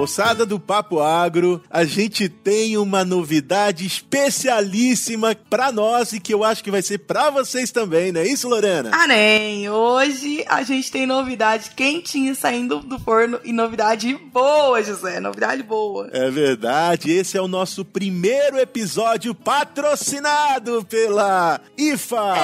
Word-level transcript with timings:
Moçada 0.00 0.46
do 0.46 0.58
Papo 0.58 0.98
Agro, 0.98 1.62
a 1.68 1.84
gente 1.84 2.26
tem 2.26 2.78
uma 2.78 3.04
novidade 3.04 3.84
especialíssima 3.84 5.34
para 5.34 5.70
nós 5.70 6.14
e 6.14 6.20
que 6.20 6.32
eu 6.32 6.42
acho 6.42 6.64
que 6.64 6.70
vai 6.70 6.80
ser 6.80 7.00
para 7.00 7.28
vocês 7.28 7.70
também, 7.70 8.10
não 8.10 8.22
é 8.22 8.26
isso, 8.26 8.48
Lorena? 8.48 8.92
Ah, 8.94 9.06
nem! 9.06 9.68
Hoje 9.68 10.42
a 10.48 10.62
gente 10.62 10.90
tem 10.90 11.04
novidade 11.04 11.72
quentinha 11.76 12.34
saindo 12.34 12.78
do 12.78 12.98
forno 12.98 13.40
e 13.44 13.52
novidade 13.52 14.18
boa, 14.32 14.82
José, 14.82 15.20
novidade 15.20 15.62
boa. 15.62 16.08
É 16.12 16.30
verdade, 16.30 17.12
esse 17.12 17.36
é 17.36 17.42
o 17.42 17.46
nosso 17.46 17.84
primeiro 17.84 18.58
episódio 18.58 19.34
patrocinado 19.34 20.82
pela 20.86 21.60
IFA! 21.76 22.16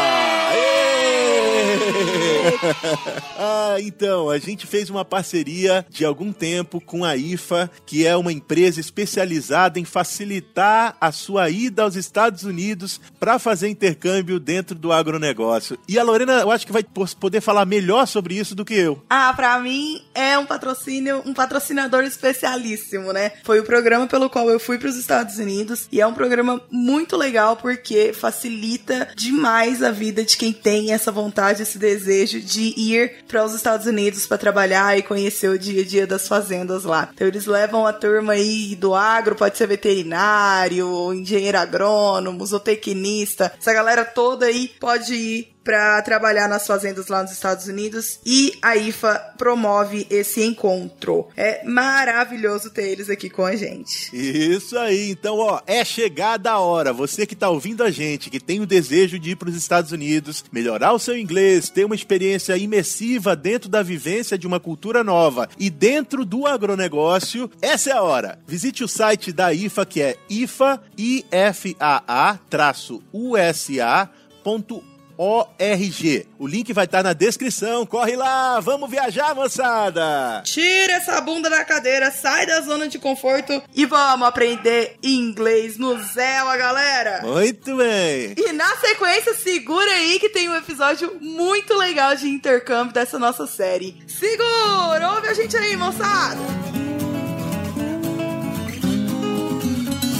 ah, 3.39 3.77
então, 3.81 4.29
a 4.29 4.39
gente 4.39 4.67
fez 4.67 4.91
uma 4.91 5.07
parceria 5.07 5.87
de 5.89 6.05
algum 6.05 6.35
tempo 6.35 6.83
com 6.83 7.03
a 7.03 7.17
IFA 7.17 7.46
que 7.85 8.07
é 8.07 8.17
uma 8.17 8.33
empresa 8.33 8.81
especializada 8.81 9.79
em 9.79 9.85
facilitar 9.85 10.97
a 11.01 11.13
sua 11.13 11.49
ida 11.51 11.83
aos 11.83 11.97
Estados 11.97 12.45
Unidos 12.45 13.01
para 13.19 13.39
fazer 13.39 13.69
intercâmbio 13.69 14.39
dentro 14.39 14.75
do 14.75 14.93
agronegócio. 14.93 15.79
E 15.89 15.99
a 15.99 16.03
Lorena, 16.03 16.41
eu 16.41 16.51
acho 16.51 16.67
que 16.67 16.73
vai 16.73 16.85
poder 17.19 17.41
falar 17.41 17.65
melhor 17.67 18.07
sobre 18.07 18.35
isso 18.35 18.55
do 18.55 18.65
que 18.65 18.75
eu. 18.75 19.03
Ah, 19.09 19.33
para 19.35 19.59
mim 19.61 20.03
é 20.15 20.39
um 20.39 20.47
patrocínio, 20.47 21.23
um 21.25 21.35
patrocinador 21.35 22.05
especialíssimo, 22.05 23.13
né? 23.13 23.33
Foi 23.45 23.61
o 23.61 23.65
programa 23.65 24.07
pelo 24.07 24.31
qual 24.31 24.49
eu 24.51 24.59
fui 24.59 24.79
para 24.79 24.89
os 24.89 24.97
Estados 24.97 25.39
Unidos 25.39 25.89
e 25.93 26.01
é 26.01 26.07
um 26.07 26.15
programa 26.15 26.61
muito 26.71 27.17
legal 27.17 27.57
porque 27.57 28.13
facilita 28.13 29.09
demais 29.15 29.83
a 29.83 29.91
vida 29.91 30.25
de 30.25 30.37
quem 30.37 30.53
tem 30.53 30.93
essa 30.93 31.13
vontade, 31.13 31.63
esse 31.63 31.79
desejo 31.79 32.41
de 32.41 32.75
ir 32.77 33.25
para 33.29 33.45
os 33.45 33.55
Estados 33.55 33.87
Unidos 33.87 34.27
para 34.27 34.39
trabalhar 34.39 34.99
e 34.99 35.03
conhecer 35.03 35.49
o 35.49 35.59
dia 35.59 35.83
a 35.83 35.85
dia 35.85 36.07
das 36.07 36.27
fazendas 36.29 36.85
lá. 36.85 37.11
Então 37.15 37.27
eles 37.37 37.47
levam 37.47 37.87
a 37.87 37.93
turma 37.93 38.33
aí 38.33 38.75
do 38.75 38.95
agro, 38.95 39.37
pode 39.37 39.59
ser 39.59 39.67
veterinário, 39.67 41.13
engenheiro 41.13 41.59
agrônomo, 41.59 42.45
zootecnista. 42.47 43.53
Essa 43.59 43.75
galera 43.75 44.05
toda 44.05 44.47
aí 44.47 44.69
pode 44.81 45.15
ir 45.15 45.56
para 45.67 46.01
trabalhar 46.03 46.49
nas 46.49 46.65
fazendas 46.65 47.09
lá 47.09 47.25
nos 47.25 47.33
Estados 47.33 47.67
Unidos 47.67 48.21
e 48.25 48.57
a 48.63 48.77
IFA 48.77 49.35
promove 49.37 50.07
esse 50.09 50.41
encontro. 50.45 51.27
É 51.37 51.65
maravilhoso 51.65 52.71
ter 52.71 52.85
eles 52.85 53.11
aqui 53.11 53.29
com 53.29 53.45
a 53.45 53.57
gente. 53.57 54.17
Isso 54.17 54.79
aí, 54.79 55.11
então 55.11 55.39
ó, 55.39 55.61
é 55.67 55.85
chegada 55.85 56.53
a 56.53 56.61
hora. 56.61 56.93
Você 56.93 57.27
que 57.27 57.35
tá 57.35 57.51
ouvindo 57.51 57.83
a 57.83 57.91
gente, 57.91 58.31
que 58.31 58.39
tem 58.39 58.61
o 58.61 58.67
desejo 58.67 59.19
de 59.19 59.31
ir 59.31 59.37
para 59.37 59.49
os 59.49 59.57
Estados 59.57 59.91
Unidos, 59.91 60.45
melhorar 60.53 60.93
o 60.93 61.01
seu 61.01 61.19
inglês, 61.19 61.69
ter 61.69 61.85
uma 61.85 61.97
experiência 61.97 62.57
imersiva 62.57 63.35
dentro 63.35 63.69
da 63.69 63.83
vivência 63.83 64.39
de 64.39 64.47
uma 64.47 64.61
cultura 64.61 65.03
nova 65.03 65.49
e 65.59 65.69
dentro 65.69 66.25
do 66.25 66.47
agronegócio, 66.47 67.51
essa 67.61 67.91
é 67.91 67.93
a 67.93 68.03
hora. 68.03 68.39
Visite 68.47 68.85
o 68.85 68.89
site 68.89 69.33
da 69.33 69.53
IFA 69.53 69.85
que 69.85 70.01
é 70.01 70.17
ifa 70.31 70.81
ifa-usa.org 70.97 72.17
ORG. 75.19 76.27
O 76.39 76.47
link 76.47 76.73
vai 76.73 76.85
estar 76.85 76.99
tá 76.99 77.05
na 77.05 77.13
descrição. 77.13 77.87
Corre 77.87 78.17
lá, 78.17 78.61
vamos 78.61 78.91
viajar, 78.91 79.35
moçada! 79.35 80.43
Tira 80.45 80.95
essa 80.95 81.21
bunda 81.21 81.49
da 81.49 81.65
cadeira, 81.65 82.11
sai 82.11 82.47
da 82.47 82.61
zona 82.61 82.89
de 82.89 82.99
conforto 82.99 83.63
e 83.75 83.87
vamos 83.87 84.27
aprender 84.27 84.97
inglês 85.03 85.79
no 85.79 85.99
Zela, 86.03 86.57
galera! 86.57 87.21
Muito 87.23 87.77
bem! 87.77 88.35
E 88.37 88.53
na 88.53 88.77
sequência, 88.77 89.35
segura 89.35 89.91
aí 89.91 90.19
que 90.19 90.29
tem 90.29 90.49
um 90.49 90.57
episódio 90.57 91.17
muito 91.21 91.75
legal 91.75 92.15
de 92.15 92.29
intercâmbio 92.29 92.95
dessa 92.95 93.19
nossa 93.19 93.47
série. 93.47 93.97
Segura! 94.07 95.13
Ouve 95.15 95.29
a 95.29 95.35
gente 95.35 95.57
aí, 95.57 95.77
moçada! 95.77 96.86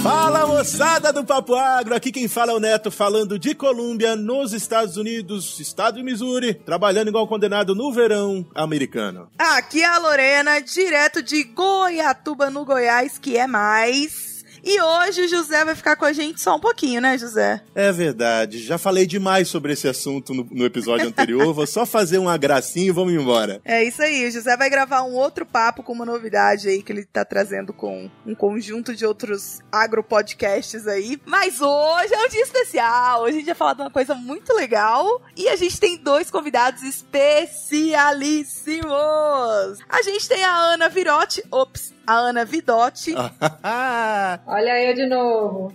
Fala 0.07 0.47
moçada 0.47 1.11
do 1.11 1.25
Papo 1.25 1.53
Agro, 1.53 1.93
aqui 1.93 2.13
quem 2.13 2.29
fala 2.29 2.53
é 2.53 2.55
o 2.55 2.61
Neto, 2.61 2.89
falando 2.89 3.37
de 3.37 3.53
Colômbia, 3.53 4.15
nos 4.15 4.53
Estados 4.53 4.95
Unidos, 4.95 5.59
estado 5.59 5.95
de 5.95 6.03
Missouri, 6.03 6.53
trabalhando 6.53 7.09
igual 7.09 7.27
condenado 7.27 7.75
no 7.75 7.91
verão 7.91 8.47
americano. 8.55 9.29
Aqui 9.37 9.81
é 9.81 9.85
a 9.85 9.97
Lorena, 9.97 10.61
direto 10.61 11.21
de 11.21 11.43
Goiatuba, 11.43 12.49
no 12.49 12.63
Goiás, 12.63 13.17
que 13.17 13.35
é 13.35 13.45
mais 13.47 14.26
e 14.67 14.81
hoje 14.81 15.21
o 15.21 15.27
José 15.29 15.63
vai 15.63 15.75
ficar 15.75 15.95
com 15.95 16.03
a 16.03 16.11
gente 16.11 16.41
só 16.41 16.57
um 16.57 16.59
pouquinho, 16.59 16.99
né, 16.99 17.17
José? 17.17 17.61
É 17.73 17.89
verdade. 17.89 18.61
Já 18.61 18.77
falei 18.77 19.07
demais 19.07 19.47
sobre 19.47 19.71
esse 19.71 19.87
assunto 19.87 20.33
no, 20.33 20.45
no 20.51 20.65
episódio 20.65 21.07
anterior. 21.07 21.53
Vou 21.53 21.65
só 21.65 21.85
fazer 21.85 22.17
uma 22.17 22.37
gracinha 22.37 22.87
e 22.87 22.91
vamos 22.91 23.13
embora. 23.13 23.61
É 23.63 23.81
isso 23.81 24.01
aí. 24.01 24.27
O 24.27 24.31
José 24.31 24.57
vai 24.57 24.69
gravar 24.69 25.03
um 25.03 25.13
outro 25.13 25.45
papo 25.45 25.81
com 25.81 25.93
uma 25.93 26.05
novidade 26.05 26.67
aí 26.67 26.83
que 26.83 26.91
ele 26.91 27.05
tá 27.05 27.23
trazendo 27.23 27.71
com 27.71 28.11
um 28.25 28.35
conjunto 28.35 28.93
de 28.93 29.05
outros 29.05 29.59
agropodcasts 29.71 30.85
aí. 30.85 31.17
Mas 31.25 31.61
hoje 31.61 32.13
é 32.13 32.25
um 32.25 32.29
dia 32.29 32.43
especial. 32.43 33.21
Hoje 33.21 33.35
a 33.35 33.39
gente 33.39 33.45
vai 33.45 33.55
falar 33.55 33.73
de 33.73 33.81
uma 33.81 33.91
coisa 33.91 34.15
muito 34.15 34.53
legal. 34.53 35.21
E 35.35 35.47
a 35.47 35.55
gente 35.55 35.79
tem 35.79 35.95
dois 35.95 36.29
convidados 36.29 36.83
especialíssimos. 36.83 39.79
A 39.87 40.01
gente 40.01 40.27
tem 40.27 40.43
a 40.43 40.55
Ana 40.55 40.89
Virotti. 40.89 41.41
Ops, 41.49 41.93
a 42.07 42.13
Ana 42.13 42.45
Vidotti. 42.45 43.13
Olha 44.47 44.81
eu 44.81 44.95
de 44.95 45.05
novo. 45.05 45.73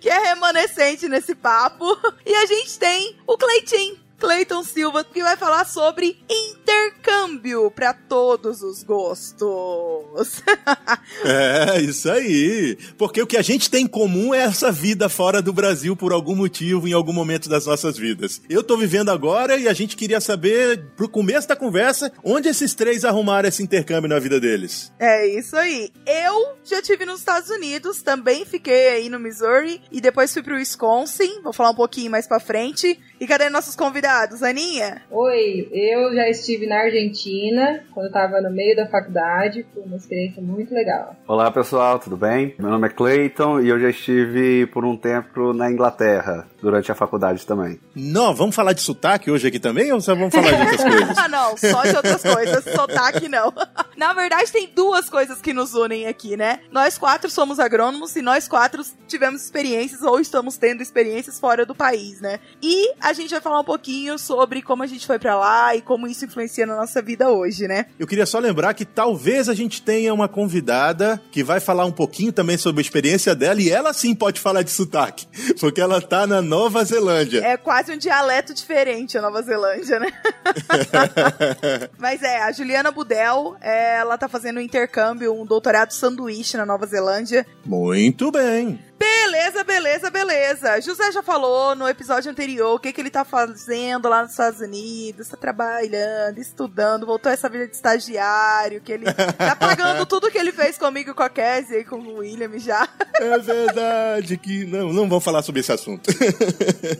que 0.00 0.08
é 0.08 0.18
remanescente 0.18 1.06
nesse 1.08 1.34
papo. 1.34 1.84
E 2.24 2.34
a 2.34 2.46
gente 2.46 2.78
tem 2.78 3.16
o 3.26 3.36
Cleitinho. 3.36 4.03
Cleiton 4.18 4.62
Silva, 4.62 5.04
que 5.04 5.22
vai 5.22 5.36
falar 5.36 5.66
sobre 5.66 6.18
intercâmbio 6.28 7.70
para 7.70 7.92
todos 7.92 8.62
os 8.62 8.82
gostos. 8.82 10.42
é, 11.24 11.80
isso 11.80 12.10
aí. 12.10 12.78
Porque 12.96 13.20
o 13.20 13.26
que 13.26 13.36
a 13.36 13.42
gente 13.42 13.68
tem 13.68 13.84
em 13.84 13.88
comum 13.88 14.32
é 14.32 14.44
essa 14.44 14.70
vida 14.70 15.08
fora 15.08 15.42
do 15.42 15.52
Brasil 15.52 15.96
por 15.96 16.12
algum 16.12 16.34
motivo, 16.34 16.88
em 16.88 16.92
algum 16.92 17.12
momento 17.12 17.48
das 17.48 17.66
nossas 17.66 17.98
vidas. 17.98 18.40
Eu 18.48 18.62
tô 18.62 18.76
vivendo 18.76 19.10
agora 19.10 19.56
e 19.56 19.68
a 19.68 19.72
gente 19.72 19.96
queria 19.96 20.20
saber, 20.20 20.84
pro 20.96 21.08
começo 21.08 21.48
da 21.48 21.56
conversa, 21.56 22.12
onde 22.22 22.48
esses 22.48 22.74
três 22.74 23.04
arrumaram 23.04 23.48
esse 23.48 23.62
intercâmbio 23.62 24.08
na 24.08 24.18
vida 24.18 24.40
deles. 24.40 24.92
É 24.98 25.26
isso 25.26 25.56
aí. 25.56 25.90
Eu 26.06 26.56
já 26.64 26.80
tive 26.80 27.04
nos 27.04 27.18
Estados 27.18 27.50
Unidos, 27.50 28.02
também 28.02 28.44
fiquei 28.44 28.88
aí 28.88 29.08
no 29.08 29.18
Missouri 29.18 29.82
e 29.90 30.00
depois 30.00 30.32
fui 30.32 30.42
pro 30.42 30.56
Wisconsin. 30.56 31.42
Vou 31.42 31.52
falar 31.52 31.70
um 31.70 31.74
pouquinho 31.74 32.10
mais 32.10 32.26
pra 32.26 32.40
frente. 32.40 32.98
E 33.20 33.26
cadê 33.26 33.48
nossos 33.48 33.76
convidados? 33.76 34.03
Aninha? 34.08 35.02
Oi, 35.10 35.68
eu 35.72 36.14
já 36.14 36.28
estive 36.28 36.66
na 36.66 36.80
Argentina 36.80 37.80
quando 37.92 38.06
eu 38.06 38.12
tava 38.12 38.40
no 38.40 38.50
meio 38.50 38.76
da 38.76 38.86
faculdade. 38.86 39.64
Foi 39.72 39.82
uma 39.82 39.96
experiência 39.96 40.42
muito 40.42 40.74
legal. 40.74 41.16
Olá, 41.26 41.50
pessoal, 41.50 41.98
tudo 41.98 42.16
bem? 42.16 42.54
Meu 42.58 42.70
nome 42.70 42.86
é 42.88 42.90
Clayton 42.90 43.60
e 43.60 43.68
eu 43.68 43.80
já 43.80 43.88
estive 43.90 44.66
por 44.66 44.84
um 44.84 44.96
tempo 44.96 45.52
na 45.52 45.70
Inglaterra 45.70 46.46
durante 46.60 46.90
a 46.92 46.94
faculdade 46.94 47.46
também. 47.46 47.78
Não, 47.94 48.34
vamos 48.34 48.54
falar 48.54 48.72
de 48.72 48.80
sotaque 48.82 49.30
hoje 49.30 49.48
aqui 49.48 49.58
também 49.58 49.92
ou 49.92 50.00
só 50.00 50.14
vamos 50.14 50.34
falar 50.34 50.50
de 50.52 50.60
outras 50.60 50.82
coisas? 50.84 51.18
Ah, 51.18 51.28
não, 51.28 51.56
só 51.56 51.82
de 51.82 51.96
outras 51.96 52.22
coisas. 52.22 52.64
sotaque 52.64 53.28
não. 53.28 53.52
Na 53.96 54.12
verdade, 54.12 54.50
tem 54.50 54.70
duas 54.74 55.08
coisas 55.08 55.40
que 55.40 55.52
nos 55.52 55.74
unem 55.74 56.06
aqui, 56.06 56.36
né? 56.36 56.60
Nós 56.70 56.98
quatro 56.98 57.30
somos 57.30 57.58
agrônomos 57.58 58.16
e 58.16 58.22
nós 58.22 58.48
quatro 58.48 58.82
tivemos 59.06 59.42
experiências 59.42 60.02
ou 60.02 60.20
estamos 60.20 60.56
tendo 60.56 60.82
experiências 60.82 61.38
fora 61.38 61.64
do 61.64 61.74
país, 61.74 62.20
né? 62.20 62.40
E 62.62 62.92
a 63.00 63.12
gente 63.12 63.30
vai 63.30 63.40
falar 63.40 63.60
um 63.60 63.64
pouquinho 63.64 64.18
sobre 64.18 64.62
como 64.62 64.82
a 64.82 64.86
gente 64.86 65.06
foi 65.06 65.18
para 65.18 65.36
lá 65.36 65.74
e 65.74 65.82
como 65.82 66.06
isso 66.06 66.24
influencia 66.24 66.66
na 66.66 66.76
nossa 66.76 67.00
vida 67.00 67.30
hoje, 67.30 67.68
né? 67.68 67.86
Eu 67.98 68.06
queria 68.06 68.26
só 68.26 68.38
lembrar 68.38 68.74
que 68.74 68.84
talvez 68.84 69.48
a 69.48 69.54
gente 69.54 69.82
tenha 69.82 70.12
uma 70.12 70.28
convidada 70.28 71.20
que 71.30 71.42
vai 71.42 71.60
falar 71.60 71.84
um 71.84 71.92
pouquinho 71.92 72.32
também 72.32 72.56
sobre 72.56 72.80
a 72.80 72.82
experiência 72.84 73.34
dela 73.34 73.60
e 73.60 73.70
ela 73.70 73.92
sim 73.92 74.14
pode 74.14 74.40
falar 74.40 74.62
de 74.62 74.70
sotaque, 74.70 75.26
porque 75.60 75.80
ela 75.80 76.00
tá 76.00 76.26
na 76.26 76.42
Nova 76.42 76.84
Zelândia. 76.84 77.44
É 77.44 77.56
quase 77.56 77.92
um 77.92 77.96
dialeto 77.96 78.54
diferente 78.54 79.16
a 79.16 79.22
Nova 79.22 79.42
Zelândia, 79.42 80.00
né? 80.00 80.12
Mas 81.98 82.22
é, 82.22 82.42
a 82.42 82.52
Juliana 82.52 82.90
Budel, 82.90 83.56
ela 83.84 84.18
tá 84.18 84.28
fazendo 84.28 84.58
um 84.58 84.62
intercâmbio, 84.62 85.34
um 85.34 85.44
doutorado 85.44 85.92
sanduíche 85.92 86.56
na 86.56 86.66
Nova 86.66 86.86
Zelândia. 86.86 87.46
Muito 87.64 88.30
bem. 88.30 88.80
Beleza, 88.98 89.64
beleza, 89.64 90.10
beleza. 90.10 90.80
José 90.80 91.10
já 91.12 91.22
falou 91.22 91.74
no 91.74 91.88
episódio 91.88 92.30
anterior 92.30 92.74
o 92.74 92.78
que, 92.78 92.92
que 92.92 93.00
ele 93.00 93.10
tá 93.10 93.24
fazendo 93.24 94.08
lá 94.08 94.22
nos 94.22 94.30
Estados 94.30 94.60
Unidos, 94.60 95.28
tá 95.28 95.36
trabalhando, 95.36 96.38
estudando, 96.38 97.04
voltou 97.04 97.30
a 97.30 97.32
essa 97.32 97.48
vida 97.48 97.66
de 97.66 97.74
estagiário, 97.74 98.80
que 98.80 98.92
ele 98.92 99.06
tá 99.12 99.56
pagando 99.58 100.06
tudo 100.06 100.30
que 100.30 100.38
ele 100.38 100.52
fez 100.52 100.78
comigo 100.78 101.14
com 101.14 101.22
a 101.22 101.28
Cassie 101.28 101.78
e 101.78 101.84
com 101.84 101.96
o 101.96 102.18
William 102.18 102.58
já. 102.58 102.88
É 103.14 103.38
verdade 103.38 104.36
que 104.38 104.64
não, 104.64 104.92
não 104.92 105.08
vamos 105.08 105.24
falar 105.24 105.42
sobre 105.42 105.60
esse 105.60 105.72
assunto. 105.72 106.10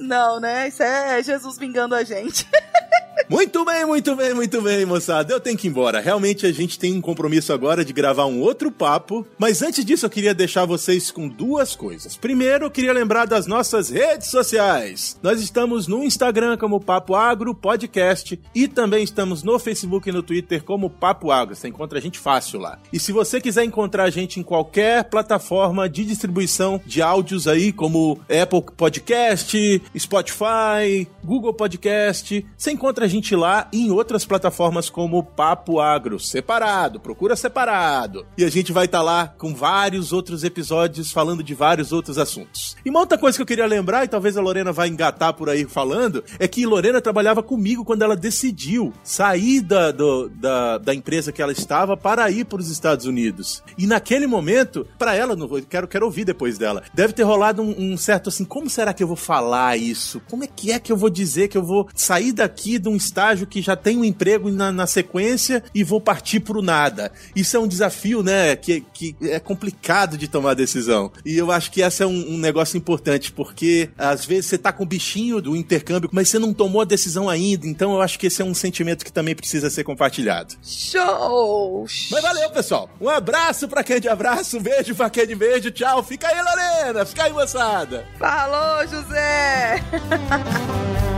Não, 0.01 0.41
né? 0.41 0.69
Isso 0.69 0.83
é 0.83 1.23
Jesus 1.23 1.57
vingando 1.59 1.95
a 1.95 2.05
gente. 2.05 2.47
Muito 3.29 3.65
bem, 3.65 3.87
muito 3.87 4.15
bem, 4.15 4.35
muito 4.35 4.61
bem, 4.61 4.85
moçada. 4.85 5.33
Eu 5.33 5.41
tenho 5.41 5.57
que 5.57 5.67
ir 5.67 5.71
embora. 5.71 5.99
Realmente 6.01 6.45
a 6.47 6.53
gente 6.53 6.79
tem 6.79 6.93
um 6.93 7.01
compromisso 7.01 7.53
agora 7.55 7.83
de 7.85 7.93
gravar 7.93 8.27
um 8.27 8.41
outro 8.41 8.71
papo. 8.71 9.27
Mas 9.39 9.63
antes 9.63 9.85
disso, 9.85 10.05
eu 10.05 10.11
queria 10.11 10.35
deixar 10.35 10.67
vocês 10.67 11.11
com 11.11 11.27
duas 11.27 11.75
coisas. 11.75 12.17
Primeiro, 12.17 12.67
eu 12.67 12.71
queria 12.71 12.93
lembrar 12.93 13.27
das 13.27 13.47
nossas 13.47 13.89
redes 13.89 14.29
sociais. 14.29 15.19
Nós 15.23 15.41
estamos 15.41 15.89
no 15.89 16.05
Instagram 16.05 16.59
como 16.59 16.81
Papo 16.81 17.15
Agro 17.15 17.55
Podcast 17.55 18.39
e 18.55 18.69
também 18.69 19.03
estamos 19.03 19.43
no 19.43 19.59
Facebook 19.59 20.09
e 20.09 20.13
no 20.13 20.23
Twitter 20.23 20.63
como 20.63 20.91
Papo 20.91 21.31
Agro. 21.31 21.57
Você 21.57 21.69
encontra 21.69 21.99
a 21.99 22.03
gente 22.03 22.19
fácil 22.19 22.61
lá. 22.61 22.79
E 22.93 23.01
se 23.01 23.11
você 23.11 23.41
quiser 23.41 23.65
encontrar 23.65 24.05
a 24.05 24.11
gente 24.11 24.39
em 24.39 24.43
qualquer 24.43 25.05
plataforma 25.05 25.89
de 25.89 26.05
distribuição 26.05 26.81
de 26.85 27.01
áudios 27.01 27.49
aí, 27.49 27.73
como 27.73 28.21
Apple 28.29 28.63
Podcast, 28.77 29.83
Spotify, 29.99 31.09
Google 31.25 31.55
Podcast, 31.55 32.45
você 32.57 32.71
encontra 32.71 33.07
a 33.07 33.09
gente 33.09 33.14
lá 33.37 33.69
e 33.73 33.87
em 33.87 33.91
outras 33.91 34.25
plataformas 34.25 34.91
como 34.91 35.23
Papo 35.23 35.81
Agro, 35.81 36.19
separado, 36.19 36.99
procura 36.99 37.37
separado. 37.37 38.27
E 38.37 38.45
a 38.45 38.51
gente 38.51 38.73
vai 38.73 38.87
estar 38.87 38.99
tá 38.99 39.05
lá 39.05 39.29
com 39.39 39.55
vários 39.55 40.13
outros 40.13 40.45
episódios 40.45 41.13
falando 41.13 41.43
de 41.43 41.55
vários 41.55 41.93
outros 41.93 42.19
assuntos. 42.19 42.77
E 42.85 42.91
uma 42.91 43.01
outra 43.01 43.17
coisa 43.19 43.37
que 43.37 43.43
eu 43.43 43.47
queria 43.47 43.67
lembrar, 43.67 44.05
e 44.05 44.09
talvez 44.09 44.37
a 44.37 44.41
Lorena 44.41 44.73
vai 44.73 44.89
engatar 44.89 45.33
por 45.35 45.49
aí 45.49 45.65
falando, 45.65 46.25
é 46.39 46.49
que 46.49 46.67
Lorena 46.67 47.01
trabalhava 47.01 47.43
comigo 47.43 47.85
quando 47.85 48.03
ela 48.03 48.17
decidiu 48.17 48.93
sair 49.03 49.61
da, 49.61 49.91
do, 49.91 50.29
da, 50.29 50.79
da 50.79 50.95
empresa 50.95 51.33
que 51.33 51.43
ela 51.43 51.53
estava 51.53 51.97
para 51.97 52.31
ir 52.31 52.45
para 52.45 52.61
os 52.61 52.71
Estados 52.71 53.07
Unidos. 53.07 53.63
E 53.79 53.87
naquele 53.87 54.27
momento, 54.27 54.87
para 54.99 55.15
ela, 55.15 55.37
não 55.37 55.49
quero, 55.63 55.87
quero 55.87 56.07
ouvir 56.07 56.25
depois 56.25 56.59
dela, 56.59 56.83
deve 56.93 57.13
ter 57.13 57.23
rolado 57.23 57.63
um, 57.63 57.93
um 57.93 57.97
certo 57.97 58.29
assim, 58.29 58.45
como 58.45 58.69
será 58.69 58.93
que 58.93 59.03
eu 59.03 59.07
vou 59.07 59.17
falar 59.17 59.77
isso? 59.77 60.21
Como 60.29 60.45
é 60.45 60.47
que 60.47 60.73
é 60.73 60.79
que 60.79 60.93
eu 60.93 60.97
vou 60.97 61.11
dizer 61.11 61.49
que 61.49 61.57
eu 61.57 61.63
vou 61.63 61.89
sair 61.95 62.33
daqui 62.33 62.79
de 62.79 62.89
um 62.89 62.97
estágio 63.05 63.47
que 63.47 63.63
já 63.63 63.77
tem 63.77 63.97
um 63.97 64.05
emprego 64.05 64.51
na, 64.51 64.73
na 64.73 64.87
sequência 64.87 65.63
e 65.75 65.85
vou 65.85 66.01
partir 66.01 66.41
pro 66.41 66.63
nada? 66.63 67.13
Isso 67.35 67.57
é 67.57 67.61
um 67.61 67.69
desafio, 67.69 68.23
né, 68.23 68.57
que, 68.57 68.85
que 68.93 69.17
é 69.23 69.39
complicado 69.39 70.17
de 70.17 70.29
tomar 70.29 70.55
decisão. 70.55 71.13
E 71.25 71.37
eu 71.37 71.51
acho 71.51 71.71
que 71.71 71.81
esse 71.81 72.03
é 72.03 72.07
um, 72.07 72.35
um 72.35 72.39
negócio 72.39 72.77
importante, 72.77 73.33
porque 73.33 73.91
às 73.97 74.25
vezes 74.25 74.47
você 74.47 74.59
tá 74.59 74.73
com 74.73 74.85
o 74.85 74.87
bichinho 74.87 75.41
do 75.41 75.57
intercâmbio, 75.57 76.11
mas 76.13 76.29
você 76.29 76.39
não 76.39 76.53
tomou 76.53 76.83
a 76.83 76.85
decisão 76.85 77.29
ainda, 77.29 77.67
então 77.67 77.93
eu 77.95 78.01
acho 78.01 78.19
que 78.19 78.27
esse 78.27 78.43
é 78.43 78.45
um 78.45 78.55
sentimento 78.55 79.05
que 79.05 79.13
também 79.13 79.35
precisa 79.35 79.71
ser 79.71 79.85
compartilhado. 79.85 80.55
Show! 80.63 81.87
Mas 82.11 82.23
valeu, 82.23 82.51
pessoal. 82.51 82.91
Um 83.01 83.09
abraço 83.09 83.69
pra 83.69 83.85
quem 83.85 84.01
de 84.01 84.09
abraço, 84.09 84.59
um 84.59 84.63
beijo 84.63 84.95
pra 84.95 85.11
quem 85.11 85.27
de 85.27 85.35
beijo, 85.35 85.71
tchau. 85.71 86.03
Fica 86.03 86.29
aí, 86.29 86.41
Lorena, 86.43 87.05
fica 87.05 87.25
aí, 87.25 87.33
moçada. 87.33 88.07
Falou, 88.19 88.87
José! 88.87 89.83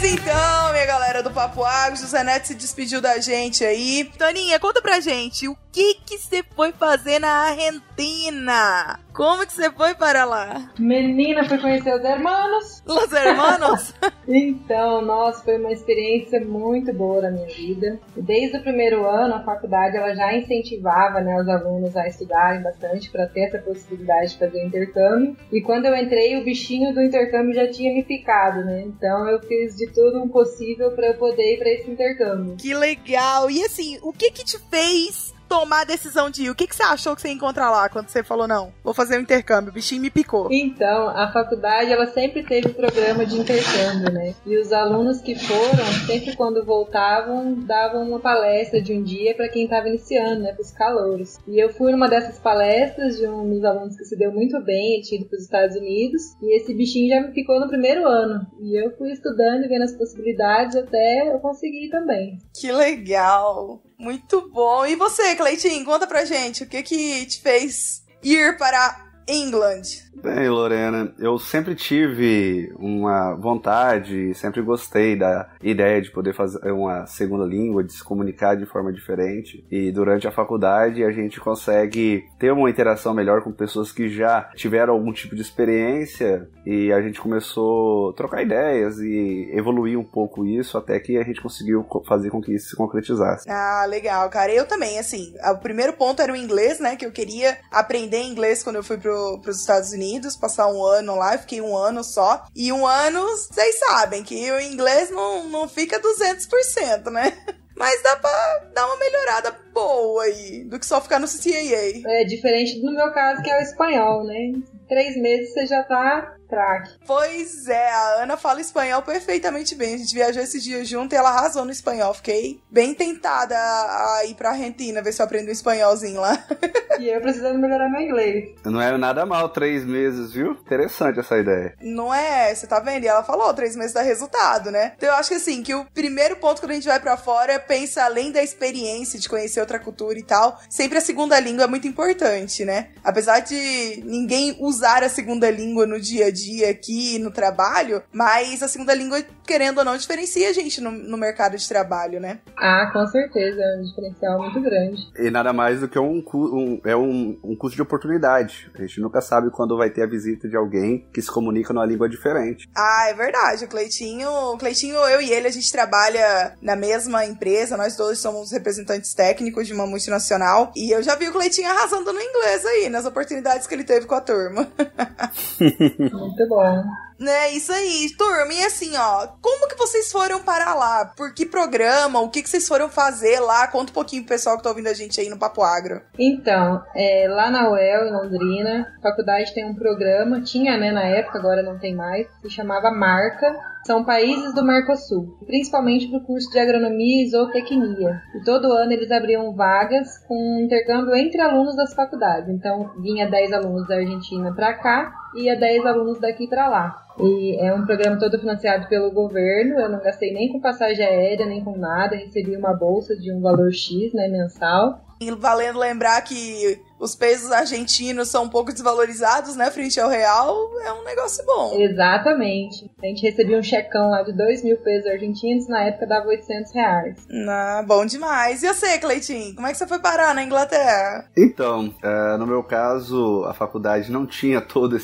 Então, 0.06 0.74
minha 0.74 0.86
galera 0.86 1.24
do 1.24 1.32
Papo 1.32 1.64
Água. 1.64 1.96
José 1.96 2.24
Neto 2.26 2.48
se 2.48 2.56
despediu 2.56 3.00
da 3.00 3.20
gente 3.20 3.64
aí. 3.64 4.12
Toninha, 4.18 4.60
conta 4.60 4.82
pra 4.82 5.00
gente, 5.00 5.48
o 5.48 5.58
que 5.72 5.96
que 6.06 6.18
você 6.18 6.44
foi 6.56 6.74
fazer 6.74 7.20
na 7.20 7.48
Argentina? 7.48 9.00
Como 9.14 9.46
que 9.46 9.54
você 9.54 9.72
foi 9.72 9.94
para 9.94 10.26
lá? 10.26 10.72
Menina, 10.80 11.48
foi 11.48 11.60
conhecer 11.60 11.94
os 11.94 12.04
hermanos. 12.04 12.82
Os 12.86 13.14
hermanos? 13.14 13.94
então, 14.28 15.04
nossa, 15.04 15.44
foi 15.44 15.58
uma 15.58 15.72
experiência 15.72 16.44
muito 16.44 16.92
boa 16.92 17.22
na 17.22 17.32
minha 17.32 17.48
vida. 17.48 18.00
Desde 18.18 18.58
o 18.58 18.62
primeiro 18.64 19.08
ano, 19.08 19.36
a 19.36 19.44
faculdade 19.44 19.98
ela 19.98 20.16
já 20.16 20.36
incentivava 20.36 21.22
né, 21.22 21.40
os 21.40 21.48
alunos 21.48 21.96
a 21.96 22.08
estudarem 22.08 22.64
bastante 22.64 23.12
para 23.12 23.28
ter 23.28 23.42
essa 23.42 23.60
possibilidade 23.60 24.32
de 24.32 24.40
fazer 24.40 24.64
o 24.64 24.68
intercâmbio. 24.68 25.38
E 25.52 25.62
quando 25.62 25.86
eu 25.86 25.96
entrei, 25.96 26.36
o 26.38 26.44
bichinho 26.44 26.92
do 26.92 27.02
intercâmbio 27.02 27.54
já 27.54 27.70
tinha 27.70 27.94
me 27.94 28.04
picado, 28.04 28.66
né? 28.66 28.82
Então 28.82 29.28
eu 29.30 29.40
fiz 29.44 29.76
de 29.76 29.94
tudo 29.94 30.24
um 30.24 30.30
possível 30.30 30.92
para 30.92 31.08
eu 31.08 31.18
poder 31.18 31.54
ir 31.54 31.60
para 31.60 31.70
esse 31.70 31.92
intercâmbio. 31.92 32.56
Que 32.58 32.74
legal! 32.74 33.50
E 33.52 33.64
assim, 33.64 34.00
o 34.02 34.12
que 34.12 34.32
que 34.32 34.44
te 34.44 34.58
fez 34.70 35.33
tomar 35.54 35.82
a 35.82 35.86
decisão 35.86 36.32
de 36.32 36.46
ir? 36.46 36.50
O 36.50 36.56
que, 36.56 36.66
que 36.66 36.76
você 36.76 36.82
achou 36.82 37.16
que 37.16 37.22
você 37.22 37.28
ia 37.28 37.34
encontrar 37.36 37.70
lá 37.70 37.88
quando 37.88 38.10
você 38.10 38.24
falou, 38.24 38.48
não, 38.48 38.74
vou 38.84 38.92
fazer 38.92 39.18
o 39.18 39.20
um 39.20 39.22
intercâmbio, 39.22 39.70
o 39.70 39.74
bichinho 39.74 40.02
me 40.02 40.10
picou? 40.10 40.52
Então, 40.52 41.10
a 41.10 41.32
faculdade, 41.32 41.92
ela 41.92 42.08
sempre 42.08 42.42
teve 42.42 42.70
programa 42.70 43.24
de 43.24 43.40
intercâmbio, 43.40 44.12
né? 44.12 44.34
E 44.48 44.58
os 44.58 44.74
alunos 44.74 45.22
que 45.22 45.36
foram, 45.36 45.86
sempre 46.08 46.36
quando 46.36 46.66
voltavam, 46.66 47.54
davam 47.54 48.02
uma 48.02 48.20
palestra 48.20 48.82
de 48.82 48.94
um 48.94 49.04
dia 49.04 49.36
para 49.36 49.48
quem 49.48 49.66
estava 49.66 49.88
iniciando, 49.88 50.42
né, 50.42 50.54
para 50.54 50.64
os 50.64 50.72
calouros. 50.72 51.38
E 51.48 51.64
eu 51.64 51.70
fui 51.70 51.92
numa 51.92 52.10
dessas 52.10 52.40
palestras 52.40 53.18
de 53.18 53.28
um 53.28 53.48
dos 53.48 53.64
alunos 53.64 53.96
que 53.96 54.06
se 54.06 54.18
deu 54.18 54.32
muito 54.32 54.60
bem, 54.64 54.96
ele 54.96 55.04
tinha 55.04 55.22
ido 55.22 55.30
para 55.30 55.38
os 55.38 55.44
Estados 55.44 55.76
Unidos, 55.76 56.22
e 56.42 56.56
esse 56.56 56.74
bichinho 56.74 57.10
já 57.10 57.22
me 57.22 57.32
picou 57.32 57.60
no 57.60 57.68
primeiro 57.68 58.08
ano. 58.08 58.44
E 58.60 58.76
eu 58.76 58.90
fui 58.98 59.12
estudando 59.12 59.66
e 59.66 59.68
vendo 59.68 59.84
as 59.84 59.96
possibilidades 59.96 60.76
até 60.76 61.32
eu 61.32 61.40
conseguir 61.40 61.90
também. 61.90 62.40
Que 62.60 62.72
legal! 62.72 63.84
Muito 64.04 64.50
bom. 64.50 64.86
E 64.86 64.98
você, 64.98 65.34
Cleitinho, 65.34 65.86
conta 65.86 66.06
pra 66.06 66.26
gente 66.26 66.64
o 66.64 66.68
que 66.68 66.84
que 66.84 67.26
te 67.26 67.42
fez 67.42 68.04
ir 68.22 68.58
para 68.58 69.14
England? 69.26 70.03
Bem, 70.16 70.48
Lorena, 70.48 71.14
eu 71.18 71.40
sempre 71.40 71.76
tive 71.76 72.72
uma 72.78 73.34
vontade, 73.36 74.34
sempre 74.36 74.62
gostei 74.62 75.18
da 75.18 75.50
ideia 75.62 76.02
de 76.02 76.12
poder 76.12 76.34
fazer 76.34 76.72
uma 76.72 77.06
segunda 77.06 77.46
língua, 77.46 77.84
de 77.84 77.94
se 77.94 78.04
comunicar 78.04 78.56
de 78.56 78.66
forma 78.66 78.94
diferente. 78.94 79.66
E 79.72 79.92
durante 79.92 80.28
a 80.28 80.32
faculdade 80.32 81.04
a 81.04 81.12
gente 81.12 81.40
consegue 81.40 82.26
ter 82.40 82.52
uma 82.52 82.70
interação 82.70 83.14
melhor 83.14 83.42
com 83.42 83.52
pessoas 83.52 83.92
que 83.92 84.08
já 84.08 84.50
tiveram 84.56 84.94
algum 84.94 85.12
tipo 85.12 85.36
de 85.36 85.42
experiência 85.42 86.48
e 86.66 86.92
a 86.94 87.02
gente 87.02 87.20
começou 87.20 88.12
a 88.12 88.14
trocar 88.14 88.44
ideias 88.44 89.00
e 89.00 89.50
evoluir 89.54 90.00
um 90.00 90.04
pouco 90.04 90.46
isso 90.46 90.78
até 90.78 91.00
que 91.00 91.18
a 91.18 91.24
gente 91.24 91.42
conseguiu 91.42 91.86
fazer 92.08 92.30
com 92.30 92.42
que 92.42 92.54
isso 92.54 92.70
se 92.70 92.76
concretizasse. 92.76 93.50
Ah, 93.50 93.86
legal, 93.88 94.30
cara. 94.30 94.54
Eu 94.54 94.68
também, 94.68 95.00
assim, 95.00 95.34
o 95.52 95.58
primeiro 95.58 95.94
ponto 95.94 96.22
era 96.22 96.32
o 96.32 96.36
inglês, 96.36 96.80
né? 96.80 96.96
Que 96.96 97.06
eu 97.06 97.12
queria 97.12 97.58
aprender 97.72 98.22
inglês 98.22 98.64
quando 98.64 98.78
eu 98.78 98.84
fui 98.84 98.98
pro, 98.98 99.40
pros 99.42 99.60
Estados 99.60 99.92
Unidos 99.92 100.03
Unidos, 100.04 100.36
passar 100.36 100.68
um 100.68 100.84
ano 100.84 101.16
lá, 101.16 101.38
fiquei 101.38 101.62
um 101.62 101.76
ano 101.76 102.04
só. 102.04 102.46
E 102.54 102.72
um 102.74 102.86
ano, 102.86 103.26
vocês 103.26 103.80
sabem 103.80 104.22
que 104.22 104.52
o 104.52 104.60
inglês 104.60 105.10
não, 105.10 105.48
não 105.48 105.68
fica 105.68 106.00
200%, 106.00 107.10
né? 107.10 107.32
Mas 107.76 108.04
dá 108.04 108.16
pra 108.18 108.70
dar 108.76 108.86
uma 108.86 108.98
melhorada 108.98 109.56
boa 109.74 110.24
aí, 110.24 110.64
do 110.66 110.78
que 110.78 110.86
só 110.86 111.02
ficar 111.02 111.20
no 111.20 111.28
CCAA. 111.28 112.04
É 112.06 112.24
diferente 112.24 112.80
do 112.80 112.92
meu 112.92 113.12
caso, 113.12 113.42
que 113.42 113.50
é 113.50 113.58
o 113.58 113.62
espanhol, 113.62 114.24
né? 114.26 114.52
Três 114.88 115.18
meses 115.18 115.54
você 115.54 115.66
já 115.66 115.82
tá 115.84 116.36
craque. 116.54 116.92
Pois 117.06 117.68
é, 117.68 117.90
a 117.90 118.24
Ana 118.24 118.38
fala 118.38 118.62
espanhol 118.62 119.02
perfeitamente 119.02 119.76
bem. 119.76 119.96
A 119.96 119.98
gente 119.98 120.14
viajou 120.14 120.42
esse 120.42 120.60
dia 120.60 120.86
junto 120.86 121.14
e 121.14 121.16
ela 121.16 121.30
arrasou 121.30 121.66
no 121.66 121.72
espanhol. 121.72 122.14
Fiquei 122.14 122.62
bem 122.70 122.94
tentada 122.94 123.56
a 123.56 124.26
ir 124.26 124.36
pra 124.36 124.52
Argentina, 124.52 125.02
ver 125.02 125.12
se 125.12 125.22
eu 125.22 125.26
aprendo 125.26 125.50
um 125.50 125.52
espanholzinho 125.52 126.22
lá. 126.22 126.44
e 127.00 127.10
eu 127.10 127.20
precisando 127.22 127.60
melhorar 127.60 127.90
meu 127.90 128.02
inglês. 128.02 128.52
Não 128.64 128.82
é 128.82 128.96
nada 128.98 129.26
mal, 129.26 129.50
três 129.50 129.84
meses, 129.84 130.32
viu? 130.32 130.52
Interessante 130.52 131.20
essa 131.20 131.38
ideia. 131.38 131.76
Não 131.82 132.14
é? 132.14 132.54
Você 132.54 132.68
tá 132.68 132.80
vendo? 132.80 133.04
E 133.04 133.08
ela 133.08 133.24
falou, 133.24 133.54
três 133.54 133.76
meses 133.76 133.94
dá 133.94 134.02
resultado, 134.02 134.70
né? 134.70 134.94
Então 134.96 135.10
eu 135.10 135.16
acho 135.16 135.30
que 135.30 135.36
assim, 135.36 135.64
que 135.64 135.74
o 135.74 135.86
primeiro 135.86 136.36
ponto 136.38 136.62
quando 136.62 136.72
a 136.72 136.76
gente 136.76 136.88
vai 136.88 137.00
para 137.00 137.18
fora 137.18 137.54
é 137.54 137.60
pensar 137.60 138.06
além 138.06 138.32
da 138.32 138.44
experiência 138.44 139.20
de 139.20 139.28
conhecer 139.28 139.60
outra 139.60 139.80
cultura 139.80 140.18
e 140.18 140.24
tal, 140.24 140.60
sempre 140.70 140.98
a 140.98 141.02
segunda 141.02 141.40
língua 141.40 141.64
é 141.64 141.68
muito 141.68 141.88
importante, 141.88 142.64
né? 142.64 142.90
Apesar 143.04 143.40
de 143.40 144.04
ninguém 144.06 144.56
usar 144.60 145.04
a 145.04 145.10
segunda 145.10 145.50
língua 145.50 145.86
no 145.86 146.00
dia 146.00 146.28
a 146.28 146.32
dia, 146.32 146.43
dia 146.44 146.70
aqui 146.70 147.18
no 147.20 147.32
trabalho, 147.32 148.04
mas 148.12 148.62
a 148.62 148.68
segunda 148.68 148.94
língua, 148.94 149.24
querendo 149.46 149.80
ou 149.80 149.86
não, 149.86 149.98
diferencia 149.98 150.50
a 150.50 150.54
gente 150.54 150.82
no, 150.82 150.92
no 150.92 151.18
mercado 151.18 151.58
de 151.58 151.68
trabalho, 151.68 152.20
né? 152.20 152.40
Ah, 152.58 152.90
com 152.92 153.06
certeza, 153.08 153.62
é 153.62 153.80
um 153.80 153.84
diferencial 153.84 154.40
muito 154.40 154.62
grande. 154.62 155.02
E 155.18 155.30
nada 155.30 155.54
mais 155.54 155.80
do 155.80 155.88
que 155.88 156.00
um, 156.00 156.24
um 156.34 156.82
é 156.86 156.96
um, 156.96 157.40
um 157.44 157.56
custo 157.56 157.76
de 157.76 157.82
oportunidade. 157.82 158.72
A 158.76 158.82
gente 158.82 159.00
nunca 159.00 159.22
sabe 159.22 159.50
quando 159.52 159.78
vai 159.78 159.90
ter 159.90 160.04
a 160.04 160.08
visita 160.08 160.48
de 160.48 160.56
alguém 160.56 161.08
que 161.14 161.22
se 161.22 161.32
comunica 161.32 161.74
numa 161.74 161.86
língua 161.86 162.10
diferente. 162.10 162.70
Ah, 162.76 163.08
é 163.10 163.14
verdade. 163.14 163.66
O 163.66 163.68
Cleitinho, 163.68 164.30
o 164.30 164.58
Cleitinho, 164.58 164.96
eu 164.96 165.22
e 165.22 165.32
ele, 165.32 165.48
a 165.48 165.52
gente 165.52 165.72
trabalha 165.72 166.56
na 166.62 166.76
mesma 166.76 167.26
empresa, 167.26 167.78
nós 167.78 167.96
dois 167.96 168.20
somos 168.20 168.52
representantes 168.52 169.14
técnicos 169.14 169.68
de 169.68 169.74
uma 169.74 169.86
multinacional. 169.86 170.72
E 170.76 170.92
eu 170.94 171.02
já 171.02 171.16
vi 171.16 171.28
o 171.28 171.34
Cleitinho 171.34 171.70
arrasando 171.70 172.12
no 172.12 172.22
inglês 172.22 172.66
aí, 172.66 172.90
nas 172.90 173.06
oportunidades 173.06 173.68
que 173.68 173.74
ele 173.74 173.84
teve 173.84 174.06
com 174.06 174.16
a 174.16 174.22
turma. 174.22 174.68
Muito 176.34 176.50
bom. 176.50 176.84
Né, 177.20 177.52
isso 177.52 177.72
aí, 177.72 178.08
turma. 178.18 178.52
E 178.52 178.66
assim, 178.66 178.98
ó, 178.98 179.28
como 179.40 179.68
que 179.70 179.78
vocês 179.78 180.12
foram 180.12 180.42
para 180.42 180.74
lá? 180.74 181.06
Por 181.16 181.34
que 181.34 181.46
programa? 181.46 182.20
O 182.20 182.30
que, 182.30 182.42
que 182.42 182.50
vocês 182.50 182.68
foram 182.68 182.90
fazer 182.90 183.40
lá? 183.40 183.68
Conta 183.68 183.92
um 183.92 183.94
pouquinho 183.94 184.24
pro 184.24 184.30
pessoal 184.30 184.58
que 184.58 184.64
tá 184.64 184.70
ouvindo 184.70 184.88
a 184.88 184.94
gente 184.94 185.22
aí 185.22 185.30
no 185.30 185.38
Papo 185.38 185.62
Agro. 185.62 186.02
Então, 186.18 186.84
é, 186.96 187.28
lá 187.30 187.52
na 187.52 187.70
UEL, 187.70 188.08
em 188.08 188.12
Londrina, 188.12 188.92
a 188.98 189.02
faculdade 189.02 189.54
tem 189.54 189.64
um 189.64 189.76
programa, 189.76 190.42
tinha, 190.42 190.76
né, 190.76 190.92
na 190.92 191.04
época, 191.04 191.38
agora 191.38 191.62
não 191.62 191.78
tem 191.78 191.96
mais, 191.96 192.28
se 192.42 192.50
chamava 192.50 192.92
Marca, 192.92 193.56
são 193.86 194.04
países 194.04 194.54
do 194.54 194.64
Mercosul, 194.64 195.38
principalmente 195.46 196.08
para 196.08 196.20
o 196.20 196.24
curso 196.24 196.50
de 196.52 196.60
agronomia 196.60 197.24
e 197.24 197.30
zootecnia. 197.30 198.22
E 198.36 198.44
todo 198.44 198.72
ano 198.72 198.94
eles 198.94 199.12
abriam 199.12 199.54
vagas 199.54 200.18
com 200.28 200.62
intercâmbio 200.62 201.16
entre 201.16 201.42
alunos 201.42 201.76
das 201.76 201.94
faculdades. 201.94 202.50
Então 202.50 202.92
vinha 203.02 203.30
10 203.30 203.52
alunos 203.54 203.88
da 203.88 203.96
Argentina 203.96 204.54
para 204.54 204.74
cá 204.74 205.14
e 205.36 205.44
ia 205.44 205.60
10 205.60 205.86
alunos 205.86 206.20
daqui 206.20 206.48
para 206.48 206.70
lá. 206.70 207.04
E 207.20 207.58
é 207.60 207.74
um 207.74 207.86
programa 207.86 208.18
todo 208.18 208.40
financiado 208.40 208.88
pelo 208.88 209.12
governo. 209.12 209.80
Eu 209.80 209.90
não 209.90 210.00
gastei 210.00 210.34
nem 210.34 210.52
com 210.52 210.60
passagem 210.60 211.06
aérea, 211.06 211.46
nem 211.46 211.64
com 211.64 211.78
nada. 211.78 212.16
recebi 212.16 212.56
uma 212.56 212.74
bolsa 212.74 213.16
de 213.16 213.32
um 213.32 213.42
valor 213.42 213.72
X, 213.72 214.14
né, 214.14 214.28
mensal. 214.28 215.02
E 215.22 215.32
valendo 215.32 215.80
lembrar 215.80 216.22
que 216.22 216.82
os 217.04 217.16
pesos 217.16 217.52
argentinos 217.52 218.30
são 218.30 218.46
um 218.46 218.50
pouco 218.50 218.72
desvalorizados, 218.72 219.58
né, 219.58 219.70
frente 219.70 220.00
ao 220.00 220.10
real, 220.10 220.56
é 220.86 220.94
um 220.94 221.04
negócio 221.04 221.46
bom. 221.46 221.76
Exatamente. 221.78 222.90
A 223.04 223.08
gente 223.08 223.22
recebia 223.24 223.60
um 223.60 223.64
checão 223.64 224.10
lá 224.10 224.24
de 224.24 224.32
2 224.32 224.64
mil 224.64 224.78
pesos 224.78 225.10
argentinos, 225.12 225.68
na 225.68 225.84
época 225.84 226.08
dava 226.08 226.28
800 226.28 226.74
reais. 226.74 227.28
Ah, 227.50 227.84
bom 227.86 228.06
demais. 228.06 228.64
E 228.64 228.74
você, 228.74 228.98
Cleitinho, 228.98 229.54
como 229.54 229.68
é 229.68 229.72
que 229.72 229.78
você 229.78 229.86
foi 229.86 230.00
parar 230.00 230.34
na 230.34 230.44
Inglaterra? 230.44 231.30
Então, 231.36 231.94
é, 232.02 232.38
no 232.38 232.48
meu 232.48 232.64
caso, 232.64 233.44
a 233.46 233.54
faculdade 233.54 234.10
não 234.10 234.26
tinha 234.26 234.62
toda 234.62 234.98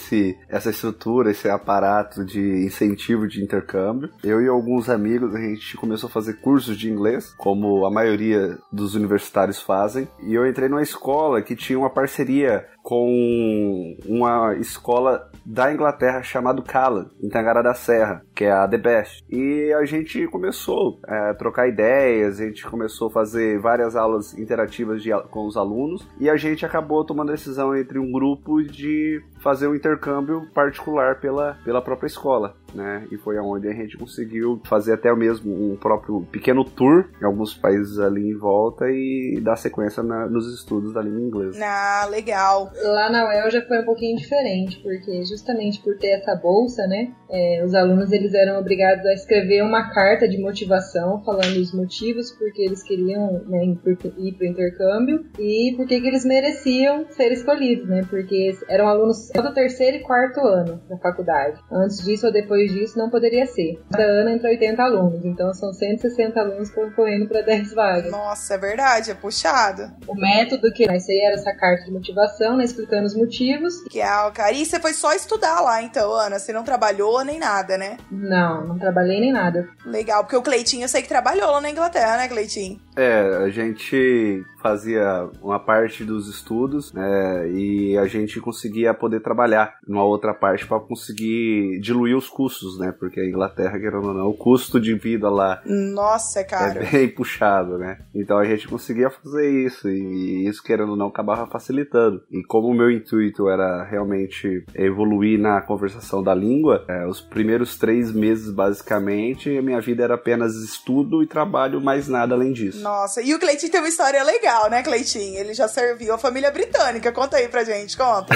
essa 0.50 0.70
estrutura, 0.70 1.32
esse 1.32 1.50
aparato 1.50 2.24
de 2.24 2.66
incentivo 2.66 3.28
de 3.28 3.44
intercâmbio. 3.44 4.10
Eu 4.24 4.42
e 4.42 4.48
alguns 4.48 4.90
amigos, 4.90 5.36
a 5.36 5.40
gente 5.40 5.76
começou 5.76 6.08
a 6.08 6.12
fazer 6.12 6.40
cursos 6.40 6.78
de 6.78 6.90
inglês, 6.90 7.34
como 7.38 7.86
a 7.86 7.92
maioria 7.92 8.58
dos 8.72 8.96
universitários 8.96 9.62
fazem, 9.62 10.08
e 10.24 10.34
eu 10.34 10.48
entrei 10.48 10.70
numa 10.70 10.82
escola 10.82 11.42
que 11.42 11.56
tinha 11.56 11.78
uma 11.78 11.89
uma 11.90 11.94
parceria 11.94 12.68
com 12.90 13.96
uma 14.08 14.56
escola 14.56 15.30
da 15.46 15.72
Inglaterra 15.72 16.24
chamada 16.24 16.60
Callan, 16.64 17.12
em 17.22 17.30
Tangará 17.30 17.62
da 17.62 17.76
Serra, 17.76 18.26
que 18.34 18.46
é 18.46 18.52
a 18.52 18.68
The 18.68 18.78
Best. 18.80 19.24
E 19.30 19.72
a 19.74 19.86
gente 19.86 20.26
começou 20.28 21.00
a 21.08 21.36
trocar 21.36 21.68
ideias, 21.68 22.40
a 22.40 22.46
gente 22.46 22.66
começou 22.66 23.10
a 23.10 23.12
fazer 23.12 23.60
várias 23.60 23.96
aulas 23.96 24.36
interativas 24.36 25.04
de, 25.04 25.12
com 25.30 25.46
os 25.46 25.56
alunos 25.56 26.08
e 26.20 26.28
a 26.28 26.36
gente 26.36 26.66
acabou 26.66 27.06
tomando 27.06 27.30
a 27.30 27.36
decisão 27.36 27.76
entre 27.76 28.00
um 28.00 28.12
grupo 28.12 28.64
de 28.64 29.22
fazer 29.40 29.68
um 29.68 29.76
intercâmbio 29.76 30.48
particular 30.52 31.20
pela, 31.20 31.58
pela 31.64 31.82
própria 31.82 32.08
escola, 32.08 32.56
né? 32.74 33.08
E 33.12 33.18
foi 33.18 33.38
aonde 33.38 33.68
a 33.68 33.74
gente 33.74 33.98
conseguiu 33.98 34.62
fazer 34.66 34.94
até 34.94 35.14
mesmo 35.16 35.52
um 35.52 35.78
próprio 35.78 36.22
pequeno 36.32 36.64
tour 36.64 37.06
em 37.22 37.26
alguns 37.26 37.54
países 37.54 38.00
ali 38.00 38.30
em 38.30 38.38
volta 38.38 38.86
e 38.90 39.40
dar 39.42 39.56
sequência 39.56 40.04
na, 40.04 40.28
nos 40.28 40.52
estudos 40.54 40.94
da 40.94 41.02
língua 41.02 41.22
inglesa. 41.22 41.60
Ah, 41.64 42.08
legal. 42.10 42.72
Lá 42.82 43.10
na 43.10 43.28
UEL 43.28 43.52
já 43.52 43.62
foi 43.62 43.80
um 43.80 43.86
pouquinho 43.86 44.18
diferente, 44.18 44.80
porque 44.82 45.24
justamente 45.26 45.82
por 45.82 45.98
ter 45.98 46.20
essa 46.20 46.36
bolsa, 46.36 46.88
né, 46.88 47.12
é, 47.30 47.64
os 47.64 47.74
alunos 47.74 48.12
eles 48.12 48.34
eram 48.34 48.60
obrigados 48.60 49.06
a 49.06 49.14
escrever 49.14 49.62
uma 49.64 49.94
carta 49.94 50.28
de 50.28 50.38
motivação 50.38 51.22
falando 51.24 51.58
os 51.58 51.74
motivos 51.74 52.32
porque 52.32 52.62
eles 52.62 52.82
queriam 52.82 53.44
né, 53.48 53.66
ir 53.66 54.34
para 54.34 54.46
o 54.46 54.46
intercâmbio 54.46 55.26
e 55.38 55.74
porque 55.76 56.00
que 56.00 56.08
eles 56.08 56.26
mereciam 56.26 57.06
ser 57.12 57.32
escolhidos, 57.32 57.88
né, 57.88 58.02
porque 58.10 58.52
eram 58.70 58.88
alunos 58.88 59.30
do 59.30 59.54
terceiro 59.54 59.98
e 59.98 60.02
quarto 60.02 60.40
ano 60.40 60.82
da 60.90 60.98
faculdade. 60.98 61.60
Antes 61.72 62.04
disso 62.04 62.28
ou 62.28 62.34
depois 62.34 62.72
disso 62.72 62.98
não 62.98 63.10
poderia 63.10 63.46
ser. 63.46 63.80
Cada 63.92 64.04
ano 64.04 64.30
entra 64.30 64.50
80 64.50 64.82
alunos, 64.82 65.26
então 65.26 65.54
são 65.54 65.74
160 65.74 66.40
alunos 66.40 66.70
concorrendo 66.70 67.28
para 67.28 67.42
10 67.42 67.74
vagas. 67.74 68.12
Nossa, 68.12 68.56
é 68.56 68.58
verdade, 68.58 69.12
é 69.12 69.14
puxado. 69.14 69.92
O 70.08 70.16
método 70.16 70.72
que 70.72 70.88
nós 70.88 71.08
era 71.10 71.36
essa 71.36 71.54
carta 71.54 71.84
de 71.84 71.92
motivação, 71.92 72.58
né, 72.58 72.66
explicando 72.70 73.06
os 73.06 73.16
motivos. 73.16 73.82
Que 73.90 74.00
é, 74.00 74.32
cara, 74.32 74.52
e 74.52 74.66
você 74.66 74.80
foi 74.80 74.94
só 74.94 75.14
estudar 75.14 75.62
lá 75.62 75.82
então, 75.82 76.14
Ana? 76.14 76.40
Você 76.40 76.54
não 76.54 76.64
trabalhou 76.64 77.24
nem 77.24 77.40
nada, 77.40 77.78
né? 77.78 77.98
Não, 78.12 78.66
não 78.66 78.78
trabalhei 78.78 79.20
nem 79.20 79.32
nada. 79.32 79.68
Legal, 79.86 80.24
porque 80.24 80.36
o 80.36 80.42
Cleitinho 80.42 80.84
eu 80.84 80.90
sei 80.90 81.02
que 81.02 81.08
trabalhou 81.08 81.52
lá 81.52 81.62
na 81.62 81.70
Inglaterra, 81.70 82.18
né, 82.18 82.28
Cleitinho? 82.28 82.80
É, 82.96 83.44
a 83.44 83.50
gente 83.50 84.44
fazia 84.62 85.30
uma 85.42 85.60
parte 85.60 86.04
dos 86.04 86.28
estudos 86.28 86.92
né, 86.92 87.50
e 87.50 87.98
a 87.98 88.06
gente 88.08 88.42
conseguia 88.42 88.94
poder 88.94 89.22
trabalhar 89.22 89.76
numa 89.88 90.04
outra 90.04 90.34
parte 90.34 90.68
para 90.68 90.80
conseguir 90.82 91.80
diluir 91.80 92.18
os 92.18 92.28
custos, 92.28 92.78
né? 92.78 92.92
Porque 92.92 93.22
a 93.22 93.26
Inglaterra, 93.26 93.80
querendo 93.80 94.08
ou 94.08 94.14
não, 94.14 94.28
o 94.28 94.34
custo 94.34 94.80
de 94.80 94.94
vida 94.96 95.30
lá 95.30 95.62
Nossa, 95.66 96.44
cara. 96.44 96.84
é 96.84 96.92
bem 96.92 97.10
puxado, 97.10 97.78
né? 97.78 98.00
Então 98.14 98.38
a 98.38 98.44
gente 98.44 98.68
conseguia 98.68 99.10
fazer 99.10 99.50
isso 99.50 99.90
e 99.90 100.48
isso, 100.48 100.62
querendo 100.62 100.92
ou 100.92 100.98
não, 100.98 101.08
acabava 101.08 101.48
facilitando. 101.48 102.22
E 102.30 102.44
como 102.50 102.68
o 102.68 102.74
meu 102.74 102.90
intuito 102.90 103.48
era 103.48 103.84
realmente 103.84 104.66
evoluir 104.74 105.40
na 105.40 105.62
conversação 105.62 106.24
da 106.24 106.34
língua, 106.34 106.84
é, 106.90 107.06
os 107.06 107.22
primeiros 107.22 107.78
três 107.78 108.12
meses, 108.12 108.50
basicamente, 108.50 109.56
a 109.56 109.62
minha 109.62 109.80
vida 109.80 110.04
era 110.04 110.16
apenas 110.16 110.56
estudo 110.56 111.22
e 111.22 111.28
trabalho, 111.28 111.80
mais 111.80 112.08
nada 112.08 112.34
além 112.34 112.52
disso. 112.52 112.82
Nossa, 112.82 113.22
e 113.22 113.36
o 113.36 113.40
Cleitinho 113.40 113.72
tem 113.72 113.80
uma 113.80 113.88
história 113.88 114.24
legal, 114.24 114.68
né, 114.68 114.82
Cleitinho? 114.82 115.38
Ele 115.38 115.54
já 115.54 115.68
serviu 115.68 116.12
a 116.12 116.18
família 116.18 116.50
britânica. 116.50 117.12
Conta 117.12 117.38
aí 117.38 117.48
pra 117.48 117.64
gente, 117.64 117.96
conta. 117.96 118.36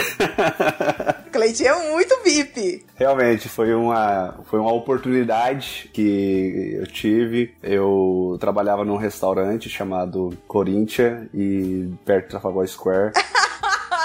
Cleitinho 1.34 1.70
é 1.70 1.92
muito 1.92 2.16
VIP. 2.24 2.86
Realmente, 2.96 3.50
foi 3.50 3.74
uma, 3.74 4.36
foi 4.46 4.60
uma 4.60 4.72
oportunidade 4.72 5.90
que 5.92 6.78
eu 6.80 6.86
tive. 6.86 7.52
Eu 7.64 8.38
trabalhava 8.40 8.86
num 8.86 8.96
restaurante 8.96 9.68
chamado 9.70 10.38
Corinthians 10.48 11.28
e 11.34 11.90
perto 12.06 12.28
do 12.28 12.30
Trafalgar 12.30 12.68
Square. 12.68 13.14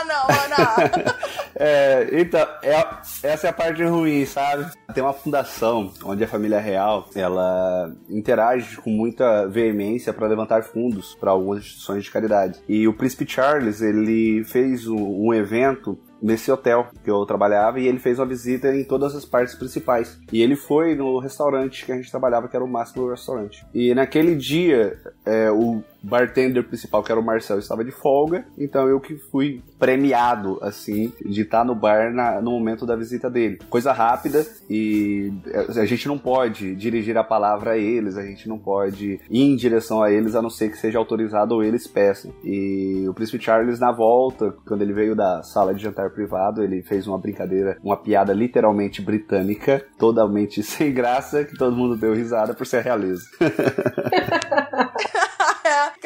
não, 0.08 0.22
Ana. 0.22 1.14
é, 1.54 2.08
então, 2.12 2.40
é, 2.62 2.86
essa 3.22 3.46
é 3.46 3.50
a 3.50 3.52
parte 3.52 3.84
ruim, 3.84 4.24
sabe? 4.24 4.70
Tem 4.94 5.02
uma 5.02 5.12
fundação 5.12 5.92
onde 6.02 6.24
a 6.24 6.28
família 6.28 6.58
real 6.58 7.08
ela 7.14 7.92
interage 8.08 8.78
com 8.78 8.90
muita 8.90 9.46
veemência 9.46 10.12
para 10.12 10.26
levantar 10.26 10.64
fundos 10.64 11.14
para 11.20 11.30
algumas 11.30 11.58
instituições 11.58 12.04
de 12.04 12.10
caridade. 12.10 12.60
E 12.68 12.88
o 12.88 12.94
príncipe 12.94 13.30
Charles 13.30 13.82
ele 13.82 14.42
fez 14.44 14.88
um, 14.88 15.26
um 15.26 15.34
evento 15.34 15.98
nesse 16.20 16.50
hotel 16.50 16.88
que 17.04 17.10
eu 17.10 17.24
trabalhava 17.24 17.78
e 17.80 17.86
ele 17.86 17.98
fez 17.98 18.18
uma 18.18 18.26
visita 18.26 18.74
em 18.74 18.84
todas 18.84 19.14
as 19.14 19.24
partes 19.24 19.54
principais. 19.54 20.18
E 20.32 20.42
ele 20.42 20.56
foi 20.56 20.94
no 20.94 21.18
restaurante 21.18 21.84
que 21.84 21.92
a 21.92 21.96
gente 21.96 22.10
trabalhava, 22.10 22.48
que 22.48 22.56
era 22.56 22.64
o 22.64 22.68
Máximo 22.68 23.08
Restaurante. 23.08 23.64
E 23.72 23.94
naquele 23.94 24.34
dia, 24.34 24.98
é, 25.24 25.50
o 25.50 25.82
bartender 26.02 26.64
principal, 26.64 27.02
que 27.02 27.10
era 27.10 27.20
o 27.20 27.24
Marcel, 27.24 27.58
estava 27.58 27.84
de 27.84 27.90
folga, 27.90 28.44
então 28.56 28.88
eu 28.88 29.00
que 29.00 29.16
fui 29.16 29.62
premiado, 29.78 30.58
assim, 30.62 31.12
de 31.24 31.42
estar 31.42 31.64
no 31.64 31.74
bar 31.74 32.12
na, 32.12 32.40
no 32.40 32.50
momento 32.50 32.86
da 32.86 32.96
visita 32.96 33.30
dele. 33.30 33.58
Coisa 33.68 33.92
rápida 33.92 34.46
e 34.68 35.32
a 35.76 35.84
gente 35.84 36.06
não 36.08 36.18
pode 36.18 36.74
dirigir 36.74 37.16
a 37.16 37.24
palavra 37.24 37.72
a 37.72 37.78
eles, 37.78 38.16
a 38.16 38.24
gente 38.24 38.48
não 38.48 38.58
pode 38.58 39.20
ir 39.30 39.42
em 39.42 39.56
direção 39.56 40.02
a 40.02 40.10
eles, 40.10 40.34
a 40.34 40.42
não 40.42 40.50
ser 40.50 40.70
que 40.70 40.78
seja 40.78 40.98
autorizado 40.98 41.54
ou 41.54 41.62
eles 41.62 41.86
peçam. 41.86 42.32
E 42.44 43.04
o 43.08 43.14
Príncipe 43.14 43.42
Charles, 43.42 43.78
na 43.78 43.92
volta, 43.92 44.54
quando 44.66 44.82
ele 44.82 44.92
veio 44.92 45.14
da 45.14 45.42
sala 45.42 45.74
de 45.74 45.82
jantar 45.82 46.10
privado, 46.10 46.62
ele 46.62 46.82
fez 46.82 47.06
uma 47.06 47.18
brincadeira, 47.18 47.76
uma 47.82 47.96
piada 47.96 48.32
literalmente 48.32 49.02
britânica, 49.02 49.84
totalmente 49.98 50.62
sem 50.64 50.92
graça, 50.92 51.44
que 51.44 51.56
todo 51.56 51.76
mundo 51.76 51.96
deu 51.96 52.14
risada 52.14 52.54
por 52.54 52.66
ser 52.66 52.82
realeza. 52.82 53.24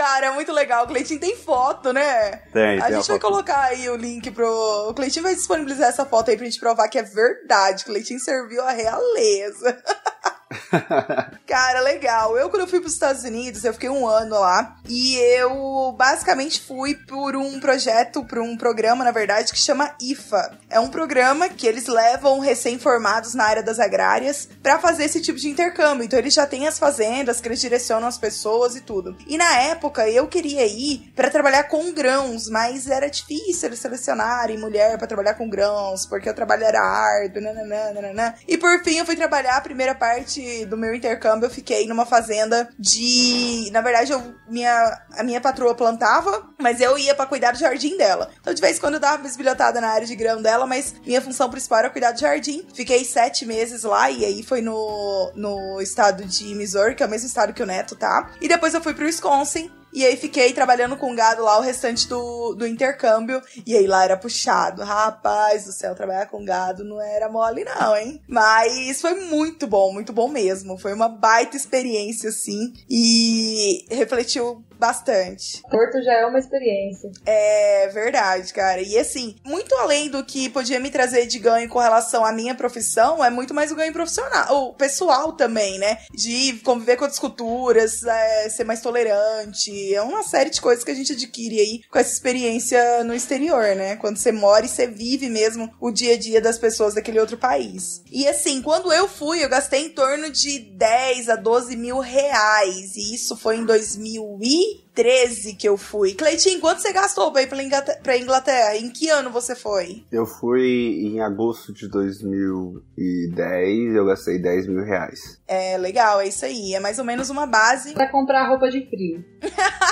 Cara, 0.03 0.27
é 0.27 0.31
muito 0.33 0.51
legal. 0.51 0.85
O 0.85 0.89
Cleitinho 0.89 1.21
tem 1.21 1.37
foto, 1.37 1.93
né? 1.93 2.33
Tem, 2.53 2.81
A 2.81 2.87
tem 2.87 2.97
gente 2.97 3.07
vai 3.07 3.21
colocar 3.21 3.61
aí 3.61 3.89
o 3.89 3.95
link 3.95 4.33
pro. 4.33 4.89
O 4.89 4.95
Cleitinho 4.95 5.23
vai 5.23 5.33
disponibilizar 5.33 5.91
essa 5.91 6.05
foto 6.05 6.29
aí 6.29 6.37
pra 6.37 6.45
gente 6.45 6.59
provar 6.59 6.89
que 6.89 6.99
é 6.99 7.03
verdade. 7.05 7.85
O 7.85 7.87
Cleitinho 7.87 8.19
serviu 8.19 8.65
a 8.65 8.73
realeza. 8.73 9.81
Cara, 11.47 11.81
legal. 11.81 12.37
Eu, 12.37 12.49
quando 12.49 12.63
eu 12.63 12.69
fui 12.69 12.81
para 12.81 12.87
os 12.87 12.95
Estados 12.95 13.25
Unidos, 13.25 13.65
eu 13.65 13.73
fiquei 13.73 13.89
um 13.89 14.07
ano 14.07 14.39
lá. 14.39 14.77
E 14.89 15.17
eu 15.17 15.95
basicamente 15.97 16.61
fui 16.61 16.95
por 16.95 17.37
um 17.37 17.61
projeto, 17.61 18.25
por 18.25 18.39
um 18.39 18.57
programa, 18.57 19.05
na 19.05 19.11
verdade, 19.11 19.53
que 19.53 19.59
chama 19.59 19.95
IFA. 20.01 20.59
É 20.71 20.81
um 20.81 20.89
programa 20.89 21.49
que 21.49 21.67
eles 21.67 21.87
levam 21.87 22.41
recém-formados 22.41 23.35
na 23.35 23.45
área 23.45 23.63
das 23.63 23.79
agrárias 23.79 24.49
para 24.63 24.79
fazer 24.79 25.05
esse 25.05 25.21
tipo 25.21 25.39
de 25.39 25.49
intercâmbio. 25.49 26.05
Então, 26.05 26.19
eles 26.19 26.35
já 26.35 26.47
têm 26.47 26.67
as 26.67 26.79
fazendas 26.79 27.41
que 27.41 27.49
eles 27.49 27.61
direcionam 27.61 28.09
as 28.09 28.19
pessoas 28.19 28.75
e 28.77 28.81
tudo. 28.81 29.17
E 29.27 29.37
na 29.37 29.59
época, 29.59 30.09
eu 30.09 30.27
queria 30.27 30.67
ir 30.67 31.13
para 31.15 31.31
trabalhar 31.31 31.65
com 31.65 31.93
grãos, 31.93 32.49
mas 32.49 32.89
era 32.89 33.09
difícil 33.09 33.69
eles 33.69 33.79
selecionarem 33.79 34.59
mulher 34.59 34.97
para 34.99 35.07
trabalhar 35.07 35.35
com 35.35 35.49
grãos, 35.49 36.07
porque 36.07 36.29
o 36.29 36.35
trabalho 36.35 36.65
era 36.65 36.81
árduo, 36.81 37.43
nananã. 37.43 38.35
E 38.49 38.57
por 38.57 38.83
fim, 38.83 38.97
eu 38.97 39.07
fui 39.07 39.17
trabalhar 39.17 39.57
a 39.57 39.61
primeira 39.61 39.95
parte 39.95 40.62
do 40.65 40.77
meu 40.77 40.95
intercâmbio, 40.95 41.47
eu 41.47 41.51
fiquei 41.51 41.87
numa 41.87 42.07
fazenda 42.07 42.69
de. 42.79 43.71
Na 43.73 43.81
verdade, 43.81 44.13
eu, 44.13 44.35
minha, 44.49 45.01
a 45.17 45.23
minha 45.23 45.41
patroa 45.41 45.75
plantava, 45.75 46.49
mas 46.59 46.81
eu 46.81 46.97
ia 46.99 47.15
para 47.15 47.27
cuidar 47.27 47.53
do 47.53 47.59
jardim 47.59 47.97
dela. 47.97 48.31
Então, 48.41 48.53
de 48.53 48.61
vez 48.61 48.77
em 48.77 48.81
quando 48.81 48.95
eu 48.95 49.01
dava 49.01 49.23
bisbilhotada 49.23 49.81
na 49.81 49.89
área 49.89 50.07
de 50.07 50.17
grão 50.17 50.41
dela, 50.41 50.67
mas 50.67 50.95
minha 51.07 51.21
função 51.21 51.51
principal 51.51 51.81
era 51.81 51.91
cuidar 51.91 52.13
do 52.13 52.21
jardim. 52.21 52.67
Fiquei 52.75 53.05
sete 53.05 53.45
meses 53.45 53.83
lá, 53.83 54.11
e 54.11 54.25
aí 54.25 54.43
foi 54.43 54.61
no, 54.61 55.33
no 55.35 55.81
estado 55.81 56.25
de 56.25 56.55
Missouri, 56.55 56.95
que 56.95 57.03
é 57.03 57.07
o 57.07 57.11
mesmo 57.11 57.27
estado 57.27 57.53
que 57.53 57.63
o 57.63 57.67
Neto 57.67 57.97
tá. 57.97 58.31
E 58.41 58.49
depois 58.49 58.75
eu 58.75 58.81
fui 58.81 58.95
pro 58.95 59.07
Wisconsin 59.07 59.71
E 59.93 60.05
aí 60.05 60.17
fiquei 60.17 60.53
trabalhando 60.53 60.97
com 60.97 61.15
gado 61.15 61.43
lá 61.43 61.59
o 61.59 61.63
restante 61.63 62.09
do, 62.09 62.55
do 62.55 62.67
intercâmbio. 62.67 63.43
E 63.67 63.77
aí 63.77 63.87
lá 63.87 64.05
era 64.05 64.17
puxado. 64.17 64.83
Rapaz 64.83 65.65
do 65.65 65.73
céu, 65.73 65.95
trabalhar 65.95 66.27
com 66.27 66.45
gado 66.45 66.85
não 66.85 67.01
era 67.01 67.29
mole, 67.29 67.65
não, 67.65 67.97
hein? 67.97 68.21
Mas 68.27 69.01
foi 69.01 69.15
muito 69.15 69.67
bom, 69.67 69.93
muito 69.93 70.13
bom 70.13 70.29
mesmo. 70.29 70.79
Foi 70.79 70.93
uma 70.95 71.09
baita 71.09 71.57
experiência, 71.57 72.31
assim. 72.31 72.73
E 72.89 73.85
refletiu 73.91 74.65
bastante. 74.83 75.63
Porto 75.71 76.03
já 76.03 76.13
é 76.13 76.27
uma 76.27 76.41
experiência. 76.41 77.09
É 77.25 77.87
verdade, 77.95 78.53
cara. 78.53 78.81
E 78.81 78.99
assim, 78.99 79.37
muito 79.45 79.73
além 79.77 80.11
do 80.11 80.25
que 80.25 80.49
podia 80.49 80.81
me 80.81 80.91
trazer 80.91 81.25
de 81.27 81.39
ganho 81.39 81.69
com 81.69 81.79
relação 81.79 82.25
à 82.25 82.33
minha 82.33 82.53
profissão, 82.53 83.25
é 83.25 83.31
muito 83.31 83.55
mais 83.55 83.71
o 83.71 83.77
ganho 83.77 83.93
profissional, 83.93 84.71
o 84.71 84.75
pessoal 84.75 85.35
também, 85.35 85.79
né? 85.79 85.99
De 86.13 86.55
conviver 86.65 86.97
com 86.97 87.05
outras 87.05 87.21
culturas, 87.21 88.03
é, 88.03 88.49
ser 88.49 88.65
mais 88.65 88.81
tolerante. 88.81 89.95
É 89.95 90.03
uma 90.03 90.25
série 90.25 90.51
de 90.51 90.61
coisas 90.61 90.83
que 90.83 90.91
a 90.91 90.95
gente 90.97 91.13
adquire 91.13 91.61
aí 91.61 91.83
com 91.89 92.01
essa 92.01 92.13
experiência 92.13 93.05
no 93.05 93.15
exterior, 93.15 93.77
né? 93.77 93.95
Quando 93.95 94.17
você 94.17 94.33
mora 94.33 94.67
e 94.67 94.69
você 94.69 94.89
vive 94.89 95.29
mesmo 95.29 95.73
o 95.81 95.93
dia 95.93 96.15
a 96.15 96.19
dia 96.19 96.41
das 96.41 96.59
pessoas 96.59 96.95
daquele 96.95 97.21
outro 97.21 97.39
país. 97.39 98.03
E 98.11 98.27
assim, 98.27 98.61
quando 98.61 98.93
eu 98.93 99.07
fui, 99.07 99.45
eu 99.45 99.49
gastei 99.49 99.87
em 99.87 99.91
torno 99.91 100.29
de 100.29 100.59
10 100.59 101.29
a 101.29 101.37
12 101.37 101.77
mil 101.77 102.01
reais. 102.01 102.97
E 102.97 103.15
isso 103.15 103.37
foi 103.37 103.59
em 103.59 103.65
2000 103.65 104.41
e 104.43 104.72
13 104.95 105.55
que 105.55 105.69
eu 105.69 105.77
fui. 105.77 106.15
Cleitinho, 106.15 106.61
quanto 106.61 106.81
você 106.81 106.93
gastou 106.93 107.33
pra 107.33 107.43
ir 107.43 107.49
pra 107.49 107.63
Inglaterra, 107.63 107.99
pra 108.03 108.19
Inglaterra? 108.19 108.77
Em 108.77 108.91
que 108.91 109.09
ano 109.09 109.31
você 109.31 109.55
foi? 109.55 110.05
Eu 110.11 110.27
fui 110.27 111.01
em 111.05 111.21
agosto 111.21 111.73
de 111.73 111.89
2010, 111.89 113.95
eu 113.95 114.07
gastei 114.07 114.41
10 114.41 114.67
mil 114.69 114.85
reais. 114.85 115.41
É, 115.47 115.77
legal, 115.79 116.21
é 116.21 116.29
isso 116.29 116.45
aí. 116.45 116.75
É 116.75 116.81
mais 116.81 116.99
ou 116.99 117.05
menos 117.05 117.31
uma 117.31 117.47
base. 117.47 117.95
Pra 117.95 118.11
comprar 118.11 118.49
roupa 118.49 118.69
de 118.71 118.87
frio. 118.89 119.25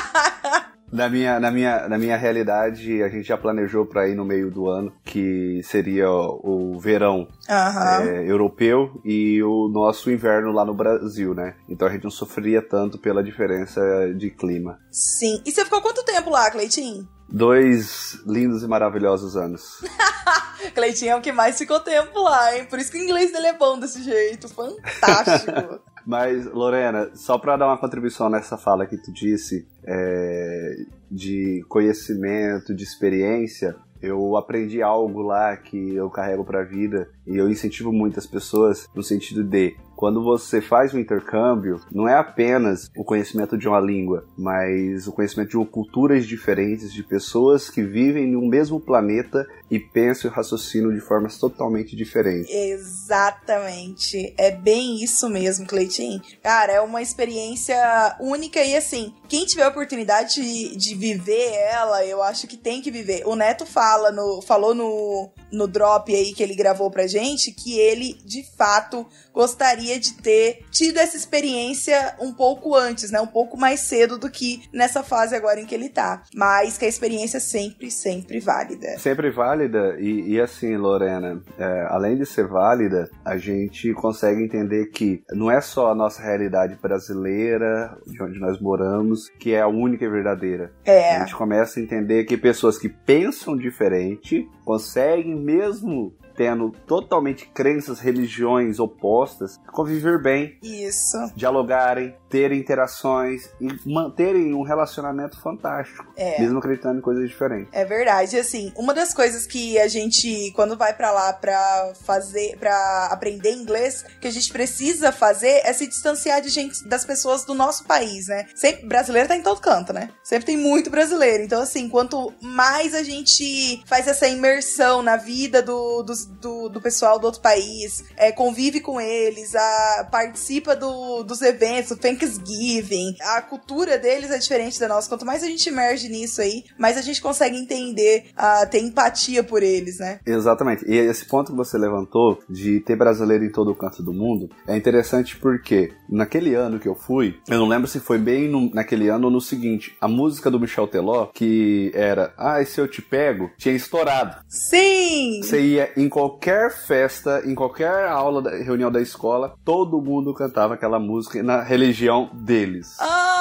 Na 0.92 1.08
minha, 1.08 1.38
na, 1.38 1.50
minha, 1.50 1.88
na 1.88 1.98
minha 1.98 2.16
realidade, 2.16 3.02
a 3.02 3.08
gente 3.08 3.26
já 3.26 3.36
planejou 3.36 3.86
para 3.86 4.08
ir 4.08 4.14
no 4.14 4.24
meio 4.24 4.50
do 4.50 4.68
ano, 4.68 4.92
que 5.04 5.60
seria 5.62 6.10
o 6.10 6.78
verão 6.80 7.28
Aham. 7.48 8.02
é, 8.02 8.30
europeu 8.30 9.00
e 9.04 9.42
o 9.42 9.68
nosso 9.68 10.10
inverno 10.10 10.52
lá 10.52 10.64
no 10.64 10.74
Brasil, 10.74 11.34
né? 11.34 11.54
Então 11.68 11.86
a 11.86 11.90
gente 11.90 12.04
não 12.04 12.10
sofria 12.10 12.60
tanto 12.60 12.98
pela 12.98 13.22
diferença 13.22 13.80
de 14.16 14.30
clima. 14.30 14.78
Sim. 14.90 15.40
E 15.46 15.52
você 15.52 15.64
ficou 15.64 15.80
quanto 15.80 16.04
tempo 16.04 16.28
lá, 16.30 16.50
Cleitinho? 16.50 17.08
Dois 17.32 18.18
lindos 18.26 18.64
e 18.64 18.66
maravilhosos 18.66 19.36
anos. 19.36 19.80
Cleitinho 20.74 21.12
é 21.12 21.16
o 21.16 21.20
que 21.20 21.30
mais 21.30 21.56
ficou 21.56 21.78
tempo 21.78 22.20
lá, 22.20 22.56
hein? 22.56 22.64
Por 22.64 22.78
isso 22.80 22.90
que 22.90 22.98
o 22.98 23.02
inglês 23.02 23.32
dele 23.32 23.46
é 23.46 23.52
bom 23.52 23.78
desse 23.78 24.02
jeito. 24.02 24.48
Fantástico. 24.48 25.80
Mas, 26.06 26.46
Lorena, 26.46 27.10
só 27.14 27.38
para 27.38 27.56
dar 27.56 27.66
uma 27.66 27.78
contribuição 27.78 28.28
nessa 28.28 28.56
fala 28.56 28.86
que 28.86 28.96
tu 28.96 29.12
disse, 29.12 29.66
é, 29.84 30.76
de 31.10 31.64
conhecimento, 31.68 32.74
de 32.74 32.84
experiência, 32.84 33.76
eu 34.02 34.36
aprendi 34.36 34.82
algo 34.82 35.20
lá 35.20 35.56
que 35.56 35.94
eu 35.94 36.08
carrego 36.08 36.44
para 36.44 36.60
a 36.60 36.64
vida 36.64 37.08
e 37.26 37.36
eu 37.36 37.50
incentivo 37.50 37.92
muitas 37.92 38.26
pessoas 38.26 38.88
no 38.94 39.02
sentido 39.02 39.44
de 39.44 39.76
quando 40.00 40.24
você 40.24 40.62
faz 40.62 40.94
um 40.94 40.98
intercâmbio, 40.98 41.78
não 41.92 42.08
é 42.08 42.14
apenas 42.14 42.90
o 42.96 43.04
conhecimento 43.04 43.58
de 43.58 43.68
uma 43.68 43.78
língua, 43.78 44.24
mas 44.34 45.06
o 45.06 45.12
conhecimento 45.12 45.50
de 45.50 45.66
culturas 45.66 46.26
diferentes, 46.26 46.90
de 46.90 47.02
pessoas 47.02 47.68
que 47.68 47.82
vivem 47.82 48.26
no 48.26 48.40
mesmo 48.40 48.80
planeta 48.80 49.46
e 49.70 49.78
pensam 49.78 50.30
e 50.30 50.34
raciocinam 50.34 50.90
de 50.90 51.00
formas 51.00 51.36
totalmente 51.36 51.94
diferentes. 51.94 52.48
Exatamente. 52.50 54.34
É 54.38 54.50
bem 54.50 55.04
isso 55.04 55.28
mesmo, 55.28 55.66
Cleitinho. 55.66 56.22
Cara, 56.42 56.72
é 56.72 56.80
uma 56.80 57.02
experiência 57.02 57.76
única 58.18 58.64
e 58.64 58.74
assim, 58.74 59.12
quem 59.28 59.44
tiver 59.44 59.64
a 59.64 59.68
oportunidade 59.68 60.36
de, 60.36 60.76
de 60.78 60.94
viver 60.94 61.52
ela, 61.70 62.06
eu 62.06 62.22
acho 62.22 62.46
que 62.46 62.56
tem 62.56 62.80
que 62.80 62.90
viver. 62.90 63.26
O 63.26 63.36
Neto 63.36 63.66
fala 63.66 64.10
no, 64.10 64.40
falou 64.40 64.74
no, 64.74 65.30
no 65.52 65.66
drop 65.66 66.14
aí 66.14 66.32
que 66.32 66.42
ele 66.42 66.54
gravou 66.54 66.90
pra 66.90 67.06
gente 67.06 67.52
que 67.52 67.78
ele, 67.78 68.14
de 68.24 68.44
fato, 68.56 69.06
gostaria 69.32 69.98
de 69.98 70.14
ter 70.14 70.64
tido 70.70 70.98
essa 70.98 71.16
experiência 71.16 72.16
um 72.20 72.32
pouco 72.32 72.74
antes, 72.74 73.10
né? 73.10 73.20
Um 73.20 73.26
pouco 73.26 73.56
mais 73.56 73.80
cedo 73.80 74.18
do 74.18 74.30
que 74.30 74.62
nessa 74.72 75.02
fase 75.02 75.34
agora 75.34 75.60
em 75.60 75.66
que 75.66 75.74
ele 75.74 75.88
tá. 75.88 76.22
Mas 76.34 76.78
que 76.78 76.84
a 76.84 76.88
experiência 76.88 77.38
é 77.38 77.40
sempre, 77.40 77.90
sempre 77.90 78.40
válida. 78.40 78.98
Sempre 78.98 79.30
válida, 79.30 79.96
e, 79.98 80.32
e 80.32 80.40
assim, 80.40 80.76
Lorena, 80.76 81.42
é, 81.58 81.86
além 81.88 82.16
de 82.16 82.26
ser 82.26 82.46
válida, 82.46 83.08
a 83.24 83.36
gente 83.36 83.92
consegue 83.94 84.42
entender 84.42 84.86
que 84.86 85.22
não 85.30 85.50
é 85.50 85.60
só 85.60 85.90
a 85.90 85.94
nossa 85.94 86.22
realidade 86.22 86.76
brasileira, 86.80 87.96
de 88.06 88.22
onde 88.22 88.38
nós 88.38 88.60
moramos, 88.60 89.28
que 89.38 89.54
é 89.54 89.60
a 89.60 89.68
única 89.68 90.04
e 90.04 90.08
verdadeira. 90.08 90.72
É. 90.84 91.16
A 91.16 91.20
gente 91.20 91.34
começa 91.34 91.78
a 91.78 91.82
entender 91.82 92.24
que 92.24 92.36
pessoas 92.36 92.78
que 92.78 92.88
pensam 92.88 93.56
diferente 93.56 94.48
conseguem 94.64 95.39
mesmo 95.40 96.14
tendo 96.40 96.70
totalmente 96.86 97.46
crenças, 97.52 98.00
religiões 98.00 98.78
opostas, 98.78 99.58
conviver 99.70 100.22
bem, 100.22 100.56
Isso. 100.62 101.18
dialogarem, 101.36 102.16
terem 102.30 102.58
interações 102.58 103.42
e 103.60 103.68
manterem 103.86 104.54
um 104.54 104.62
relacionamento 104.62 105.38
fantástico, 105.42 106.02
É. 106.16 106.40
mesmo 106.40 106.58
acreditando 106.58 106.98
em 106.98 107.02
coisas 107.02 107.28
diferentes. 107.28 107.68
É 107.72 107.84
verdade, 107.84 108.38
assim, 108.38 108.72
uma 108.74 108.94
das 108.94 109.12
coisas 109.12 109.46
que 109.46 109.78
a 109.78 109.86
gente, 109.86 110.50
quando 110.56 110.78
vai 110.78 110.94
pra 110.94 111.10
lá 111.12 111.30
pra 111.34 111.92
fazer, 112.06 112.56
pra 112.58 113.08
aprender 113.12 113.52
inglês, 113.52 114.02
que 114.18 114.26
a 114.26 114.30
gente 114.32 114.50
precisa 114.50 115.12
fazer 115.12 115.60
é 115.64 115.72
se 115.74 115.86
distanciar 115.86 116.40
de 116.40 116.48
gente, 116.48 116.88
das 116.88 117.04
pessoas 117.04 117.44
do 117.44 117.52
nosso 117.52 117.84
país, 117.84 118.28
né? 118.28 118.46
Sempre, 118.54 118.86
brasileiro 118.86 119.28
tá 119.28 119.36
em 119.36 119.42
todo 119.42 119.60
canto, 119.60 119.92
né? 119.92 120.08
Sempre 120.24 120.46
tem 120.46 120.56
muito 120.56 120.88
brasileiro. 120.88 121.42
Então, 121.42 121.60
assim, 121.60 121.86
quanto 121.86 122.32
mais 122.40 122.94
a 122.94 123.02
gente 123.02 123.82
faz 123.84 124.08
essa 124.08 124.26
imersão 124.26 125.02
na 125.02 125.16
vida 125.18 125.60
do, 125.60 126.02
dos- 126.02 126.29
do, 126.40 126.68
do 126.68 126.80
pessoal 126.80 127.18
do 127.18 127.24
outro 127.26 127.40
país, 127.40 128.04
é, 128.16 128.30
convive 128.32 128.80
com 128.80 129.00
eles, 129.00 129.54
a, 129.54 130.08
participa 130.10 130.74
do, 130.76 131.22
dos 131.22 131.42
eventos, 131.42 131.90
o 131.92 131.96
Thanksgiving, 131.96 133.14
a 133.20 133.42
cultura 133.42 133.98
deles 133.98 134.30
é 134.30 134.38
diferente 134.38 134.78
da 134.78 134.88
nossa. 134.88 135.08
Quanto 135.08 135.26
mais 135.26 135.42
a 135.42 135.46
gente 135.46 135.68
emerge 135.68 136.08
nisso 136.08 136.40
aí, 136.40 136.64
mais 136.78 136.96
a 136.96 137.02
gente 137.02 137.20
consegue 137.20 137.56
entender, 137.56 138.26
a 138.36 138.66
ter 138.66 138.80
empatia 138.80 139.42
por 139.42 139.62
eles, 139.62 139.98
né? 139.98 140.20
Exatamente. 140.26 140.84
E 140.88 140.96
esse 140.96 141.24
ponto 141.26 141.50
que 141.52 141.56
você 141.56 141.76
levantou 141.78 142.40
de 142.48 142.80
ter 142.80 142.96
brasileiro 142.96 143.44
em 143.44 143.50
todo 143.52 143.70
o 143.70 143.74
canto 143.74 144.02
do 144.02 144.12
mundo 144.12 144.48
é 144.66 144.76
interessante 144.76 145.36
porque 145.36 145.92
naquele 146.08 146.54
ano 146.54 146.78
que 146.78 146.88
eu 146.88 146.94
fui, 146.94 147.36
eu 147.48 147.58
não 147.58 147.68
lembro 147.68 147.88
se 147.88 148.00
foi 148.00 148.18
bem 148.18 148.48
no- 148.48 148.70
naquele 148.72 149.08
ano 149.08 149.26
ou 149.26 149.30
no 149.32 149.40
seguinte, 149.40 149.96
a 150.00 150.08
música 150.08 150.50
do 150.50 150.60
Michel 150.60 150.86
Teló, 150.88 151.26
que 151.26 151.90
era 151.94 152.32
Ah, 152.36 152.64
se 152.64 152.80
eu 152.80 152.88
te 152.88 153.02
pego, 153.02 153.50
tinha 153.58 153.74
estourado. 153.74 154.36
Sim! 154.48 155.40
Você 155.42 155.60
ia 155.60 155.92
em 155.96 156.08
qualquer 156.20 156.70
festa, 156.70 157.42
em 157.46 157.54
qualquer 157.54 158.06
aula, 158.06 158.42
reunião 158.62 158.92
da 158.92 159.00
escola, 159.00 159.54
todo 159.64 160.02
mundo 160.02 160.34
cantava 160.34 160.74
aquela 160.74 160.98
música 160.98 161.42
na 161.42 161.62
religião 161.62 162.28
deles. 162.34 162.98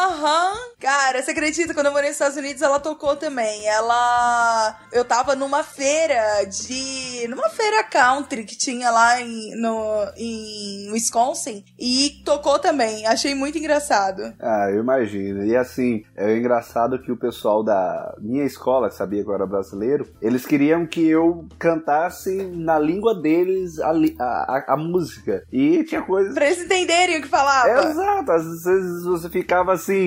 Aham. 0.09 0.53
Cara, 0.79 1.21
você 1.21 1.31
acredita? 1.31 1.73
Quando 1.73 1.87
eu 1.87 1.91
morei 1.91 2.07
nos 2.09 2.15
Estados 2.15 2.37
Unidos, 2.37 2.61
ela 2.61 2.79
tocou 2.79 3.15
também. 3.15 3.67
Ela. 3.67 4.75
Eu 4.91 5.03
tava 5.05 5.35
numa 5.35 5.61
feira 5.63 6.43
de. 6.45 7.27
numa 7.27 7.49
feira 7.49 7.83
country 7.83 8.43
que 8.43 8.57
tinha 8.57 8.89
lá 8.89 9.21
em, 9.21 9.55
no, 9.59 10.07
em 10.17 10.89
Wisconsin. 10.91 11.63
E 11.77 12.21
tocou 12.25 12.57
também. 12.59 13.05
Achei 13.05 13.35
muito 13.35 13.57
engraçado. 13.57 14.33
Ah, 14.39 14.67
eu 14.71 14.79
imagino. 14.79 15.43
E 15.45 15.55
assim, 15.55 16.03
é 16.15 16.35
engraçado 16.35 16.99
que 17.01 17.11
o 17.11 17.17
pessoal 17.17 17.63
da 17.63 18.15
minha 18.19 18.45
escola, 18.45 18.89
que 18.89 18.95
sabia 18.95 19.23
que 19.23 19.29
eu 19.29 19.33
era 19.35 19.45
brasileiro, 19.45 20.07
eles 20.21 20.45
queriam 20.45 20.85
que 20.87 21.05
eu 21.07 21.45
cantasse 21.59 22.35
na 22.55 22.79
língua 22.79 23.13
deles 23.13 23.79
a, 23.79 23.91
li- 23.91 24.15
a, 24.19 24.23
a- 24.23 24.73
a 24.73 24.77
música. 24.77 25.43
E 25.51 25.83
tinha 25.83 26.01
coisas. 26.01 26.33
Pra 26.33 26.45
eles 26.47 26.63
entenderem 26.63 27.19
o 27.19 27.21
que 27.21 27.27
falava. 27.27 27.89
Exato, 27.89 28.31
às 28.31 28.63
vezes 28.63 29.03
você 29.03 29.29
ficava 29.29 29.73
assim. 29.73 29.98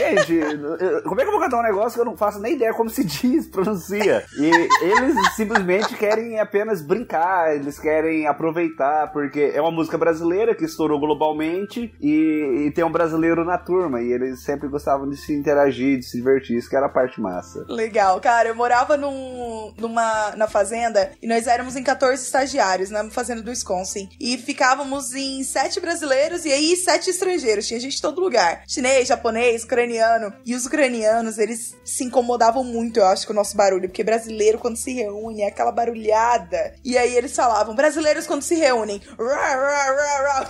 Gente, 0.00 0.32
eu- 0.34 1.02
como 1.02 1.20
é 1.20 1.24
que 1.24 1.28
eu 1.28 1.32
vou 1.32 1.40
cantar 1.40 1.58
um 1.58 1.62
negócio 1.62 1.92
que 1.94 2.00
eu 2.00 2.04
não 2.06 2.16
faço 2.16 2.38
nem 2.40 2.54
ideia 2.54 2.72
como 2.72 2.88
se 2.88 3.04
diz, 3.04 3.46
pronuncia? 3.48 4.24
E 4.38 4.50
eles 4.84 5.34
simplesmente 5.36 5.94
querem 5.96 6.38
apenas 6.40 6.80
brincar, 6.80 7.54
eles 7.54 7.78
querem 7.78 8.26
aproveitar, 8.26 9.12
porque 9.12 9.52
é 9.54 9.60
uma 9.60 9.70
música 9.70 9.98
brasileira 9.98 10.54
que 10.54 10.64
estourou 10.64 10.98
globalmente 10.98 11.92
e, 12.00 12.64
e 12.66 12.70
tem 12.70 12.82
um 12.84 12.90
brasileiro 12.90 13.44
na 13.44 13.58
turma, 13.58 14.00
e 14.00 14.10
eles 14.12 14.42
sempre 14.42 14.68
gostavam 14.68 15.08
de 15.08 15.16
se 15.18 15.34
interagir, 15.34 15.98
de 15.98 16.06
se 16.06 16.16
divertir, 16.16 16.56
isso 16.56 16.68
que 16.70 16.76
era 16.76 16.86
a 16.86 16.90
parte 16.90 17.20
massa. 17.20 17.64
Legal, 17.68 18.18
cara, 18.20 18.48
eu 18.48 18.54
morava 18.54 18.96
num, 18.96 19.72
numa, 19.78 20.34
na 20.36 20.48
fazenda 20.48 21.12
e 21.22 21.26
nós 21.26 21.46
éramos 21.46 21.76
em 21.76 21.82
14 21.82 22.22
estagiários 22.22 22.88
na 22.90 23.04
fazenda 23.10 23.42
do 23.42 23.50
Wisconsin. 23.50 24.08
E 24.18 24.38
ficávamos 24.38 25.14
em 25.14 25.42
sete 25.44 25.78
brasileiros 25.78 26.44
e 26.46 26.52
aí 26.52 26.74
sete 26.76 27.10
estrangeiros. 27.10 27.66
Tinha 27.66 27.78
gente 27.80 27.96
de 27.96 28.02
todo 28.02 28.20
lugar: 28.20 28.62
chinês, 28.66 29.06
japonês, 29.06 29.19
ucraniano. 29.64 29.64
ucraniano. 29.64 30.32
E 30.44 30.54
os 30.54 30.66
ucranianos, 30.66 31.38
eles 31.38 31.76
se 31.84 32.04
incomodavam 32.04 32.64
muito, 32.64 32.98
eu 32.98 33.06
acho, 33.06 33.26
com 33.26 33.32
o 33.32 33.36
nosso 33.36 33.56
barulho. 33.56 33.88
Porque 33.88 34.04
brasileiro, 34.04 34.58
quando 34.58 34.76
se 34.76 34.92
reúne, 34.92 35.42
é 35.42 35.48
aquela 35.48 35.72
barulhada. 35.72 36.74
E 36.84 36.96
aí 36.96 37.16
eles 37.16 37.34
falavam, 37.34 37.74
brasileiros 37.74 38.26
quando 38.26 38.42
se 38.42 38.54
reúnem, 38.54 39.00
rá, 39.18 39.54
rá, 39.54 39.96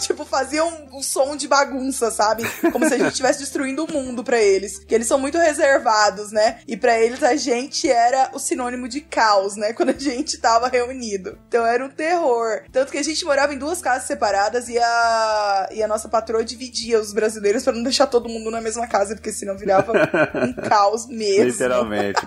tipo, 0.06 0.24
faziam 0.24 0.88
um 0.92 1.02
som 1.02 1.36
de 1.36 1.46
bagunça, 1.46 2.10
sabe? 2.10 2.44
Como 2.72 2.86
se 2.86 2.94
a 2.94 2.98
gente 2.98 3.10
estivesse 3.10 3.40
destruindo 3.40 3.84
o 3.84 3.92
mundo 3.92 4.24
para 4.24 4.40
eles. 4.40 4.78
Que 4.84 4.94
eles 4.94 5.06
são 5.06 5.18
muito 5.18 5.38
reservados, 5.38 6.32
né? 6.32 6.60
E 6.66 6.76
para 6.76 6.98
eles 6.98 7.22
a 7.22 7.36
gente 7.36 7.88
era 7.88 8.30
o 8.34 8.38
sinônimo 8.38 8.88
de 8.88 9.00
caos, 9.00 9.56
né? 9.56 9.72
Quando 9.80 9.90
a 9.90 9.98
gente 9.98 10.38
tava 10.38 10.68
reunido. 10.68 11.38
Então 11.48 11.64
era 11.64 11.84
um 11.84 11.90
terror. 11.90 12.62
Tanto 12.72 12.92
que 12.92 12.98
a 12.98 13.04
gente 13.04 13.24
morava 13.24 13.54
em 13.54 13.58
duas 13.58 13.80
casas 13.80 14.06
separadas 14.06 14.68
e 14.68 14.78
a, 14.78 15.68
e 15.72 15.82
a 15.82 15.88
nossa 15.88 16.08
patroa 16.08 16.44
dividia 16.44 17.00
os 17.00 17.12
brasileiros 17.12 17.62
para 17.62 17.72
não 17.72 17.82
deixar 17.82 18.06
todo 18.06 18.28
mundo 18.28 18.50
na 18.50 18.60
mesma 18.60 18.86
casa, 18.86 19.14
porque 19.14 19.32
senão 19.32 19.56
virava 19.56 19.92
um 20.34 20.52
caos 20.52 21.06
mesmo. 21.06 21.44
Literalmente. 21.50 22.20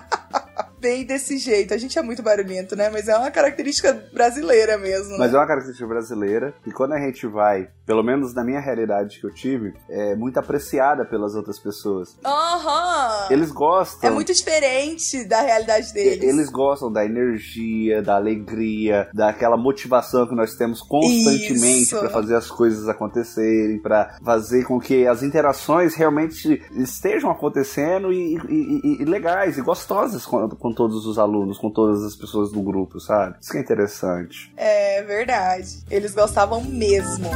Bem 0.84 1.02
desse 1.06 1.38
jeito. 1.38 1.72
A 1.72 1.78
gente 1.78 1.98
é 1.98 2.02
muito 2.02 2.22
barulhento, 2.22 2.76
né? 2.76 2.90
Mas 2.90 3.08
é 3.08 3.16
uma 3.16 3.30
característica 3.30 4.04
brasileira 4.12 4.76
mesmo. 4.76 5.16
Mas 5.16 5.32
né? 5.32 5.38
é 5.38 5.40
uma 5.40 5.46
característica 5.46 5.88
brasileira. 5.88 6.52
E 6.66 6.70
quando 6.70 6.92
a 6.92 6.98
gente 6.98 7.26
vai, 7.26 7.68
pelo 7.86 8.02
menos 8.02 8.34
na 8.34 8.44
minha 8.44 8.60
realidade 8.60 9.18
que 9.18 9.26
eu 9.26 9.32
tive, 9.32 9.72
é 9.88 10.14
muito 10.14 10.36
apreciada 10.38 11.06
pelas 11.06 11.34
outras 11.34 11.58
pessoas. 11.58 12.18
Aham! 12.22 13.28
Eles 13.30 13.50
gostam. 13.50 14.10
É 14.10 14.12
muito 14.12 14.34
diferente 14.34 15.24
da 15.26 15.40
realidade 15.40 15.90
deles. 15.94 16.22
Eles 16.22 16.50
gostam 16.50 16.92
da 16.92 17.02
energia, 17.02 18.02
da 18.02 18.16
alegria, 18.16 19.08
daquela 19.14 19.56
motivação 19.56 20.28
que 20.28 20.34
nós 20.34 20.54
temos 20.54 20.82
constantemente 20.82 21.94
para 21.96 22.10
fazer 22.10 22.36
as 22.36 22.50
coisas 22.50 22.86
acontecerem, 22.90 23.78
para 23.80 24.18
fazer 24.22 24.64
com 24.64 24.78
que 24.78 25.06
as 25.06 25.22
interações 25.22 25.94
realmente 25.94 26.62
estejam 26.72 27.30
acontecendo 27.30 28.12
e, 28.12 28.36
e- 28.36 28.80
e- 28.98 29.02
e 29.02 29.04
legais 29.06 29.56
e 29.56 29.62
gostosas 29.62 30.26
com, 30.26 30.46
com 30.50 30.73
todos 30.74 31.06
os 31.06 31.18
alunos, 31.18 31.56
com 31.58 31.70
todas 31.70 32.02
as 32.04 32.14
pessoas 32.14 32.50
do 32.52 32.60
grupo, 32.60 33.00
sabe? 33.00 33.36
Isso 33.40 33.50
que 33.50 33.58
é 33.58 33.60
interessante. 33.60 34.52
É 34.56 35.02
verdade. 35.02 35.82
Eles 35.90 36.14
gostavam 36.14 36.62
mesmo. 36.62 37.30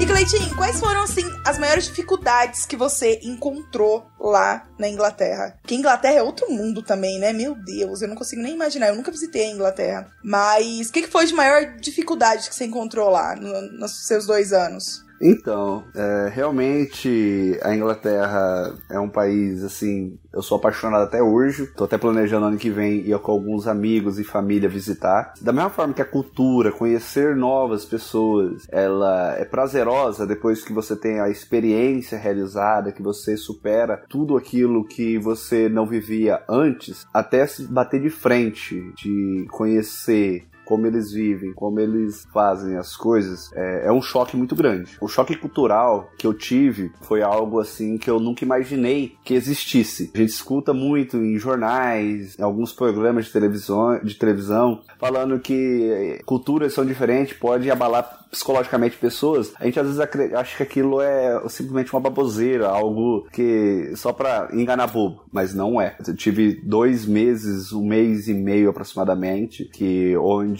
E 0.00 0.06
Cleitinho, 0.06 0.54
quais 0.56 0.80
foram, 0.80 1.02
assim, 1.02 1.24
as 1.46 1.58
maiores 1.58 1.84
dificuldades 1.84 2.64
que 2.64 2.74
você 2.76 3.20
encontrou 3.22 4.06
lá 4.18 4.66
na 4.78 4.88
Inglaterra? 4.88 5.58
Que 5.66 5.74
Inglaterra 5.74 6.14
é 6.14 6.22
outro 6.22 6.50
mundo 6.50 6.82
também, 6.82 7.18
né? 7.18 7.34
Meu 7.34 7.54
Deus, 7.54 8.00
eu 8.00 8.08
não 8.08 8.16
consigo 8.16 8.40
nem 8.40 8.54
imaginar. 8.54 8.88
Eu 8.88 8.96
nunca 8.96 9.10
visitei 9.10 9.46
a 9.46 9.50
Inglaterra. 9.52 10.10
Mas 10.24 10.88
o 10.88 10.92
que, 10.92 11.02
que 11.02 11.08
foi 11.10 11.26
de 11.26 11.34
maior 11.34 11.76
dificuldade 11.76 12.48
que 12.48 12.54
você 12.54 12.64
encontrou 12.64 13.10
lá 13.10 13.36
no- 13.36 13.72
nos 13.78 14.06
seus 14.06 14.24
dois 14.26 14.54
anos? 14.54 15.04
Então, 15.20 15.84
é, 15.94 16.30
realmente 16.32 17.58
a 17.62 17.74
Inglaterra 17.74 18.74
é 18.88 18.98
um 18.98 19.08
país 19.08 19.62
assim. 19.62 20.18
Eu 20.32 20.40
sou 20.40 20.56
apaixonado 20.56 21.02
até 21.02 21.22
hoje. 21.22 21.66
Tô 21.76 21.84
até 21.84 21.98
planejando 21.98 22.46
ano 22.46 22.56
que 22.56 22.70
vem 22.70 23.00
ir 23.00 23.18
com 23.18 23.32
alguns 23.32 23.66
amigos 23.66 24.18
e 24.18 24.24
família 24.24 24.68
visitar. 24.68 25.34
Da 25.40 25.52
mesma 25.52 25.68
forma 25.68 25.92
que 25.92 26.00
a 26.00 26.06
cultura, 26.06 26.72
conhecer 26.72 27.36
novas 27.36 27.84
pessoas, 27.84 28.66
ela 28.70 29.34
é 29.36 29.44
prazerosa 29.44 30.26
depois 30.26 30.64
que 30.64 30.72
você 30.72 30.96
tem 30.96 31.20
a 31.20 31.28
experiência 31.28 32.16
realizada, 32.16 32.92
que 32.92 33.02
você 33.02 33.36
supera 33.36 34.02
tudo 34.08 34.36
aquilo 34.36 34.84
que 34.84 35.18
você 35.18 35.68
não 35.68 35.84
vivia 35.84 36.42
antes, 36.48 37.06
até 37.12 37.46
se 37.46 37.66
bater 37.66 38.00
de 38.00 38.10
frente, 38.10 38.92
de 38.96 39.46
conhecer 39.50 40.49
como 40.70 40.86
eles 40.86 41.10
vivem, 41.10 41.52
como 41.52 41.80
eles 41.80 42.24
fazem 42.32 42.76
as 42.76 42.96
coisas, 42.96 43.50
é, 43.54 43.88
é 43.88 43.92
um 43.92 44.00
choque 44.00 44.36
muito 44.36 44.54
grande. 44.54 44.96
O 45.00 45.08
choque 45.08 45.34
cultural 45.34 46.08
que 46.16 46.24
eu 46.24 46.32
tive 46.32 46.92
foi 47.00 47.22
algo 47.22 47.58
assim 47.58 47.98
que 47.98 48.08
eu 48.08 48.20
nunca 48.20 48.44
imaginei 48.44 49.16
que 49.24 49.34
existisse. 49.34 50.12
A 50.14 50.18
gente 50.18 50.28
escuta 50.28 50.72
muito 50.72 51.16
em 51.16 51.36
jornais, 51.40 52.38
em 52.38 52.42
alguns 52.44 52.72
programas 52.72 53.24
de 53.24 53.32
televisão, 53.32 53.98
de 53.98 54.14
televisão 54.14 54.80
falando 54.96 55.40
que 55.40 55.90
eh, 55.90 56.22
culturas 56.24 56.72
são 56.72 56.86
diferentes, 56.86 57.36
pode 57.36 57.68
abalar 57.68 58.20
psicologicamente 58.30 58.96
pessoas, 58.96 59.52
a 59.58 59.64
gente 59.64 59.80
às 59.80 59.86
vezes 59.86 60.00
acha 60.00 60.56
que 60.56 60.62
aquilo 60.62 61.00
é 61.00 61.40
simplesmente 61.48 61.92
uma 61.92 62.00
baboseira, 62.00 62.68
algo 62.68 63.26
que 63.32 63.92
só 63.96 64.12
pra 64.12 64.48
enganar 64.52 64.86
bobo, 64.86 65.24
mas 65.32 65.52
não 65.52 65.80
é. 65.80 65.96
Eu 66.06 66.14
tive 66.14 66.60
dois 66.62 67.04
meses, 67.04 67.72
um 67.72 67.84
mês 67.84 68.28
e 68.28 68.34
meio 68.34 68.70
aproximadamente, 68.70 69.64
que 69.64 70.16
onde 70.16 70.59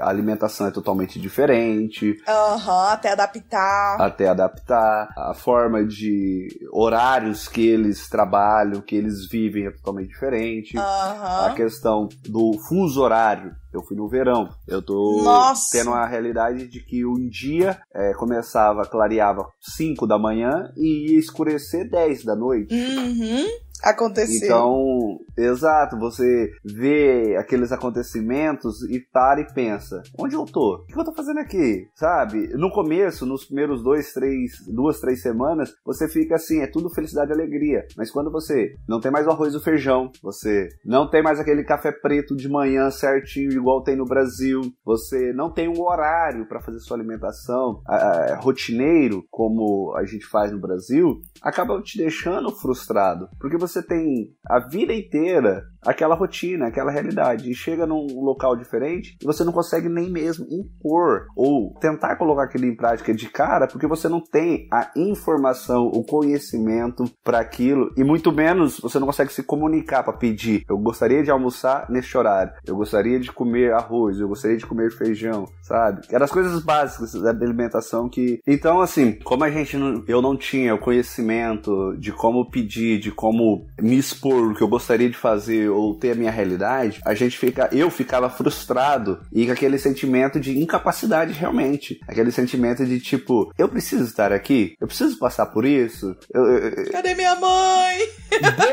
a 0.00 0.08
alimentação 0.08 0.66
é 0.66 0.70
totalmente 0.70 1.20
diferente, 1.20 2.16
Aham, 2.26 2.88
até 2.92 3.12
adaptar. 3.12 4.00
até 4.00 4.28
adaptar, 4.28 5.08
a 5.16 5.34
forma 5.34 5.84
de 5.84 6.48
horários 6.72 7.48
que 7.48 7.66
eles 7.66 8.08
trabalham, 8.08 8.80
que 8.80 8.94
eles 8.96 9.28
vivem 9.30 9.66
é 9.66 9.70
totalmente 9.70 10.08
diferente. 10.08 10.76
A 10.78 11.46
Aham. 11.48 11.54
questão 11.54 12.08
do 12.28 12.52
fuso 12.68 13.00
horário. 13.02 13.54
Eu 13.72 13.82
fui 13.82 13.94
no 13.96 14.08
verão. 14.08 14.48
Eu 14.66 14.80
tô 14.80 15.20
Nossa! 15.22 15.68
tendo 15.72 15.92
a 15.92 16.06
realidade 16.06 16.66
de 16.66 16.80
que 16.80 17.04
um 17.04 17.28
dia 17.28 17.78
é, 17.94 18.14
começava, 18.14 18.86
clareava 18.86 19.46
5 19.60 20.06
da 20.06 20.18
manhã 20.18 20.72
e 20.76 21.12
ia 21.12 21.18
escurecer 21.18 21.90
10 21.90 22.24
da 22.24 22.34
noite. 22.34 22.74
Uhum. 22.74 23.44
Aconteceu. 23.82 24.46
Então, 24.46 25.18
exato, 25.36 25.98
você 25.98 26.50
vê 26.64 27.36
aqueles 27.38 27.72
acontecimentos 27.72 28.82
e 28.90 29.00
para 29.00 29.40
e 29.40 29.52
pensa: 29.52 30.02
onde 30.18 30.34
eu 30.34 30.44
tô? 30.44 30.76
O 30.76 30.86
que 30.86 30.98
eu 30.98 31.04
tô 31.04 31.14
fazendo 31.14 31.40
aqui? 31.40 31.88
Sabe? 31.94 32.48
No 32.56 32.70
começo, 32.70 33.26
nos 33.26 33.44
primeiros 33.44 33.82
dois, 33.82 34.12
três, 34.12 34.52
duas, 34.68 35.00
três 35.00 35.22
semanas, 35.22 35.74
você 35.84 36.08
fica 36.08 36.36
assim: 36.36 36.60
é 36.60 36.66
tudo 36.66 36.90
felicidade 36.90 37.30
e 37.30 37.34
alegria. 37.34 37.86
Mas 37.96 38.10
quando 38.10 38.30
você 38.30 38.76
não 38.88 39.00
tem 39.00 39.10
mais 39.10 39.26
o 39.26 39.30
arroz 39.30 39.54
e 39.54 39.56
o 39.56 39.62
feijão, 39.62 40.10
você 40.22 40.68
não 40.84 41.08
tem 41.08 41.22
mais 41.22 41.38
aquele 41.40 41.64
café 41.64 41.92
preto 41.92 42.36
de 42.36 42.48
manhã 42.48 42.90
certinho, 42.90 43.52
igual 43.52 43.82
tem 43.82 43.96
no 43.96 44.04
Brasil, 44.04 44.60
você 44.84 45.32
não 45.32 45.50
tem 45.50 45.68
um 45.68 45.80
horário 45.82 46.46
para 46.46 46.60
fazer 46.60 46.78
sua 46.80 46.96
alimentação 46.96 47.80
ah, 47.86 48.38
rotineiro, 48.40 49.24
como 49.30 49.94
a 49.96 50.04
gente 50.04 50.26
faz 50.26 50.52
no 50.52 50.60
Brasil, 50.60 51.20
acaba 51.42 51.80
te 51.82 51.98
deixando 51.98 52.50
frustrado. 52.50 53.28
Porque 53.40 53.58
você 53.66 53.82
tem 53.84 54.30
a 54.48 54.60
vida 54.60 54.94
inteira 54.94 55.62
aquela 55.86 56.14
rotina, 56.14 56.66
aquela 56.66 56.90
realidade, 56.90 57.50
e 57.50 57.54
chega 57.54 57.86
num 57.86 58.06
local 58.20 58.56
diferente 58.56 59.16
e 59.20 59.24
você 59.24 59.44
não 59.44 59.52
consegue 59.52 59.88
nem 59.88 60.10
mesmo 60.10 60.46
impor 60.50 61.26
ou 61.36 61.74
tentar 61.80 62.16
colocar 62.16 62.44
aquilo 62.44 62.66
em 62.66 62.76
prática 62.76 63.14
de 63.14 63.28
cara, 63.28 63.66
porque 63.66 63.86
você 63.86 64.08
não 64.08 64.20
tem 64.20 64.68
a 64.72 64.90
informação, 64.96 65.86
o 65.86 66.04
conhecimento 66.04 67.04
para 67.22 67.38
aquilo, 67.38 67.92
e 67.96 68.04
muito 68.04 68.32
menos 68.32 68.80
você 68.80 68.98
não 68.98 69.06
consegue 69.06 69.32
se 69.32 69.42
comunicar 69.42 70.02
para 70.02 70.12
pedir. 70.12 70.64
Eu 70.68 70.78
gostaria 70.78 71.22
de 71.22 71.30
almoçar 71.30 71.86
neste 71.90 72.16
horário, 72.16 72.52
eu 72.66 72.76
gostaria 72.76 73.18
de 73.20 73.32
comer 73.32 73.72
arroz, 73.72 74.18
eu 74.18 74.28
gostaria 74.28 74.56
de 74.56 74.66
comer 74.66 74.90
feijão, 74.90 75.46
sabe? 75.62 76.02
Eram 76.10 76.24
as 76.24 76.32
coisas 76.32 76.62
básicas 76.62 77.12
da 77.12 77.30
alimentação 77.30 78.08
que. 78.08 78.40
Então, 78.46 78.80
assim, 78.80 79.12
como 79.24 79.44
a 79.44 79.50
gente 79.50 79.76
não, 79.76 80.02
eu 80.06 80.20
não 80.20 80.36
tinha 80.36 80.74
o 80.74 80.78
conhecimento 80.78 81.96
de 81.98 82.12
como 82.12 82.50
pedir, 82.50 82.98
de 82.98 83.10
como 83.10 83.66
me 83.80 83.96
expor 83.96 84.50
o 84.50 84.54
que 84.54 84.62
eu 84.62 84.68
gostaria 84.68 85.08
de 85.08 85.16
fazer 85.16 85.68
ou 85.76 85.94
ter 85.94 86.12
a 86.12 86.14
minha 86.14 86.30
realidade, 86.30 87.00
a 87.04 87.14
gente 87.14 87.36
fica, 87.36 87.68
eu 87.72 87.90
ficava 87.90 88.28
frustrado 88.30 89.20
e 89.32 89.46
com 89.46 89.52
aquele 89.52 89.78
sentimento 89.78 90.40
de 90.40 90.58
incapacidade 90.58 91.32
realmente, 91.32 92.00
aquele 92.06 92.30
sentimento 92.30 92.84
de 92.84 93.00
tipo, 93.00 93.52
eu 93.58 93.68
preciso 93.68 94.04
estar 94.04 94.32
aqui, 94.32 94.74
eu 94.80 94.86
preciso 94.86 95.18
passar 95.18 95.46
por 95.46 95.64
isso, 95.64 96.16
eu, 96.32 96.44
eu, 96.46 96.90
Cadê 96.90 97.14
minha 97.14 97.34
mãe? 97.36 97.98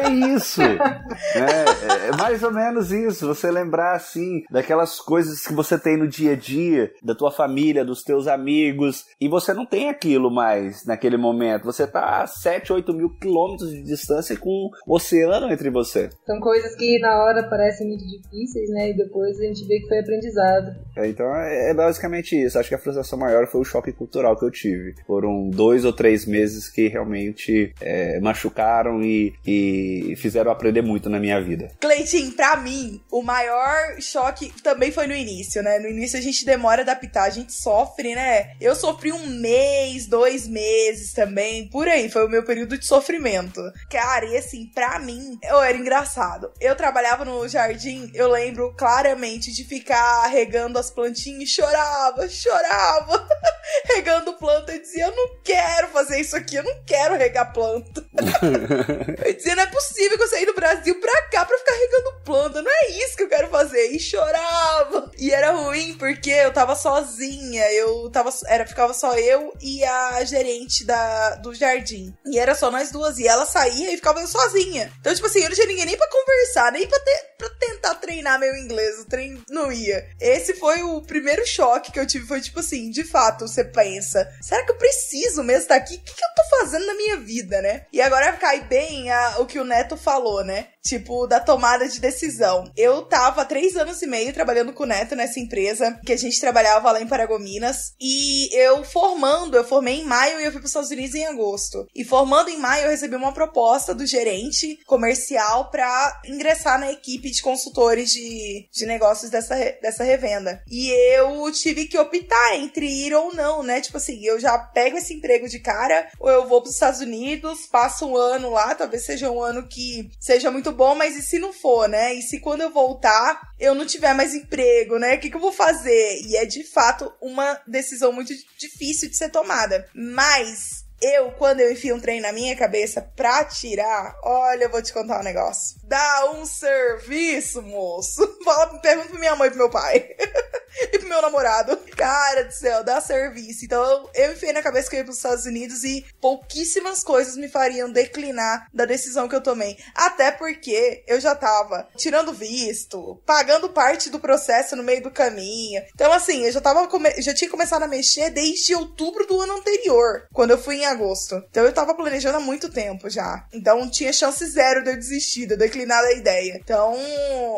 é 0.03 0.09
isso. 0.09 0.61
É, 0.61 2.07
é 2.07 2.17
mais 2.17 2.43
ou 2.43 2.51
menos 2.51 2.91
isso. 2.91 3.27
Você 3.27 3.51
lembrar 3.51 3.95
assim 3.95 4.43
daquelas 4.49 4.99
coisas 4.99 5.45
que 5.45 5.53
você 5.53 5.77
tem 5.77 5.97
no 5.97 6.07
dia 6.07 6.33
a 6.33 6.35
dia, 6.35 6.91
da 7.01 7.15
tua 7.15 7.31
família, 7.31 7.85
dos 7.85 8.03
teus 8.03 8.27
amigos, 8.27 9.05
e 9.19 9.27
você 9.27 9.53
não 9.53 9.65
tem 9.65 9.89
aquilo 9.89 10.31
mais 10.31 10.85
naquele 10.85 11.17
momento. 11.17 11.65
Você 11.65 11.87
tá 11.87 12.23
a 12.23 12.27
7, 12.27 12.73
8 12.73 12.93
mil 12.93 13.09
quilômetros 13.09 13.69
de 13.69 13.83
distância 13.83 14.37
com 14.37 14.69
o 14.87 14.95
oceano 14.95 15.51
entre 15.51 15.69
você. 15.69 16.09
São 16.25 16.39
coisas 16.39 16.75
que 16.75 16.92
na 16.99 17.23
hora 17.23 17.43
parecem 17.49 17.87
muito 17.87 18.05
difíceis, 18.05 18.69
né? 18.69 18.89
E 18.89 18.97
depois 18.97 19.39
a 19.39 19.43
gente 19.43 19.65
vê 19.65 19.79
que 19.79 19.87
foi 19.87 19.99
aprendizado. 19.99 20.75
É, 20.95 21.07
então 21.07 21.35
é 21.35 21.63
é 21.63 21.73
basicamente 21.73 22.35
isso. 22.35 22.57
Acho 22.57 22.69
que 22.69 22.75
a 22.75 22.79
frustração 22.79 23.17
maior 23.17 23.47
foi 23.47 23.61
o 23.61 23.65
choque 23.65 23.91
cultural 23.91 24.37
que 24.37 24.45
eu 24.45 24.51
tive. 24.51 24.95
Foram 25.05 25.49
dois 25.49 25.85
ou 25.85 25.93
três 25.93 26.25
meses 26.25 26.69
que 26.69 26.87
realmente 26.87 27.73
é, 27.81 28.19
machucaram 28.19 29.01
e, 29.01 29.33
e 29.45 30.15
fizeram 30.17 30.51
aprender 30.51 30.81
muito 30.81 31.09
na 31.09 31.19
minha 31.19 31.41
vida. 31.41 31.71
Cleitinho, 31.79 32.31
pra 32.33 32.57
mim, 32.57 33.01
o 33.11 33.21
maior 33.21 33.99
choque 33.99 34.51
também 34.61 34.91
foi 34.91 35.07
no 35.07 35.15
início, 35.15 35.61
né? 35.61 35.79
No 35.79 35.89
início 35.89 36.17
a 36.17 36.21
gente 36.21 36.45
demora 36.45 36.81
a 36.81 36.83
adaptar, 36.83 37.23
a 37.23 37.29
gente 37.29 37.53
sofre, 37.53 38.15
né? 38.15 38.51
Eu 38.59 38.75
sofri 38.75 39.11
um 39.11 39.25
mês, 39.25 40.07
dois 40.07 40.47
meses 40.47 41.13
também, 41.13 41.67
por 41.69 41.87
aí. 41.87 42.09
Foi 42.09 42.25
o 42.25 42.29
meu 42.29 42.43
período 42.43 42.77
de 42.77 42.85
sofrimento. 42.85 43.61
Cara, 43.89 44.25
e 44.25 44.37
assim, 44.37 44.69
pra 44.73 44.99
mim, 44.99 45.37
eu 45.43 45.61
era 45.61 45.77
engraçado. 45.77 46.51
Eu 46.59 46.72
trabalhava 46.75 47.25
no 47.25 47.47
jardim, 47.47 48.11
eu 48.13 48.29
lembro 48.29 48.73
claramente 48.75 49.51
de 49.51 49.63
ficar 49.63 50.27
regando 50.27 50.79
as 50.79 50.89
plantinhas 50.89 51.43
e 51.49 51.53
chorava, 51.53 52.27
chorava. 52.29 53.27
regando 53.85 54.33
planta. 54.33 54.73
Eu 54.73 54.81
dizia, 54.81 55.05
eu 55.05 55.15
não 55.15 55.37
quero 55.43 55.87
fazer 55.89 56.19
isso 56.19 56.35
aqui, 56.35 56.55
eu 56.55 56.63
não 56.63 56.83
quero 56.85 57.15
regar 57.15 57.53
planta. 57.53 58.05
eu 59.25 59.33
dizia, 59.33 59.55
não 59.55 59.63
é 59.63 59.67
possível 59.67 60.17
que 60.17 60.23
eu 60.23 60.27
saí 60.27 60.45
do 60.45 60.53
Brasil 60.53 60.99
pra 60.99 61.21
cá 61.23 61.45
pra 61.45 61.57
ficar 61.57 61.73
regando 61.73 62.23
planta, 62.23 62.61
não 62.61 62.71
é 62.71 62.91
isso 62.91 63.15
que 63.15 63.23
eu 63.23 63.29
quero 63.29 63.49
fazer. 63.49 63.91
E 63.91 63.99
chorava. 63.99 65.11
E 65.17 65.31
era 65.31 65.51
ruim 65.51 65.95
porque 65.97 66.29
eu 66.29 66.53
tava 66.53 66.75
sozinha, 66.75 67.71
eu 67.71 68.09
tava, 68.09 68.29
era, 68.47 68.65
ficava 68.65 68.93
só 68.93 69.13
eu 69.17 69.53
e 69.61 69.83
a 69.83 70.23
gerente 70.23 70.85
da, 70.85 71.35
do 71.35 71.53
jardim. 71.53 72.15
E 72.25 72.39
era 72.39 72.55
só 72.55 72.69
nós 72.71 72.91
duas, 72.91 73.17
e 73.17 73.27
ela 73.27 73.45
saía 73.45 73.91
e 73.91 73.95
ficava 73.95 74.21
eu 74.21 74.27
sozinha. 74.27 74.91
Então, 74.99 75.13
tipo 75.13 75.27
assim, 75.27 75.39
eu 75.39 75.49
não 75.49 75.55
tinha 75.55 75.67
ninguém 75.67 75.85
nem 75.85 75.97
pra 75.97 76.09
conversar, 76.09 76.62
nem 76.71 76.87
pra, 76.87 76.99
ter, 76.99 77.33
pra 77.37 77.49
tentar 77.49 77.95
treinar 77.95 78.39
meu 78.39 78.55
inglês, 78.55 78.99
o 78.99 79.05
treino 79.05 79.43
não 79.49 79.71
ia. 79.71 80.07
Esse 80.19 80.55
foi 80.55 80.81
o 80.81 81.01
primeiro 81.01 81.45
choque 81.45 81.91
que 81.91 81.99
eu 81.99 82.07
tive, 82.07 82.25
foi 82.25 82.41
tipo 82.41 82.59
assim, 82.59 82.89
de 82.89 83.03
fato, 83.03 83.47
você 83.47 83.63
pensa, 83.63 84.29
será 84.41 84.63
que 84.65 84.71
eu 84.71 84.77
preciso 84.77 85.43
mesmo 85.43 85.63
estar 85.63 85.75
aqui? 85.75 85.95
O 85.95 85.99
que, 85.99 86.13
que 86.13 86.23
eu 86.23 86.29
tô 86.35 86.57
fazendo 86.57 86.85
na 86.85 86.93
minha 86.95 87.17
vida, 87.17 87.61
né? 87.61 87.85
E 87.91 88.01
agora 88.01 88.33
cai 88.33 88.61
bem 88.61 89.11
a, 89.11 89.39
o 89.39 89.45
que 89.45 89.59
o 89.59 89.65
Neto 89.65 89.97
falou, 89.97 90.43
né? 90.43 90.67
Tipo, 90.85 91.25
da 91.27 91.39
tomada 91.39 91.87
de 91.87 91.99
decisão. 91.99 92.69
Eu 92.75 93.03
tava 93.03 93.41
há 93.41 93.45
três 93.45 93.77
anos 93.77 94.01
e 94.01 94.07
meio 94.07 94.33
trabalhando 94.33 94.73
com 94.73 94.83
o 94.83 94.85
Neto 94.85 95.15
nessa 95.15 95.39
empresa, 95.39 95.97
que 96.05 96.11
a 96.11 96.17
gente 96.17 96.39
trabalhava 96.39 96.91
lá 96.91 97.01
em 97.01 97.07
Paragominas. 97.07 97.93
E 98.01 98.53
eu 98.53 98.83
formando, 98.83 99.55
eu 99.55 99.63
formei 99.63 100.01
em 100.01 100.05
maio 100.05 100.39
e 100.39 100.43
eu 100.43 100.51
fui 100.51 100.59
para 100.59 100.65
os 100.65 100.71
Estados 100.71 100.91
Unidos 100.91 101.15
em 101.15 101.25
agosto. 101.25 101.87
E 101.95 102.03
formando 102.03 102.49
em 102.49 102.57
maio, 102.57 102.83
eu 102.83 102.89
recebi 102.89 103.15
uma 103.15 103.33
proposta 103.33 103.95
do 103.95 104.05
gerente 104.05 104.77
comercial 104.85 105.71
para 105.71 106.21
ingressar 106.25 106.77
na 106.77 106.91
equipe 106.91 107.31
de 107.31 107.41
consultores 107.41 108.11
de, 108.11 108.67
de 108.71 108.85
negócios 108.85 109.31
dessa, 109.31 109.55
dessa 109.81 110.03
revenda. 110.03 110.61
E 110.69 110.89
eu 111.15 111.49
tive 111.51 111.85
que 111.85 111.97
optar 111.97 112.55
entre 112.55 112.85
ir 112.85 113.13
ou 113.13 113.33
não, 113.33 113.63
né? 113.63 113.79
Tipo 113.79 113.97
assim, 113.97 114.23
eu 114.25 114.37
já 114.37 114.57
pego 114.57 114.97
esse 114.97 115.13
emprego 115.13 115.47
de 115.47 115.59
cara, 115.59 116.09
ou 116.19 116.29
eu 116.29 116.47
vou 116.47 116.61
para 116.61 116.67
os 116.67 116.73
Estados 116.73 116.99
Unidos, 116.99 117.67
passo 117.67 118.05
um 118.05 118.17
ano 118.17 118.49
lá, 118.49 118.75
talvez 118.75 119.05
seja 119.05 119.31
um 119.31 119.41
ano 119.41 119.67
que 119.67 120.11
seja 120.19 120.51
muito 120.51 120.72
bom, 120.73 120.95
mas 120.95 121.15
e 121.15 121.21
se 121.21 121.39
não 121.39 121.53
for, 121.53 121.87
né? 121.87 122.13
E 122.13 122.21
se 122.21 122.39
quando 122.39 122.61
eu 122.61 122.71
voltar, 122.71 123.53
eu 123.59 123.73
não 123.75 123.85
tiver 123.85 124.13
mais 124.13 124.33
emprego, 124.33 124.97
né? 124.97 125.15
O 125.15 125.19
que, 125.19 125.29
que 125.29 125.35
eu 125.35 125.41
vou 125.41 125.51
fazer? 125.51 126.21
E 126.25 126.35
é 126.35 126.45
de 126.45 126.63
fato 126.63 127.11
uma 127.21 127.59
decisão 127.67 128.11
muito 128.11 128.33
difícil 128.57 129.09
de 129.09 129.15
ser 129.15 129.29
tomada. 129.29 129.87
Mas 129.93 130.82
eu, 131.03 131.31
quando 131.31 131.59
eu 131.59 131.71
enfio 131.71 131.95
um 131.95 131.99
trem 131.99 132.21
na 132.21 132.31
minha 132.31 132.55
cabeça 132.55 133.01
pra 133.15 133.43
tirar, 133.43 134.15
olha, 134.23 134.63
eu 134.63 134.69
vou 134.69 134.81
te 134.81 134.93
contar 134.93 135.19
um 135.19 135.23
negócio. 135.23 135.77
Dá 135.83 136.31
um 136.31 136.45
serviço, 136.45 137.61
moço. 137.61 138.25
Fala, 138.43 138.79
pergunta 138.79 139.09
pra 139.09 139.19
minha 139.19 139.35
mãe 139.35 139.47
e 139.47 139.51
pro 139.51 139.59
meu 139.59 139.69
pai. 139.69 140.07
e 140.93 140.97
pro 140.97 141.09
meu 141.09 141.21
namorado. 141.21 141.75
Cara 141.95 142.45
do 142.45 142.51
céu, 142.53 142.83
dá 142.83 143.01
serviço. 143.01 143.65
Então 143.65 144.09
eu 144.15 144.31
enfiei 144.31 144.53
na 144.53 144.61
cabeça 144.61 144.89
que 144.89 144.95
eu 144.95 144.99
ia 144.99 145.03
pros 145.03 145.17
Estados 145.17 145.45
Unidos 145.45 145.83
e 145.83 146.05
pouquíssimas 146.21 147.03
coisas 147.03 147.35
me 147.35 147.49
fariam 147.49 147.91
declinar 147.91 148.67
da 148.73 148.85
decisão 148.85 149.27
que 149.27 149.35
eu 149.35 149.43
tomei. 149.43 149.77
Até 149.93 150.31
porque 150.31 151.03
eu 151.05 151.19
já 151.19 151.35
tava 151.35 151.87
tirando 151.97 152.33
visto, 152.33 153.21
pagando 153.25 153.69
parte 153.69 154.09
do 154.09 154.19
processo 154.19 154.75
no 154.75 154.83
meio 154.83 155.03
do 155.03 155.11
caminho. 155.11 155.83
Então, 155.93 156.11
assim, 156.11 156.45
eu 156.45 156.51
já 156.51 156.61
tava 156.61 156.87
já 157.19 157.33
tinha 157.33 157.49
começado 157.49 157.83
a 157.83 157.87
mexer 157.87 158.29
desde 158.29 158.73
outubro 158.75 159.25
do 159.25 159.39
ano 159.41 159.57
anterior, 159.57 160.27
quando 160.31 160.51
eu 160.51 160.57
fui 160.57 160.77
em 160.77 160.85
agosto. 160.93 161.43
Então 161.49 161.63
eu 161.63 161.73
tava 161.73 161.93
planejando 161.93 162.37
há 162.37 162.41
muito 162.41 162.69
tempo 162.69 163.09
já. 163.09 163.45
Então 163.53 163.89
tinha 163.89 164.13
chance 164.13 164.45
zero 164.45 164.83
de 164.83 164.91
eu 164.91 164.97
desistir, 164.97 165.45
de 165.45 165.53
eu 165.53 165.57
declinar 165.57 166.01
da 166.01 166.13
ideia. 166.13 166.59
Então 166.63 166.95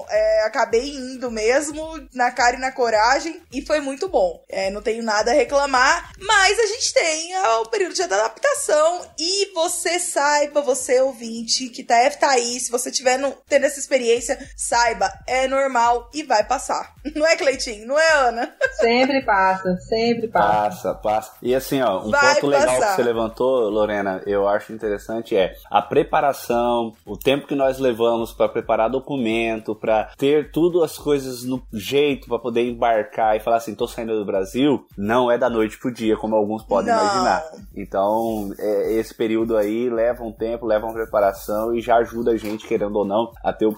é, 0.09 0.43
acabei 0.45 0.95
indo 0.95 1.29
mesmo, 1.29 2.07
na 2.13 2.31
cara 2.31 2.55
e 2.55 2.59
na 2.59 2.71
coragem, 2.71 3.41
e 3.51 3.61
foi 3.61 3.79
muito 3.79 4.07
bom. 4.07 4.43
É, 4.49 4.69
não 4.69 4.81
tenho 4.81 5.03
nada 5.03 5.31
a 5.31 5.35
reclamar, 5.35 6.11
mas 6.19 6.59
a 6.59 6.65
gente 6.65 6.93
tem 6.93 7.35
o 7.61 7.65
período 7.65 7.93
de 7.93 8.03
adaptação 8.03 9.05
e 9.17 9.51
você 9.53 9.99
saiba, 9.99 10.61
você 10.61 10.99
ouvinte 11.01 11.69
que 11.69 11.83
tá, 11.83 12.09
tá 12.11 12.31
aí, 12.31 12.59
se 12.59 12.71
você 12.71 12.91
tiver 12.91 13.17
no, 13.17 13.31
tendo 13.47 13.65
essa 13.65 13.79
experiência, 13.79 14.37
saiba, 14.55 15.11
é 15.27 15.47
normal 15.47 16.09
e 16.13 16.23
vai 16.23 16.43
passar. 16.43 16.94
Não 17.15 17.25
é, 17.25 17.35
Cleitinho? 17.35 17.87
Não 17.87 17.99
é, 17.99 18.11
Ana? 18.13 18.53
Sempre 18.73 19.23
passa, 19.23 19.77
sempre 19.77 20.27
passa. 20.27 20.47
Passa, 20.47 20.93
passa. 20.95 21.31
E 21.41 21.55
assim, 21.55 21.81
ó, 21.81 22.03
um 22.03 22.11
vai 22.11 22.35
ponto 22.35 22.47
legal 22.47 22.67
passar. 22.67 22.89
que 22.89 22.95
você 22.95 23.03
levantou, 23.03 23.69
Lorena, 23.69 24.21
eu 24.25 24.47
acho 24.47 24.73
interessante 24.73 25.35
é 25.35 25.55
a 25.71 25.81
preparação, 25.81 26.93
o 27.05 27.17
tempo 27.17 27.47
que 27.47 27.55
nós 27.55 27.79
levamos 27.79 28.33
para 28.33 28.49
preparar 28.49 28.89
documento, 28.89 29.73
para 29.73 30.11
ter 30.17 30.51
tudo 30.51 30.83
as 30.83 30.97
coisas 30.97 31.43
no 31.43 31.63
jeito 31.73 32.27
para 32.27 32.37
poder 32.37 32.67
embarcar 32.67 33.35
e 33.35 33.39
falar 33.39 33.57
assim, 33.57 33.73
tô 33.73 33.87
saindo 33.87 34.17
do 34.17 34.25
Brasil, 34.25 34.85
não 34.97 35.31
é 35.31 35.37
da 35.37 35.49
noite 35.49 35.79
pro 35.79 35.93
dia, 35.93 36.17
como 36.17 36.35
alguns 36.35 36.63
podem 36.63 36.93
não. 36.93 37.01
imaginar. 37.01 37.43
Então, 37.75 38.51
é, 38.59 38.93
esse 38.93 39.13
período 39.15 39.57
aí 39.57 39.89
leva 39.89 40.23
um 40.23 40.31
tempo, 40.31 40.65
leva 40.65 40.85
uma 40.85 40.93
preparação 40.93 41.73
e 41.73 41.81
já 41.81 41.95
ajuda 41.97 42.31
a 42.31 42.37
gente, 42.37 42.67
querendo 42.67 42.97
ou 42.97 43.05
não, 43.05 43.31
a 43.43 43.53
ter 43.53 43.65
o, 43.65 43.75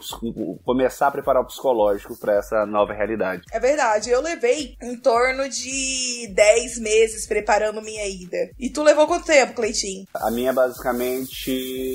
começar 0.66 1.08
a 1.08 1.12
preparar 1.12 1.44
o 1.44 1.46
psicológico 1.46 2.18
para 2.20 2.34
essa 2.34 2.66
nova 2.66 2.94
realidade. 2.94 3.17
É 3.52 3.60
verdade, 3.60 4.10
eu 4.10 4.22
levei 4.22 4.76
em 4.82 4.98
torno 4.98 5.50
de 5.50 6.28
10 6.34 6.80
meses 6.80 7.28
preparando 7.28 7.82
minha 7.82 8.08
ida. 8.08 8.50
E 8.60 8.70
tu 8.70 8.84
levou 8.84 9.08
quanto 9.08 9.26
tempo, 9.26 9.54
Cleitinho? 9.54 10.06
A 10.14 10.32
minha, 10.32 10.54
basicamente, 10.54 11.52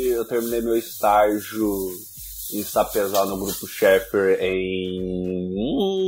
eu 0.09 0.25
terminei 0.27 0.61
meu 0.61 0.77
estágio 0.77 1.91
em 2.53 2.63
Sapezal 2.63 3.27
no 3.27 3.39
grupo 3.39 3.67
Sheffer 3.67 4.39
em 4.41 6.03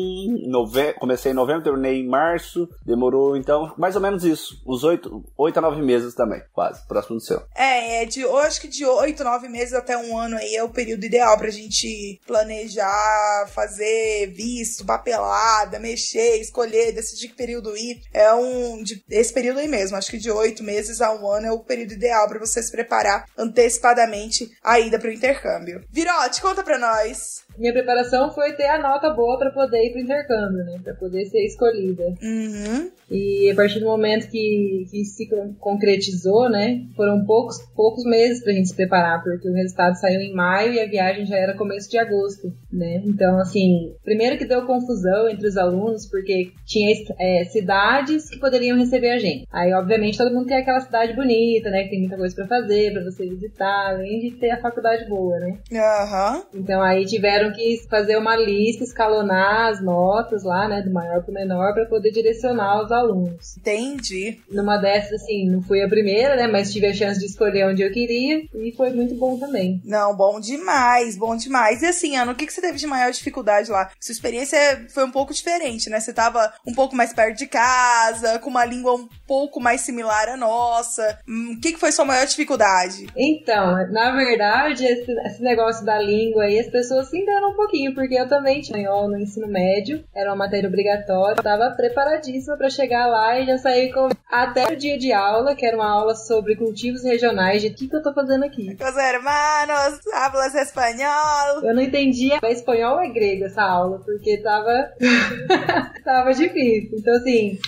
nove... 0.48 0.92
comecei 0.94 1.32
em 1.32 1.34
novembro, 1.34 1.62
terminei 1.62 2.00
em 2.00 2.08
março, 2.08 2.68
demorou 2.84 3.36
então 3.36 3.72
mais 3.76 3.96
ou 3.96 4.02
menos 4.02 4.24
isso, 4.24 4.62
uns 4.66 4.84
oito, 4.84 5.24
oito 5.36 5.58
a 5.58 5.62
nove 5.62 5.82
meses 5.82 6.14
também, 6.14 6.42
quase, 6.52 6.86
próximo 6.86 7.16
do 7.16 7.22
seu. 7.22 7.42
É, 7.54 8.02
é 8.02 8.04
de, 8.06 8.20
eu 8.20 8.36
acho 8.38 8.60
que 8.60 8.68
de 8.68 8.84
oito, 8.84 9.24
nove 9.24 9.48
meses 9.48 9.74
até 9.74 9.96
um 9.96 10.18
ano 10.18 10.36
aí 10.36 10.54
é 10.54 10.62
o 10.62 10.68
período 10.68 11.04
ideal 11.04 11.36
pra 11.38 11.50
gente 11.50 12.20
planejar, 12.26 13.48
fazer 13.54 14.32
visto, 14.34 14.84
papelada, 14.84 15.78
mexer, 15.78 16.40
escolher, 16.40 16.92
decidir 16.92 17.28
que 17.28 17.34
período 17.34 17.76
ir. 17.76 18.02
É 18.12 18.32
um, 18.32 18.82
de, 18.82 19.02
esse 19.10 19.32
período 19.32 19.60
aí 19.60 19.68
mesmo, 19.68 19.96
acho 19.96 20.10
que 20.10 20.18
de 20.18 20.30
oito 20.30 20.62
meses 20.62 21.00
a 21.00 21.12
um 21.12 21.30
ano 21.30 21.46
é 21.46 21.52
o 21.52 21.60
período 21.60 21.92
ideal 21.92 22.28
para 22.28 22.38
você 22.38 22.62
se 22.62 22.70
preparar 22.70 23.26
antecipadamente 23.36 24.50
a 24.62 24.80
ida 24.80 24.98
pro 24.98 25.12
intercâmbio. 25.12 25.82
Virote, 25.90 26.33
conta 26.40 26.62
pra 26.62 26.78
nós. 26.78 27.43
Minha 27.58 27.72
preparação 27.72 28.32
foi 28.32 28.52
ter 28.52 28.66
a 28.66 28.78
nota 28.78 29.10
boa 29.10 29.38
para 29.38 29.50
poder 29.50 29.84
ir 29.84 29.92
pro 29.92 30.00
intercâmbio, 30.00 30.64
né? 30.64 30.80
Pra 30.82 30.94
poder 30.94 31.24
ser 31.26 31.44
escolhida. 31.44 32.04
Uhum. 32.22 32.90
E 33.10 33.50
a 33.50 33.54
partir 33.54 33.80
do 33.80 33.86
momento 33.86 34.28
que, 34.28 34.86
que 34.90 35.04
se 35.04 35.28
concretizou, 35.60 36.48
né? 36.48 36.82
Foram 36.96 37.24
poucos, 37.24 37.58
poucos 37.74 38.04
meses 38.04 38.42
pra 38.42 38.52
gente 38.52 38.68
se 38.68 38.74
preparar, 38.74 39.22
porque 39.22 39.48
o 39.48 39.54
resultado 39.54 39.94
saiu 39.96 40.20
em 40.20 40.34
maio 40.34 40.72
e 40.72 40.80
a 40.80 40.86
viagem 40.86 41.26
já 41.26 41.36
era 41.36 41.56
começo 41.56 41.90
de 41.90 41.98
agosto, 41.98 42.52
né? 42.72 43.02
Então, 43.04 43.38
assim, 43.38 43.94
primeiro 44.02 44.38
que 44.38 44.46
deu 44.46 44.66
confusão 44.66 45.28
entre 45.28 45.46
os 45.46 45.56
alunos, 45.56 46.06
porque 46.06 46.52
tinha 46.66 46.94
é, 47.18 47.44
cidades 47.44 48.28
que 48.30 48.38
poderiam 48.38 48.78
receber 48.78 49.10
a 49.10 49.18
gente. 49.18 49.46
Aí, 49.52 49.72
obviamente, 49.72 50.18
todo 50.18 50.34
mundo 50.34 50.46
quer 50.46 50.58
aquela 50.58 50.80
cidade 50.80 51.12
bonita, 51.14 51.70
né? 51.70 51.84
Que 51.84 51.90
tem 51.90 52.00
muita 52.00 52.16
coisa 52.16 52.34
para 52.34 52.46
fazer, 52.46 52.92
para 52.92 53.04
você 53.04 53.26
visitar, 53.26 53.90
além 53.90 54.20
de 54.20 54.30
ter 54.38 54.50
a 54.50 54.60
faculdade 54.60 55.08
boa, 55.08 55.38
né? 55.38 55.58
Aham. 55.72 56.36
Uhum. 56.36 56.60
Então, 56.60 56.82
aí 56.82 57.04
tiveram 57.04 57.43
tiveram 57.44 57.52
que 57.52 57.82
fazer 57.88 58.16
uma 58.16 58.36
lista, 58.36 58.84
escalonar 58.84 59.68
as 59.68 59.82
notas 59.82 60.42
lá, 60.44 60.68
né, 60.68 60.82
do 60.82 60.92
maior 60.92 61.22
para 61.22 61.30
o 61.30 61.34
menor, 61.34 61.74
para 61.74 61.86
poder 61.86 62.10
direcionar 62.10 62.82
os 62.82 62.92
alunos. 62.92 63.56
Entendi. 63.58 64.40
Numa 64.50 64.78
dessas, 64.78 65.22
assim, 65.22 65.48
não 65.48 65.62
fui 65.62 65.82
a 65.82 65.88
primeira, 65.88 66.36
né, 66.36 66.46
mas 66.46 66.72
tive 66.72 66.86
a 66.86 66.94
chance 66.94 67.18
de 67.18 67.26
escolher 67.26 67.66
onde 67.66 67.82
eu 67.82 67.92
queria 67.92 68.42
e 68.54 68.72
foi 68.76 68.90
muito 68.90 69.14
bom 69.14 69.38
também. 69.38 69.80
Não, 69.84 70.16
bom 70.16 70.40
demais, 70.40 71.16
bom 71.16 71.36
demais. 71.36 71.82
E 71.82 71.86
assim, 71.86 72.16
Ana, 72.16 72.32
o 72.32 72.34
que, 72.34 72.46
que 72.46 72.52
você 72.52 72.60
teve 72.60 72.78
de 72.78 72.86
maior 72.86 73.10
dificuldade 73.10 73.70
lá? 73.70 73.90
Sua 74.00 74.12
experiência 74.12 74.58
foi 74.92 75.04
um 75.04 75.10
pouco 75.10 75.34
diferente, 75.34 75.90
né? 75.90 76.00
Você 76.00 76.12
tava 76.12 76.52
um 76.66 76.74
pouco 76.74 76.96
mais 76.96 77.12
perto 77.12 77.38
de 77.38 77.46
casa, 77.46 78.38
com 78.38 78.50
uma 78.50 78.64
língua 78.64 78.94
um 78.94 79.08
pouco 79.26 79.60
mais 79.60 79.80
similar 79.80 80.28
à 80.28 80.36
nossa. 80.36 81.18
Hum, 81.28 81.54
o 81.56 81.60
que, 81.60 81.72
que 81.72 81.80
foi 81.80 81.92
sua 81.92 82.04
maior 82.04 82.26
dificuldade? 82.26 83.06
Então, 83.16 83.90
na 83.90 84.12
verdade, 84.12 84.84
esse, 84.84 85.10
esse 85.26 85.42
negócio 85.42 85.84
da 85.84 85.98
língua 85.98 86.44
aí, 86.44 86.58
as 86.58 86.68
pessoas 86.68 87.08
se 87.08 87.18
enganam 87.18 87.33
um 87.48 87.54
pouquinho, 87.54 87.94
porque 87.94 88.14
eu 88.14 88.28
também 88.28 88.60
tinha 88.60 88.78
espanhol 88.78 89.08
no 89.08 89.18
ensino 89.18 89.46
médio, 89.46 90.04
era 90.14 90.30
uma 90.30 90.36
matéria 90.36 90.68
obrigatória, 90.68 91.38
eu 91.38 91.42
tava 91.42 91.70
preparadíssima 91.70 92.56
para 92.56 92.68
chegar 92.68 93.06
lá 93.06 93.38
e 93.38 93.46
já 93.46 93.58
saí 93.58 93.92
com 93.92 94.08
até 94.30 94.72
o 94.72 94.76
dia 94.76 94.98
de 94.98 95.12
aula, 95.12 95.54
que 95.54 95.64
era 95.64 95.76
uma 95.76 95.88
aula 95.88 96.14
sobre 96.14 96.56
cultivos 96.56 97.02
regionais, 97.02 97.62
de 97.62 97.68
o 97.68 97.74
que, 97.74 97.88
que 97.88 97.96
eu 97.96 98.02
tô 98.02 98.12
fazendo 98.12 98.44
aqui. 98.44 98.76
Os 98.80 98.96
hermanos, 98.96 100.00
hablas 100.12 100.54
espanhol. 100.54 101.62
Eu 101.62 101.74
não 101.74 101.82
entendia 101.82 102.38
é 102.42 102.52
espanhol 102.52 102.96
ou 102.96 103.00
é 103.00 103.08
grego 103.08 103.44
essa 103.44 103.62
aula, 103.62 104.00
porque 104.04 104.38
tava 104.38 104.92
tava 106.04 106.32
difícil. 106.32 106.98
Então 106.98 107.14
assim, 107.14 107.58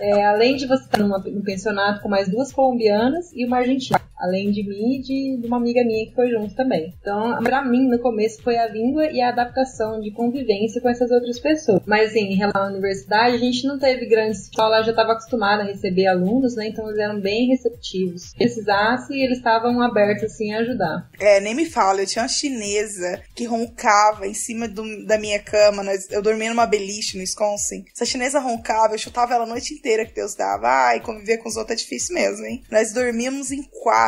é, 0.00 0.24
além 0.24 0.56
de 0.56 0.66
você 0.66 0.84
estar 0.84 0.98
num 0.98 1.42
pensionato 1.42 2.00
com 2.02 2.08
mais 2.08 2.28
duas 2.28 2.52
colombianas 2.52 3.30
e 3.32 3.44
uma 3.44 3.58
argentina. 3.58 4.00
Além 4.18 4.50
de 4.50 4.62
mim 4.62 4.96
e 4.96 5.02
de, 5.02 5.40
de 5.40 5.46
uma 5.46 5.56
amiga 5.56 5.84
minha 5.84 6.06
que 6.06 6.14
foi 6.14 6.30
junto 6.30 6.54
também. 6.54 6.94
Então, 7.00 7.42
pra 7.42 7.64
mim, 7.64 7.88
no 7.88 7.98
começo 7.98 8.42
foi 8.42 8.56
a 8.56 8.68
língua 8.68 9.10
e 9.10 9.20
a 9.20 9.28
adaptação 9.28 10.00
de 10.00 10.10
convivência 10.10 10.80
com 10.80 10.88
essas 10.88 11.10
outras 11.10 11.38
pessoas. 11.38 11.82
Mas, 11.86 12.10
assim, 12.10 12.20
em 12.20 12.36
relação 12.36 12.62
à 12.62 12.68
universidade, 12.68 13.36
a 13.36 13.38
gente 13.38 13.66
não 13.66 13.78
teve 13.78 14.06
grandes. 14.06 14.40
A 14.40 14.42
escola 14.44 14.82
já 14.82 14.90
estava 14.90 15.12
acostumada 15.12 15.62
a 15.62 15.66
receber 15.66 16.06
alunos, 16.06 16.54
né? 16.56 16.68
Então, 16.68 16.86
eles 16.88 16.98
eram 16.98 17.20
bem 17.20 17.48
receptivos. 17.48 18.30
Se 18.30 18.36
precisasse, 18.36 19.14
eles 19.14 19.38
estavam 19.38 19.80
abertos, 19.82 20.24
assim, 20.24 20.52
a 20.52 20.58
ajudar. 20.60 21.08
É, 21.18 21.40
nem 21.40 21.54
me 21.54 21.66
fala, 21.66 22.00
eu 22.00 22.06
tinha 22.06 22.22
uma 22.22 22.28
chinesa 22.28 23.20
que 23.34 23.44
roncava 23.44 24.26
em 24.26 24.34
cima 24.34 24.68
do, 24.68 25.04
da 25.06 25.18
minha 25.18 25.38
cama. 25.38 25.84
Eu 26.10 26.22
dormia 26.22 26.50
numa 26.50 26.66
beliche 26.66 27.16
no 27.16 27.20
Wisconsin. 27.20 27.84
Essa 27.94 28.04
chinesa 28.04 28.38
roncava, 28.38 28.94
eu 28.94 28.98
chutava 28.98 29.34
ela 29.34 29.44
a 29.44 29.48
noite 29.48 29.74
inteira 29.74 30.06
que 30.06 30.14
Deus 30.14 30.34
dava. 30.34 30.68
Ai, 30.68 31.00
conviver 31.00 31.38
com 31.38 31.48
os 31.48 31.56
outros 31.56 31.74
é 31.74 31.76
difícil 31.76 32.14
mesmo, 32.14 32.44
hein? 32.46 32.62
Nós 32.70 32.92
dormíamos 32.92 33.50
em 33.50 33.62
quatro. 33.62 34.03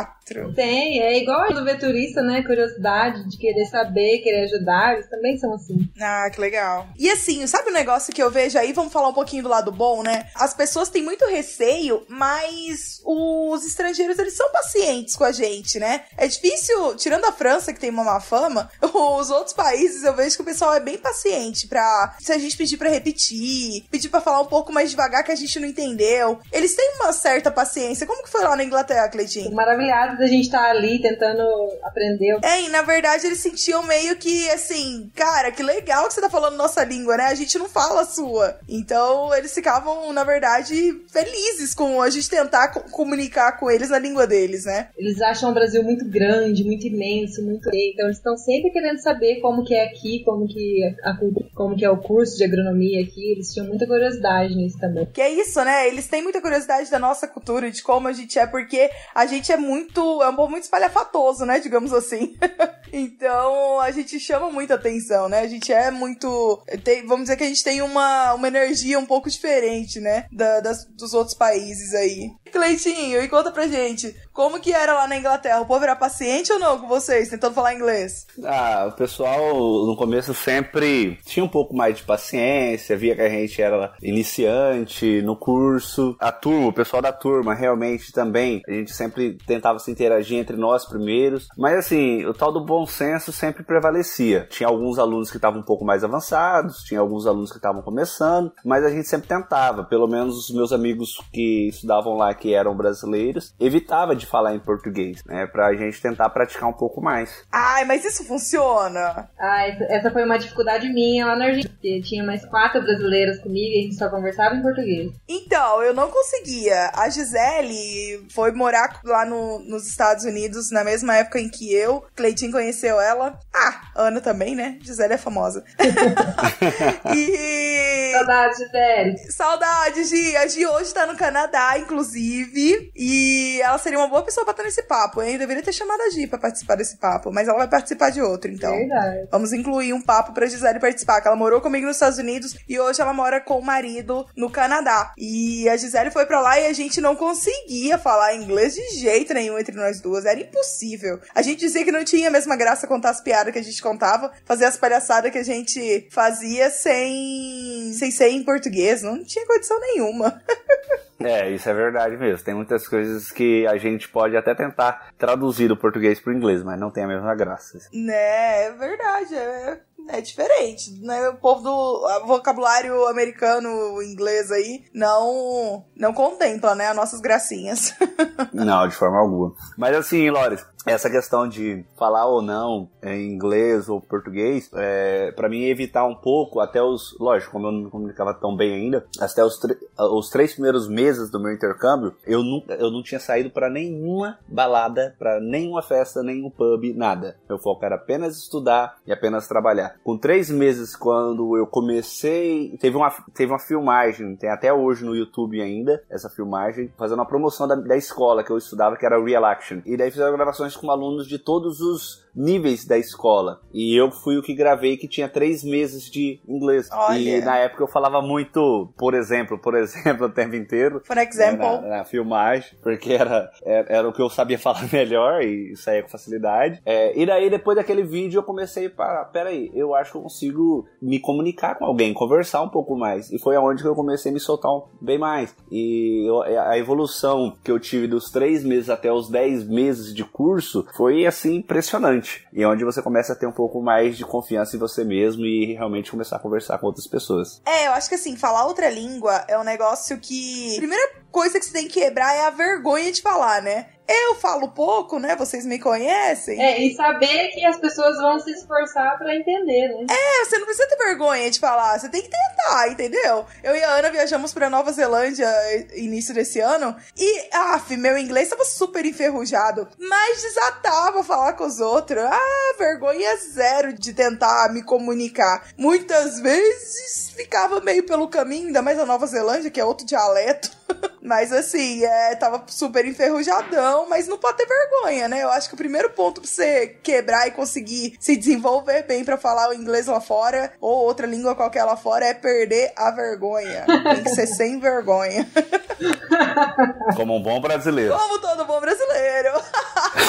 Tem, 0.53 1.01
é 1.01 1.17
igual 1.17 1.53
do 1.53 1.63
ver 1.63 1.79
turista, 1.79 2.21
né? 2.21 2.43
Curiosidade 2.43 3.29
de 3.29 3.37
querer 3.37 3.65
saber, 3.65 4.19
querer 4.19 4.43
ajudar, 4.43 4.93
eles 4.93 5.09
também 5.09 5.37
são 5.37 5.53
assim. 5.53 5.89
Ah, 5.99 6.29
que 6.29 6.41
legal. 6.41 6.87
E 6.97 7.09
assim, 7.09 7.45
sabe 7.47 7.69
o 7.69 7.71
um 7.71 7.73
negócio 7.73 8.13
que 8.13 8.21
eu 8.21 8.29
vejo 8.29 8.57
aí? 8.57 8.73
Vamos 8.73 8.91
falar 8.91 9.07
um 9.07 9.13
pouquinho 9.13 9.43
do 9.43 9.49
lado 9.49 9.71
bom, 9.71 10.03
né? 10.03 10.27
As 10.35 10.53
pessoas 10.53 10.89
têm 10.89 11.03
muito 11.03 11.25
receio, 11.25 12.05
mas 12.09 13.01
os 13.05 13.65
estrangeiros, 13.65 14.19
eles 14.19 14.35
são 14.35 14.51
pacientes 14.51 15.15
com 15.15 15.23
a 15.23 15.31
gente, 15.31 15.79
né? 15.79 16.01
É 16.17 16.27
difícil, 16.27 16.95
tirando 16.95 17.25
a 17.25 17.31
França, 17.31 17.73
que 17.73 17.79
tem 17.79 17.89
uma 17.89 18.03
má 18.03 18.19
fama, 18.19 18.69
os 18.81 19.29
outros 19.29 19.53
países 19.53 20.03
eu 20.03 20.13
vejo 20.13 20.35
que 20.35 20.41
o 20.41 20.45
pessoal 20.45 20.73
é 20.73 20.79
bem 20.79 20.97
paciente 20.97 21.67
pra. 21.67 22.15
Se 22.19 22.31
a 22.31 22.37
gente 22.37 22.57
pedir 22.57 22.77
pra 22.77 22.89
repetir, 22.89 23.85
pedir 23.89 24.09
pra 24.09 24.21
falar 24.21 24.41
um 24.41 24.45
pouco 24.45 24.73
mais 24.73 24.89
devagar 24.89 25.23
que 25.23 25.31
a 25.31 25.35
gente 25.35 25.59
não 25.59 25.67
entendeu. 25.67 26.39
Eles 26.51 26.75
têm 26.75 26.95
uma 26.95 27.13
certa 27.13 27.49
paciência. 27.49 28.05
Como 28.05 28.23
que 28.23 28.29
foi 28.29 28.43
lá 28.43 28.55
na 28.55 28.63
Inglaterra, 28.63 29.07
Cleitinho? 29.09 29.51
Maravilhados 29.87 30.19
da 30.19 30.27
gente 30.27 30.45
estar 30.45 30.63
tá 30.63 30.69
ali 30.69 31.01
tentando 31.01 31.43
aprender. 31.83 32.37
É, 32.43 32.61
e 32.63 32.69
na 32.69 32.81
verdade 32.81 33.25
eles 33.25 33.39
sentiam 33.39 33.83
meio 33.83 34.15
que 34.17 34.49
assim, 34.49 35.09
cara, 35.15 35.51
que 35.51 35.63
legal 35.63 36.07
que 36.07 36.13
você 36.13 36.21
tá 36.21 36.29
falando 36.29 36.57
nossa 36.57 36.83
língua, 36.83 37.17
né? 37.17 37.25
A 37.25 37.35
gente 37.35 37.57
não 37.57 37.69
fala 37.69 38.01
a 38.01 38.05
sua. 38.05 38.59
Então 38.67 39.33
eles 39.35 39.53
ficavam, 39.53 40.11
na 40.11 40.23
verdade, 40.23 41.01
felizes 41.11 41.73
com 41.73 42.01
a 42.01 42.09
gente 42.09 42.29
tentar 42.29 42.69
comunicar 42.91 43.53
com 43.53 43.71
eles 43.71 43.89
na 43.89 43.99
língua 43.99 44.27
deles, 44.27 44.65
né? 44.65 44.89
Eles 44.97 45.21
acham 45.21 45.51
o 45.51 45.53
Brasil 45.53 45.83
muito 45.83 46.05
grande, 46.09 46.63
muito 46.63 46.85
imenso, 46.85 47.43
muito. 47.43 47.69
Então 47.73 48.05
eles 48.05 48.17
estão 48.17 48.37
sempre 48.37 48.71
querendo 48.71 48.99
saber 48.99 49.39
como 49.39 49.63
que 49.63 49.73
é 49.73 49.85
aqui, 49.85 50.23
como 50.23 50.47
que 50.47 50.81
a, 51.03 51.17
como 51.55 51.75
que 51.75 51.85
é 51.85 51.89
o 51.89 51.97
curso 51.97 52.37
de 52.37 52.43
agronomia 52.43 53.03
aqui. 53.03 53.31
Eles 53.31 53.53
tinham 53.53 53.67
muita 53.67 53.87
curiosidade 53.87 54.53
nisso 54.55 54.77
também. 54.79 55.07
Que 55.13 55.21
é 55.21 55.29
isso, 55.29 55.63
né? 55.63 55.87
Eles 55.87 56.07
têm 56.07 56.21
muita 56.21 56.41
curiosidade 56.41 56.89
da 56.91 56.99
nossa 56.99 57.27
cultura, 57.27 57.71
de 57.71 57.81
como 57.81 58.07
a 58.07 58.13
gente 58.13 58.37
é, 58.37 58.45
porque 58.45 58.89
a 59.15 59.25
gente 59.25 59.51
é 59.51 59.57
muito. 59.57 59.76
É 59.79 60.29
um 60.29 60.35
povo 60.35 60.51
muito 60.51 60.63
espalhafatoso, 60.63 61.45
né? 61.45 61.59
Digamos 61.59 61.93
assim. 61.93 62.35
então 62.91 63.79
a 63.79 63.91
gente 63.91 64.19
chama 64.19 64.49
muita 64.49 64.75
atenção, 64.75 65.29
né? 65.29 65.39
A 65.39 65.47
gente 65.47 65.71
é 65.71 65.91
muito. 65.91 66.61
Tem, 66.83 67.05
vamos 67.05 67.23
dizer 67.23 67.37
que 67.37 67.43
a 67.43 67.47
gente 67.47 67.63
tem 67.63 67.81
uma, 67.81 68.33
uma 68.33 68.47
energia 68.47 68.99
um 68.99 69.05
pouco 69.05 69.29
diferente, 69.29 69.99
né? 69.99 70.25
Da, 70.31 70.59
das, 70.59 70.85
dos 70.85 71.13
outros 71.13 71.35
países 71.35 71.93
aí. 71.93 72.31
Cleitinho, 72.51 73.21
e 73.21 73.27
conta 73.27 73.51
pra 73.51 73.67
gente, 73.67 74.15
como 74.31 74.59
que 74.59 74.71
era 74.71 74.93
lá 74.93 75.07
na 75.07 75.17
Inglaterra? 75.17 75.61
O 75.61 75.65
povo 75.65 75.83
era 75.83 75.95
paciente 75.95 76.51
ou 76.51 76.59
não 76.59 76.79
com 76.79 76.87
vocês, 76.87 77.29
tentando 77.29 77.53
falar 77.53 77.73
inglês? 77.73 78.25
Ah, 78.43 78.87
o 78.89 78.95
pessoal 78.95 79.53
no 79.85 79.95
começo 79.97 80.33
sempre 80.33 81.19
tinha 81.25 81.43
um 81.43 81.49
pouco 81.49 81.75
mais 81.75 81.97
de 81.97 82.03
paciência, 82.03 82.97
via 82.97 83.15
que 83.15 83.21
a 83.21 83.29
gente 83.29 83.61
era 83.61 83.93
iniciante 84.01 85.21
no 85.21 85.35
curso. 85.35 86.15
A 86.19 86.31
turma, 86.31 86.67
o 86.67 86.73
pessoal 86.73 87.01
da 87.01 87.11
turma, 87.11 87.53
realmente 87.53 88.11
também, 88.11 88.61
a 88.67 88.71
gente 88.71 88.93
sempre 88.93 89.37
tentava 89.45 89.66
se 89.79 89.91
interagir 89.91 90.37
entre 90.37 90.57
nós 90.57 90.85
primeiros. 90.85 91.47
Mas 91.57 91.77
assim, 91.77 92.25
o 92.25 92.33
tal 92.33 92.51
do 92.51 92.63
bom 92.63 92.85
senso 92.85 93.31
sempre 93.31 93.63
prevalecia. 93.63 94.47
Tinha 94.49 94.67
alguns 94.67 94.99
alunos 94.99 95.29
que 95.29 95.37
estavam 95.37 95.61
um 95.61 95.65
pouco 95.65 95.85
mais 95.85 96.03
avançados, 96.03 96.83
tinha 96.83 96.99
alguns 96.99 97.25
alunos 97.25 97.51
que 97.51 97.57
estavam 97.57 97.81
começando, 97.81 98.51
mas 98.63 98.83
a 98.83 98.89
gente 98.89 99.07
sempre 99.07 99.27
tentava, 99.27 99.83
pelo 99.83 100.07
menos 100.07 100.37
os 100.37 100.55
meus 100.55 100.71
amigos 100.71 101.17
que 101.31 101.69
estudavam 101.69 102.15
lá 102.15 102.33
que 102.33 102.53
eram 102.53 102.75
brasileiros, 102.75 103.53
evitava 103.59 104.15
de 104.15 104.25
falar 104.25 104.55
em 104.55 104.59
português, 104.59 105.23
né? 105.25 105.47
Pra 105.47 105.73
gente 105.73 106.01
tentar 106.01 106.29
praticar 106.29 106.69
um 106.69 106.73
pouco 106.73 107.01
mais. 107.01 107.45
Ai, 107.51 107.85
mas 107.85 108.05
isso 108.05 108.25
funciona? 108.25 109.29
Ah, 109.39 109.67
essa 109.89 110.11
foi 110.11 110.23
uma 110.23 110.37
dificuldade 110.37 110.89
minha 110.89 111.25
lá 111.25 111.35
na 111.35 111.45
Argentina. 111.45 112.01
Tinha 112.03 112.23
mais 112.23 112.45
quatro 112.45 112.81
brasileiras 112.81 113.39
comigo 113.39 113.73
e 113.73 113.79
a 113.79 113.83
gente 113.83 113.95
só 113.95 114.09
conversava 114.09 114.55
em 114.55 114.61
português. 114.61 115.11
Então, 115.27 115.81
eu 115.83 115.93
não 115.93 116.09
conseguia. 116.09 116.91
A 116.93 117.09
Gisele 117.09 118.27
foi 118.33 118.51
morar 118.51 118.99
lá 119.03 119.25
no, 119.25 119.56
nos 119.59 119.87
Estados 119.87 120.25
Unidos 120.25 120.71
na 120.71 120.83
mesma 120.83 121.15
época 121.15 121.39
em 121.39 121.49
que 121.49 121.73
eu. 121.73 122.03
Cleitinho 122.15 122.51
conheceu 122.51 122.99
ela. 122.99 123.39
Ah, 123.53 123.81
Ana 123.95 124.21
também, 124.21 124.55
né? 124.55 124.77
Gisele 124.81 125.13
é 125.13 125.17
famosa. 125.17 125.63
e. 127.15 128.11
Saudades, 128.11 128.57
Gisele. 128.57 129.17
Saudades, 129.31 130.09
Gi. 130.09 130.37
A 130.37 130.47
Gi 130.47 130.65
hoje 130.65 130.93
tá 130.93 131.05
no 131.05 131.15
Canadá, 131.15 131.77
inclusive. 131.77 132.91
E 132.95 133.59
ela 133.61 133.77
seria 133.77 133.99
uma 133.99 134.07
boa 134.07 134.23
pessoa 134.23 134.45
pra 134.45 134.51
estar 134.51 134.63
nesse 134.63 134.83
papo, 134.83 135.21
hein? 135.21 135.33
Eu 135.33 135.39
deveria 135.39 135.63
ter 135.63 135.73
chamado 135.73 136.01
a 136.01 136.09
Gi 136.09 136.27
pra 136.27 136.39
participar 136.39 136.75
desse 136.75 136.97
papo, 136.97 137.31
mas 137.31 137.47
ela 137.47 137.57
vai 137.57 137.67
participar 137.67 138.09
de 138.09 138.21
outro, 138.21 138.51
então. 138.51 138.75
Verdade. 138.75 139.27
Vamos 139.31 139.53
incluir 139.53 139.93
um 139.93 140.01
papo 140.01 140.33
pra 140.33 140.47
Gisele 140.47 140.79
participar, 140.79 141.21
que 141.21 141.27
ela 141.27 141.37
morou 141.37 141.61
comigo 141.61 141.85
nos 141.85 141.95
Estados 141.95 142.17
Unidos 142.17 142.55
e 142.67 142.79
hoje 142.79 143.01
ela 143.01 143.13
mora 143.13 143.39
com 143.39 143.59
o 143.59 143.61
marido 143.63 144.25
no 144.35 144.49
Canadá. 144.49 145.13
E 145.17 145.67
a 145.69 145.77
Gisele 145.77 146.11
foi 146.11 146.25
pra 146.25 146.41
lá 146.41 146.59
e 146.59 146.67
a 146.67 146.73
gente 146.73 146.99
não 147.01 147.15
conseguia 147.15 147.97
falar 147.97 148.35
inglês 148.35 148.75
de 148.75 148.99
jeito 148.99 149.33
nenhum 149.33 149.46
entre 149.55 149.75
nós 149.75 150.01
duas. 150.01 150.25
Era 150.25 150.39
impossível. 150.39 151.19
A 151.35 151.43
gente 151.43 151.59
dizia 151.59 151.85
que 151.85 151.91
não 151.91 152.03
tinha 152.03 152.29
a 152.29 152.31
mesma 152.31 152.55
graça 152.55 152.87
contar 152.87 153.11
as 153.11 153.21
piadas 153.21 153.53
que 153.53 153.59
a 153.59 153.63
gente 153.63 153.81
contava, 153.81 154.31
fazer 154.45 154.65
as 154.65 154.77
palhaçadas 154.77 155.31
que 155.31 155.37
a 155.37 155.43
gente 155.43 156.07
fazia 156.09 156.71
sem, 156.71 157.93
sem 157.93 158.09
ser 158.09 158.29
em 158.29 158.43
português. 158.43 159.03
Não 159.03 159.23
tinha 159.23 159.45
condição 159.45 159.79
nenhuma. 159.79 160.41
É, 161.19 161.49
isso 161.49 161.67
é 161.67 161.73
verdade 161.73 162.15
mesmo. 162.15 162.45
Tem 162.45 162.53
muitas 162.53 162.87
coisas 162.87 163.31
que 163.31 163.65
a 163.65 163.75
gente 163.77 164.07
pode 164.07 164.37
até 164.37 164.53
tentar 164.53 165.09
traduzir 165.17 165.67
do 165.67 165.75
português 165.75 166.19
para 166.19 166.31
o 166.31 166.35
inglês, 166.35 166.63
mas 166.63 166.79
não 166.79 166.91
tem 166.91 167.05
a 167.05 167.07
mesma 167.07 167.33
graça. 167.33 167.79
Né, 167.91 168.65
é 168.65 168.71
verdade. 168.71 169.35
É, 169.35 169.79
é 170.09 170.21
diferente, 170.21 170.91
né? 171.01 171.29
O 171.29 171.35
povo 171.35 171.61
do 171.61 172.25
vocabulário 172.25 173.07
americano, 173.07 174.01
inglês 174.01 174.51
aí, 174.51 174.83
não 174.93 175.85
não 175.95 176.13
contempla, 176.13 176.75
né, 176.75 176.87
as 176.87 176.95
nossas 176.95 177.19
gracinhas. 177.19 177.93
não, 178.53 178.87
de 178.87 178.95
forma 178.95 179.19
alguma. 179.19 179.53
Mas 179.77 179.95
assim, 179.95 180.29
Lores, 180.29 180.65
essa 180.87 181.09
questão 181.09 181.47
de 181.47 181.85
falar 181.97 182.25
ou 182.25 182.41
não 182.41 182.89
em 183.03 183.33
inglês 183.33 183.89
ou 183.89 183.99
português, 183.99 184.69
é, 184.73 185.31
para 185.33 185.49
mim 185.49 185.65
evitar 185.65 186.05
um 186.05 186.15
pouco, 186.15 186.59
até 186.59 186.81
os. 186.81 187.15
Lógico, 187.19 187.51
como 187.51 187.67
eu 187.67 187.71
não 187.71 187.83
me 187.83 187.89
comunicava 187.89 188.33
tão 188.33 188.55
bem 188.55 188.73
ainda, 188.73 189.05
até 189.19 189.43
os, 189.43 189.59
os 189.97 190.29
três 190.29 190.53
primeiros 190.53 190.87
meses 190.87 191.29
do 191.29 191.39
meu 191.39 191.51
intercâmbio, 191.51 192.15
eu 192.25 192.41
não, 192.41 192.63
eu 192.75 192.89
não 192.89 193.03
tinha 193.03 193.19
saído 193.19 193.49
para 193.49 193.69
nenhuma 193.69 194.39
balada, 194.47 195.15
para 195.19 195.39
nenhuma 195.39 195.81
festa, 195.81 196.23
nenhum 196.23 196.49
pub, 196.49 196.93
nada. 196.95 197.37
Meu 197.47 197.59
foco 197.59 197.83
era 197.85 197.95
apenas 197.95 198.37
estudar 198.37 198.97
e 199.05 199.11
apenas 199.11 199.47
trabalhar. 199.47 199.95
Com 200.03 200.17
três 200.17 200.49
meses, 200.49 200.95
quando 200.95 201.57
eu 201.57 201.67
comecei, 201.67 202.77
teve 202.79 202.95
uma, 202.95 203.11
teve 203.33 203.51
uma 203.51 203.59
filmagem, 203.59 204.35
tem 204.35 204.49
até 204.49 204.73
hoje 204.73 205.03
no 205.03 205.15
YouTube 205.15 205.61
ainda, 205.61 206.01
essa 206.09 206.29
filmagem, 206.29 206.91
fazendo 206.97 207.19
uma 207.19 207.25
promoção 207.25 207.67
da, 207.67 207.75
da 207.75 207.97
escola 207.97 208.43
que 208.43 208.51
eu 208.51 208.57
estudava, 208.57 208.95
que 208.95 209.05
era 209.05 209.21
Real 209.21 209.43
Action. 209.45 209.81
E 209.85 209.97
daí 209.97 210.11
fizeram 210.11 210.33
gravações 210.33 210.76
com 210.77 210.91
alunos 210.91 211.27
de 211.27 211.39
todos 211.39 211.79
os 211.79 212.27
níveis 212.37 212.85
da 212.85 212.97
escola. 212.97 213.59
E 213.73 213.95
eu 213.95 214.11
fui 214.11 214.37
o 214.37 214.43
que 214.43 214.53
gravei 214.53 214.95
que 214.95 215.07
tinha 215.07 215.27
três 215.27 215.63
meses 215.63 216.03
de 216.03 216.39
inglês. 216.47 216.87
Olha. 216.91 217.17
E 217.17 217.41
na 217.41 217.57
época 217.57 217.83
eu 217.83 217.87
falava 217.87 218.21
muito, 218.21 218.93
por 218.95 219.15
exemplo, 219.15 219.57
por 219.57 219.73
exemplo, 219.75 220.27
o 220.27 220.29
tempo 220.29 220.55
inteiro. 220.55 221.01
Por 221.05 221.17
exemplo. 221.17 221.57
Né, 221.57 221.81
na, 221.81 221.97
na, 221.97 222.05
filmagem, 222.05 222.77
porque 222.81 223.13
era, 223.13 223.49
era, 223.65 223.87
era, 223.89 224.09
o 224.09 224.13
que 224.13 224.21
eu 224.21 224.29
sabia 224.29 224.59
falar 224.59 224.87
melhor 224.93 225.41
e 225.41 225.75
saía 225.75 226.03
com 226.03 226.09
facilidade. 226.09 226.79
É, 226.85 227.19
e 227.19 227.25
daí, 227.25 227.49
depois 227.49 227.75
daquele 227.75 228.03
vídeo, 228.03 228.37
eu 228.37 228.43
comecei 228.43 228.87
para, 228.87 229.25
peraí, 229.25 229.71
eu 229.73 229.95
acho 229.95 230.11
que 230.11 230.17
eu 230.17 230.21
consigo 230.21 230.87
me 231.01 231.19
comunicar 231.19 231.75
com 231.75 231.85
alguém, 231.85 232.13
conversar 232.13 232.61
um 232.61 232.69
pouco 232.69 232.95
mais. 232.95 233.31
E 233.31 233.39
foi 233.39 233.55
aonde 233.55 233.81
que 233.81 233.89
eu 233.89 233.95
comecei 233.95 234.29
a 234.29 234.33
me 234.33 234.39
soltar 234.39 234.71
um, 234.71 234.83
bem 235.01 235.17
mais. 235.17 235.55
E 235.71 236.29
eu, 236.29 236.41
a 236.41 236.77
evolução 236.77 237.57
que 237.63 237.71
eu 237.71 237.79
tive 237.79 238.07
dos 238.07 238.29
três 238.29 238.63
meses 238.63 238.89
até 238.89 239.11
os 239.11 239.29
dez 239.29 239.67
meses 239.67 240.13
de 240.13 240.23
curso 240.23 240.66
foi, 240.95 241.25
assim, 241.25 241.55
impressionante. 241.55 242.47
E 242.53 242.63
é 242.63 242.67
onde 242.67 242.83
você 242.83 243.01
começa 243.01 243.33
a 243.33 243.35
ter 243.35 243.47
um 243.47 243.51
pouco 243.51 243.81
mais 243.81 244.17
de 244.17 244.25
confiança 244.25 244.75
em 244.75 244.79
você 244.79 245.03
mesmo 245.03 245.45
e 245.45 245.73
realmente 245.73 246.11
começar 246.11 246.37
a 246.37 246.39
conversar 246.39 246.77
com 246.77 246.87
outras 246.87 247.07
pessoas. 247.07 247.61
É, 247.65 247.87
eu 247.87 247.91
acho 247.93 248.09
que 248.09 248.15
assim, 248.15 248.35
falar 248.35 248.65
outra 248.65 248.89
língua 248.89 249.45
é 249.47 249.57
um 249.57 249.63
negócio 249.63 250.17
que. 250.19 250.75
Primeira 250.77 251.11
coisa 251.37 251.59
que 251.59 251.65
você 251.65 251.71
tem 251.71 251.87
que 251.87 251.99
quebrar 251.99 252.33
é 252.33 252.47
a 252.47 252.49
vergonha 252.49 253.11
de 253.11 253.21
falar, 253.21 253.61
né? 253.61 253.89
Eu 254.07 254.33
falo 254.35 254.69
pouco, 254.69 255.19
né? 255.19 255.35
Vocês 255.35 255.67
me 255.67 255.77
conhecem. 255.77 256.59
É, 256.59 256.81
e 256.81 256.95
saber 256.95 257.49
que 257.49 257.63
as 257.63 257.77
pessoas 257.77 258.17
vão 258.17 258.39
se 258.39 258.49
esforçar 258.51 259.19
pra 259.19 259.35
entender, 259.35 259.89
né? 259.89 260.07
É, 260.09 260.45
você 260.45 260.57
não 260.57 260.65
precisa 260.65 260.87
ter 260.87 260.95
vergonha 260.95 261.51
de 261.51 261.59
falar, 261.59 261.99
você 261.99 262.09
tem 262.09 262.23
que 262.23 262.29
tentar, 262.29 262.87
entendeu? 262.87 263.45
Eu 263.63 263.75
e 263.75 263.83
a 263.83 263.97
Ana 263.97 264.09
viajamos 264.09 264.51
pra 264.51 264.67
Nova 264.69 264.91
Zelândia 264.91 265.47
início 265.95 266.33
desse 266.33 266.59
ano 266.59 266.95
e, 267.15 267.49
af, 267.53 267.95
meu 267.95 268.17
inglês 268.17 268.49
tava 268.49 268.65
super 268.65 269.05
enferrujado, 269.05 269.87
mas 269.99 270.41
desatava 270.41 271.23
falar 271.23 271.53
com 271.53 271.65
os 271.65 271.79
outros. 271.79 272.23
Ah, 272.23 272.75
vergonha 272.79 273.37
zero 273.37 273.93
de 273.93 274.11
tentar 274.11 274.73
me 274.73 274.81
comunicar. 274.81 275.67
Muitas 275.77 276.39
vezes 276.39 277.29
ficava 277.35 277.79
meio 277.81 278.03
pelo 278.05 278.27
caminho, 278.27 278.67
ainda 278.67 278.81
mais 278.81 278.97
a 278.97 279.05
Nova 279.05 279.27
Zelândia, 279.27 279.69
que 279.69 279.79
é 279.79 279.85
outro 279.85 280.03
dialeto. 280.03 280.75
Mas 281.27 281.51
assim, 281.51 282.03
é, 282.03 282.35
tava 282.35 282.63
super 282.67 283.05
enferrujadão, 283.05 284.07
mas 284.09 284.27
não 284.27 284.37
pode 284.37 284.57
ter 284.57 284.65
vergonha, 284.65 285.27
né? 285.27 285.43
Eu 285.43 285.49
acho 285.49 285.67
que 285.67 285.75
o 285.75 285.77
primeiro 285.77 286.09
ponto 286.11 286.41
pra 286.41 286.49
você 286.49 286.87
quebrar 287.03 287.47
e 287.47 287.51
conseguir 287.51 288.15
se 288.19 288.35
desenvolver 288.35 289.03
bem 289.03 289.25
para 289.25 289.37
falar 289.37 289.69
o 289.69 289.73
inglês 289.73 290.07
lá 290.07 290.21
fora, 290.21 290.71
ou 290.79 291.05
outra 291.05 291.27
língua 291.27 291.55
qualquer 291.55 291.83
lá 291.83 291.97
fora, 291.97 292.25
é 292.25 292.33
perder 292.33 292.93
a 292.95 293.11
vergonha. 293.11 293.85
Tem 293.85 294.23
que 294.23 294.29
ser 294.29 294.47
sem 294.47 294.79
vergonha. 294.79 295.47
Como 297.15 297.35
um 297.35 297.41
bom 297.41 297.59
brasileiro. 297.59 298.15
Como 298.15 298.39
todo 298.39 298.65
bom 298.65 298.79
brasileiro. 298.79 299.51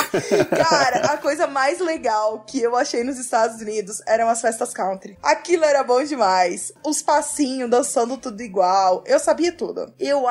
Cara, 0.57 1.13
a 1.13 1.17
coisa 1.19 1.47
mais 1.47 1.79
legal 1.79 2.45
que 2.47 2.61
eu 2.61 2.77
achei 2.77 3.05
nos 3.05 3.19
Estados 3.19 3.61
Unidos 3.61 4.01
eram 4.07 4.29
as 4.29 4.41
festas 4.41 4.73
country. 4.73 5.19
Aquilo 5.23 5.65
era 5.65 5.83
bom 5.83 6.03
demais. 6.03 6.73
Os 6.85 7.03
passinhos, 7.03 7.71
dançando 7.71 8.17
tudo 8.17 8.43
igual. 8.43 9.05
Eu 9.07 9.19
sabia 9.19 9.53
tudo. 9.53 9.93
Eu 9.99 10.27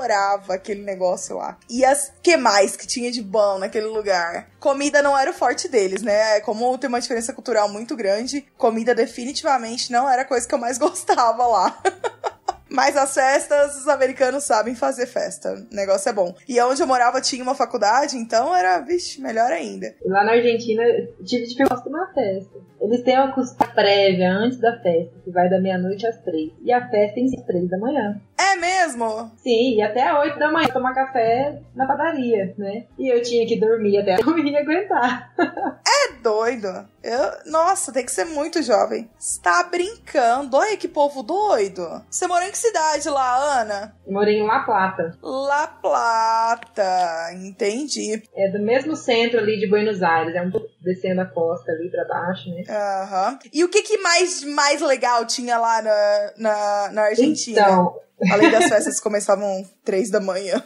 adorava 0.00 0.54
aquele 0.54 0.82
negócio 0.82 1.36
lá. 1.36 1.58
E 1.68 1.84
as 1.84 2.12
que 2.22 2.36
mais 2.36 2.76
que 2.76 2.86
tinha 2.86 3.10
de 3.10 3.22
bom 3.22 3.58
naquele 3.58 3.86
lugar? 3.86 4.48
Comida 4.58 5.02
não 5.02 5.16
era 5.16 5.30
o 5.30 5.34
forte 5.34 5.68
deles, 5.68 6.02
né? 6.02 6.40
Como 6.40 6.76
tem 6.78 6.88
uma 6.88 7.00
diferença 7.00 7.32
cultural 7.32 7.68
muito 7.68 7.94
grande, 7.94 8.44
comida 8.56 8.94
definitivamente 8.94 9.92
não 9.92 10.08
era 10.08 10.22
a 10.22 10.24
coisa 10.24 10.48
que 10.48 10.54
eu 10.54 10.58
mais 10.58 10.78
gostava 10.78 11.46
lá. 11.46 11.78
Mas 12.70 12.96
as 12.96 13.12
festas, 13.12 13.80
os 13.80 13.88
americanos 13.88 14.44
sabem 14.44 14.76
fazer 14.76 15.06
festa. 15.06 15.54
O 15.54 15.74
negócio 15.74 16.08
é 16.08 16.12
bom. 16.12 16.32
E 16.48 16.60
onde 16.62 16.80
eu 16.80 16.86
morava 16.86 17.20
tinha 17.20 17.42
uma 17.42 17.54
faculdade, 17.54 18.16
então 18.16 18.54
era, 18.54 18.78
vixe, 18.78 19.20
melhor 19.20 19.50
ainda. 19.50 19.92
Lá 20.06 20.22
na 20.22 20.32
Argentina, 20.32 20.82
tive 21.24 21.46
dificuldade 21.46 21.88
uma 21.88 22.06
festa. 22.14 22.60
Eles 22.80 23.02
têm 23.02 23.18
uma 23.18 23.34
custa 23.34 23.66
prévia 23.66 24.32
antes 24.32 24.58
da 24.60 24.80
festa, 24.80 25.12
que 25.24 25.30
vai 25.32 25.50
da 25.50 25.60
meia-noite 25.60 26.06
às 26.06 26.22
três. 26.22 26.52
E 26.62 26.72
a 26.72 26.88
festa 26.88 27.16
tem 27.16 27.26
às 27.26 27.44
três 27.44 27.68
da 27.68 27.76
manhã. 27.76 28.20
É 28.40 28.56
mesmo? 28.56 29.30
Sim, 29.36 29.76
e 29.76 29.82
até 29.82 30.08
às 30.08 30.18
oito 30.20 30.38
da 30.38 30.50
manhã 30.50 30.68
tomar 30.68 30.94
café 30.94 31.60
na 31.74 31.86
padaria, 31.86 32.54
né? 32.56 32.86
E 32.98 33.12
eu 33.12 33.20
tinha 33.20 33.46
que 33.46 33.60
dormir 33.60 33.98
até 33.98 34.16
eu 34.24 34.38
ia 34.38 34.60
aguentar. 34.60 35.30
é 35.38 36.12
doido. 36.22 36.88
Eu, 37.02 37.50
nossa, 37.50 37.92
tem 37.92 38.04
que 38.04 38.10
ser 38.10 38.24
muito 38.24 38.62
jovem. 38.62 39.10
Está 39.18 39.62
brincando. 39.64 40.56
Olha 40.56 40.76
que 40.76 40.88
povo 40.88 41.22
doido. 41.22 41.86
Você 42.10 42.26
morou 42.26 42.46
em 42.46 42.50
que 42.50 42.58
cidade 42.58 43.08
lá, 43.10 43.60
Ana? 43.60 43.94
Eu 44.06 44.12
morei 44.12 44.38
em 44.38 44.46
La 44.46 44.60
Plata. 44.60 45.18
La 45.22 45.66
Plata, 45.66 47.32
entendi. 47.34 48.22
É 48.34 48.50
do 48.50 48.58
mesmo 48.58 48.96
centro 48.96 49.38
ali 49.38 49.58
de 49.58 49.66
Buenos 49.66 50.02
Aires, 50.02 50.34
é 50.34 50.40
um 50.40 50.50
pouco 50.50 50.68
descendo 50.80 51.20
a 51.20 51.26
costa 51.26 51.72
ali 51.72 51.90
pra 51.90 52.04
baixo, 52.06 52.48
né? 52.50 52.64
Aham. 52.68 53.32
Uhum. 53.32 53.38
E 53.52 53.64
o 53.64 53.68
que, 53.68 53.82
que 53.82 53.98
mais, 53.98 54.42
mais 54.44 54.80
legal 54.80 55.26
tinha 55.26 55.58
lá 55.58 55.82
na, 55.82 56.32
na, 56.36 56.92
na 56.92 57.02
Argentina? 57.02 57.60
Então... 57.60 58.00
Além 58.30 58.50
das 58.50 58.68
festas 58.68 59.00
começavam 59.00 59.64
três 59.84 60.10
da 60.10 60.20
manhã. 60.20 60.62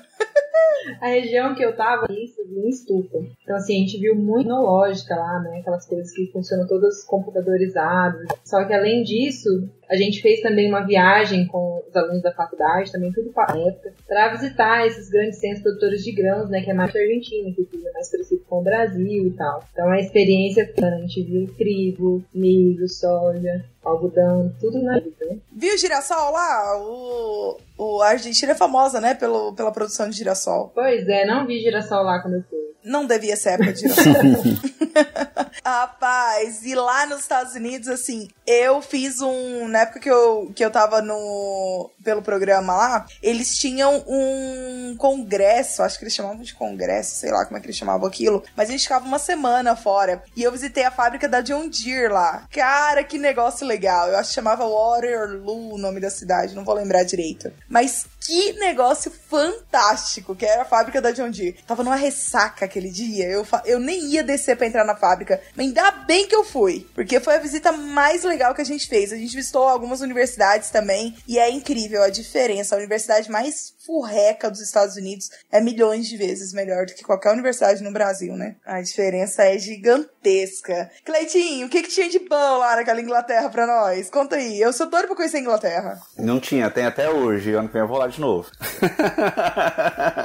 A 1.00 1.09
região 1.09 1.55
que 1.55 1.64
eu 1.64 1.76
tava 1.76 2.07
isso 2.12 2.40
em 2.42 2.68
estufa. 2.68 3.18
Então, 3.42 3.57
assim, 3.57 3.76
a 3.76 3.80
gente 3.80 3.98
viu 3.98 4.14
muito 4.14 4.44
tecnológica 4.55 5.16
lá, 5.16 5.40
né? 5.40 5.59
Aquelas 5.61 5.86
coisas 5.86 6.12
que 6.12 6.30
funcionam 6.32 6.66
todas 6.66 7.05
computadorizadas. 7.05 8.26
Só 8.44 8.64
que 8.64 8.72
além 8.72 9.02
disso, 9.02 9.68
a 9.88 9.96
gente 9.96 10.22
fez 10.22 10.40
também 10.40 10.68
uma 10.68 10.86
viagem 10.86 11.46
com 11.46 11.82
os 11.86 11.96
alunos 11.96 12.22
da 12.22 12.32
faculdade, 12.32 12.92
também 12.92 13.12
tudo 13.12 13.30
para 13.32 13.52
a 13.52 13.59
época, 13.59 13.92
para 14.07 14.28
visitar 14.28 14.86
esses 14.86 15.09
grandes 15.09 15.38
centros 15.38 15.62
produtores 15.62 16.05
de 16.05 16.12
grãos, 16.12 16.48
né? 16.48 16.62
Que 16.62 16.70
é 16.70 16.74
mais 16.74 16.92
que 16.92 16.98
a 16.98 17.02
Argentina, 17.02 17.52
que 17.55 17.68
é 17.86 17.92
mais 17.92 18.11
parecido 18.11 18.42
com 18.48 18.61
o 18.61 18.62
Brasil 18.62 19.26
e 19.26 19.30
tal. 19.32 19.64
Então, 19.72 19.90
a 19.90 20.00
experiência, 20.00 20.72
a 20.82 21.00
gente 21.00 21.22
viu 21.22 21.46
trigo, 21.57 22.22
milho, 22.32 22.88
soja, 22.88 23.64
algodão, 23.84 24.52
tudo 24.61 24.82
na 24.82 24.98
vida, 24.98 25.26
né? 25.26 25.38
Viu 25.52 25.76
girassol 25.76 26.32
lá? 26.32 26.78
O, 26.78 27.59
o, 27.76 28.02
a 28.02 28.09
Argentina 28.11 28.52
é 28.52 28.55
famosa, 28.55 29.00
né, 29.00 29.14
pelo, 29.14 29.52
pela 29.52 29.72
produção 29.72 30.09
de 30.09 30.16
girassol. 30.16 30.43
Pois 30.74 31.09
é, 31.09 31.24
não 31.24 31.47
vi 31.47 31.61
girassol 31.61 32.05
lá 32.05 32.20
quando 32.20 32.34
eu 32.34 32.45
fui. 32.49 32.59
Não 32.84 33.07
devia 33.07 33.36
ser 33.36 33.51
época 33.51 33.72
de 33.72 33.80
girassol. 33.80 34.12
Rapaz, 35.64 36.64
e 36.64 36.74
lá 36.74 37.07
nos 37.07 37.20
Estados 37.20 37.55
Unidos, 37.55 37.88
assim, 37.88 38.28
eu 38.47 38.82
fiz 38.82 39.22
um. 39.22 39.66
Na 39.66 39.80
época 39.80 39.99
que 39.99 40.11
eu, 40.11 40.53
que 40.55 40.62
eu 40.62 40.70
tava 40.70 41.01
no. 41.01 41.90
pelo 42.05 42.20
programa 42.20 42.76
lá, 42.76 43.07
eles 43.22 43.57
tinham 43.57 44.05
um 44.07 44.95
congresso, 44.99 45.82
acho 45.82 45.99
que 45.99 46.05
eles 46.05 46.14
chamavam 46.14 46.42
de 46.42 46.55
congresso, 46.55 47.16
sei 47.16 47.30
lá 47.30 47.47
como 47.47 47.57
é 47.57 47.61
que 47.61 47.66
eles 47.66 47.76
chamavam 47.76 48.07
aquilo, 48.07 48.45
mas 48.55 48.68
a 48.68 48.72
gente 48.72 48.82
ficava 48.82 49.07
uma 49.07 49.18
semana 49.18 49.74
fora. 49.74 50.22
E 50.36 50.42
eu 50.42 50.53
visitei 50.53 50.84
a 50.84 50.90
fábrica 50.90 51.26
da 51.26 51.40
John 51.40 51.68
Deere 51.68 52.12
lá. 52.12 52.47
Cara, 52.53 53.03
que 53.03 53.16
negócio 53.16 53.66
legal. 53.66 54.09
Eu 54.09 54.18
acho 54.18 54.28
que 54.28 54.34
chamava 54.34 54.66
Waterloo 54.66 55.74
o 55.74 55.78
nome 55.78 55.99
da 55.99 56.11
cidade, 56.11 56.55
não 56.55 56.64
vou 56.64 56.74
lembrar 56.74 57.05
direito. 57.05 57.51
Mas 57.68 58.07
que 58.25 58.55
negócio 58.55 59.11
fantástico 59.11 60.35
que 60.35 60.47
era 60.47 60.62
a 60.62 60.64
fábrica 60.64 61.01
da 61.01 61.12
John 61.12 61.31
Deere. 61.31 61.59
Tava 61.66 61.85
numa 61.85 61.97
ressaca 61.97 62.64
aquele 62.64 62.91
dia. 62.91 63.27
Eu, 63.27 63.47
eu 63.66 63.79
nem 63.79 64.03
ia 64.07 64.22
descer 64.22 64.57
para 64.57 64.66
entrar 64.66 64.85
na 64.85 64.97
fábrica. 64.97 65.41
Mas 65.55 65.66
ainda 65.66 65.91
bem 65.91 66.27
que 66.27 66.35
eu 66.35 66.43
fui. 66.43 66.87
Porque 66.95 67.20
foi 67.20 67.35
a 67.37 67.39
visita 67.39 67.70
mais 67.70 68.25
legal 68.25 68.55
que 68.55 68.62
a 68.62 68.64
gente 68.64 68.89
fez. 68.89 69.12
A 69.12 69.16
gente 69.16 69.37
visitou 69.37 69.68
algumas 69.68 70.01
universidades 70.01 70.70
também. 70.70 71.14
E 71.29 71.39
é 71.39 71.51
incrível 71.51 72.03
a 72.03 72.09
diferença. 72.09 72.75
A 72.75 72.79
universidade 72.79 73.31
mais 73.31 73.75
furreca 73.85 74.51
dos 74.51 74.61
Estados 74.61 74.97
Unidos 74.97 75.29
é 75.53 75.61
milhões 75.61 76.09
de 76.09 76.16
vezes 76.16 76.53
melhor 76.55 76.87
do 76.87 76.95
que 76.95 77.05
qualquer 77.05 77.33
universidade 77.33 77.83
no 77.83 77.93
Brasil, 77.93 78.35
né? 78.35 78.57
A 78.64 78.81
diferença 78.81 79.45
é 79.45 79.59
gigantesca. 79.59 80.91
Cleitinho, 81.05 81.66
o 81.66 81.68
que, 81.68 81.83
que 81.83 81.91
tinha 81.91 82.09
de 82.09 82.18
bom 82.20 82.59
lá 82.59 82.77
naquela 82.77 83.01
Inglaterra 83.01 83.51
pra 83.51 83.66
nós? 83.66 84.09
Conta 84.09 84.37
aí. 84.37 84.59
Eu 84.59 84.72
sou 84.72 84.87
doido 84.87 85.09
pra 85.09 85.16
conhecer 85.16 85.37
a 85.37 85.41
Inglaterra. 85.41 86.01
Não 86.16 86.41
tinha, 86.41 86.70
tem 86.70 86.87
até 86.87 87.11
hoje. 87.11 87.53
Ano 87.53 87.68
que 87.68 87.75
vem 87.75 87.83
eu 87.83 87.89
vou 87.89 87.99
lá 87.99 88.07
de 88.07 88.14
novo. 88.21 88.51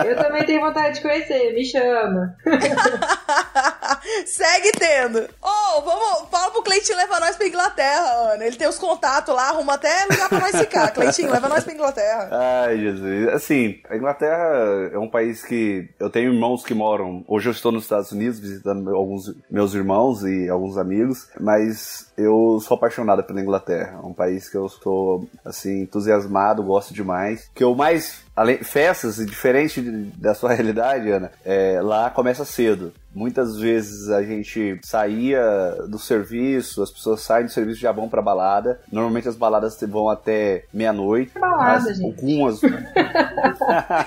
eu 0.05 0.15
também 0.17 0.45
tenho 0.45 0.61
vontade 0.61 0.95
de 0.95 1.01
conhecer, 1.01 1.53
me 1.53 1.65
chama. 1.65 2.35
Segue 4.25 4.71
tendo. 4.77 5.19
Ô, 5.19 5.77
oh, 5.77 5.81
vamos. 5.81 6.29
Fala 6.29 6.51
pro 6.51 6.63
Cleitinho 6.63 6.97
levar 6.97 7.19
nós 7.19 7.35
pra 7.35 7.47
Inglaterra, 7.47 8.33
Ana. 8.33 8.45
Ele 8.45 8.55
tem 8.55 8.67
os 8.67 8.77
contatos 8.77 9.33
lá, 9.33 9.49
arruma 9.49 9.73
até 9.73 10.05
lugar 10.09 10.29
pra 10.29 10.39
nós 10.39 10.55
ficar. 10.55 10.91
Cleitinho, 10.93 11.31
leva 11.31 11.49
nós 11.49 11.63
pra 11.63 11.73
Inglaterra. 11.73 12.29
Ai, 12.31 12.77
Jesus. 12.77 13.27
Assim, 13.29 13.79
a 13.89 13.95
Inglaterra 13.95 14.89
é 14.93 14.97
um 14.97 15.09
país 15.09 15.43
que 15.43 15.89
eu 15.99 16.09
tenho 16.09 16.33
irmãos 16.33 16.63
que 16.63 16.73
moram. 16.73 17.23
Hoje 17.27 17.49
eu 17.49 17.51
estou 17.51 17.71
nos 17.71 17.83
Estados 17.83 18.11
Unidos 18.11 18.39
visitando 18.39 18.89
alguns 18.95 19.33
meus 19.49 19.73
irmãos 19.73 20.23
e 20.23 20.49
alguns 20.49 20.77
amigos, 20.77 21.27
mas 21.39 22.11
eu 22.17 22.59
sou 22.61 22.75
apaixonado 22.75 23.23
pela 23.23 23.41
Inglaterra. 23.41 23.99
É 24.01 24.05
um 24.05 24.13
país 24.13 24.49
que 24.49 24.57
eu 24.57 24.65
estou, 24.65 25.27
assim, 25.43 25.81
entusiasmado, 25.81 26.63
gosto 26.63 26.93
demais. 26.93 27.49
Que 27.53 27.63
eu 27.63 27.73
mais. 27.79 28.27
Além, 28.35 28.63
festas, 28.63 29.17
diferente 29.17 29.81
da 30.15 30.33
sua 30.33 30.53
realidade, 30.55 31.09
Ana, 31.09 31.31
é, 31.43 31.81
lá 31.81 32.09
começa 32.09 32.45
cedo. 32.45 32.93
Muitas 33.13 33.57
vezes 33.57 34.09
a 34.09 34.21
gente 34.23 34.79
saía 34.83 35.41
do 35.87 35.99
serviço, 35.99 36.81
as 36.81 36.91
pessoas 36.91 37.21
saem 37.21 37.47
do 37.47 37.51
serviço 37.51 37.79
e 37.79 37.81
já 37.81 37.91
vão 37.91 38.07
pra 38.07 38.21
balada. 38.21 38.79
Normalmente 38.91 39.27
as 39.27 39.35
baladas 39.35 39.77
vão 39.81 40.09
até 40.09 40.65
meia-noite. 40.73 41.37
Balada, 41.37 41.93
gente. 41.93 42.05
Algumas. 42.05 42.61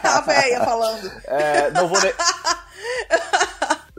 a 0.02 0.20
véia 0.22 0.64
falando. 0.64 1.10
É, 1.26 1.70
não 1.72 1.88
vou. 1.88 2.00
Ne... 2.00 2.12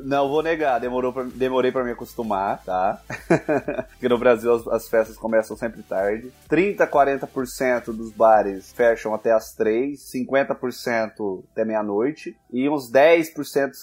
Não 0.04 0.28
vou 0.28 0.44
negar, 0.44 0.80
demorou 0.80 1.14
pra, 1.14 1.24
demorei 1.24 1.72
para 1.72 1.84
me 1.84 1.92
acostumar, 1.92 2.62
tá? 2.64 3.02
Porque 3.94 4.10
no 4.10 4.18
Brasil 4.18 4.54
as, 4.54 4.68
as, 4.68 4.90
festas 4.90 5.16
começam 5.18 5.56
sempre 5.56 5.82
tarde. 5.82 6.32
30, 6.50 6.86
40% 6.86 7.86
dos 7.86 8.12
bares 8.12 8.74
fecham 8.74 9.14
até 9.14 9.32
as 9.32 9.54
3, 9.54 9.98
50% 9.98 11.44
até 11.52 11.64
meia-noite 11.64 12.36
e 12.52 12.68
uns 12.70 12.92
10%, 12.92 13.34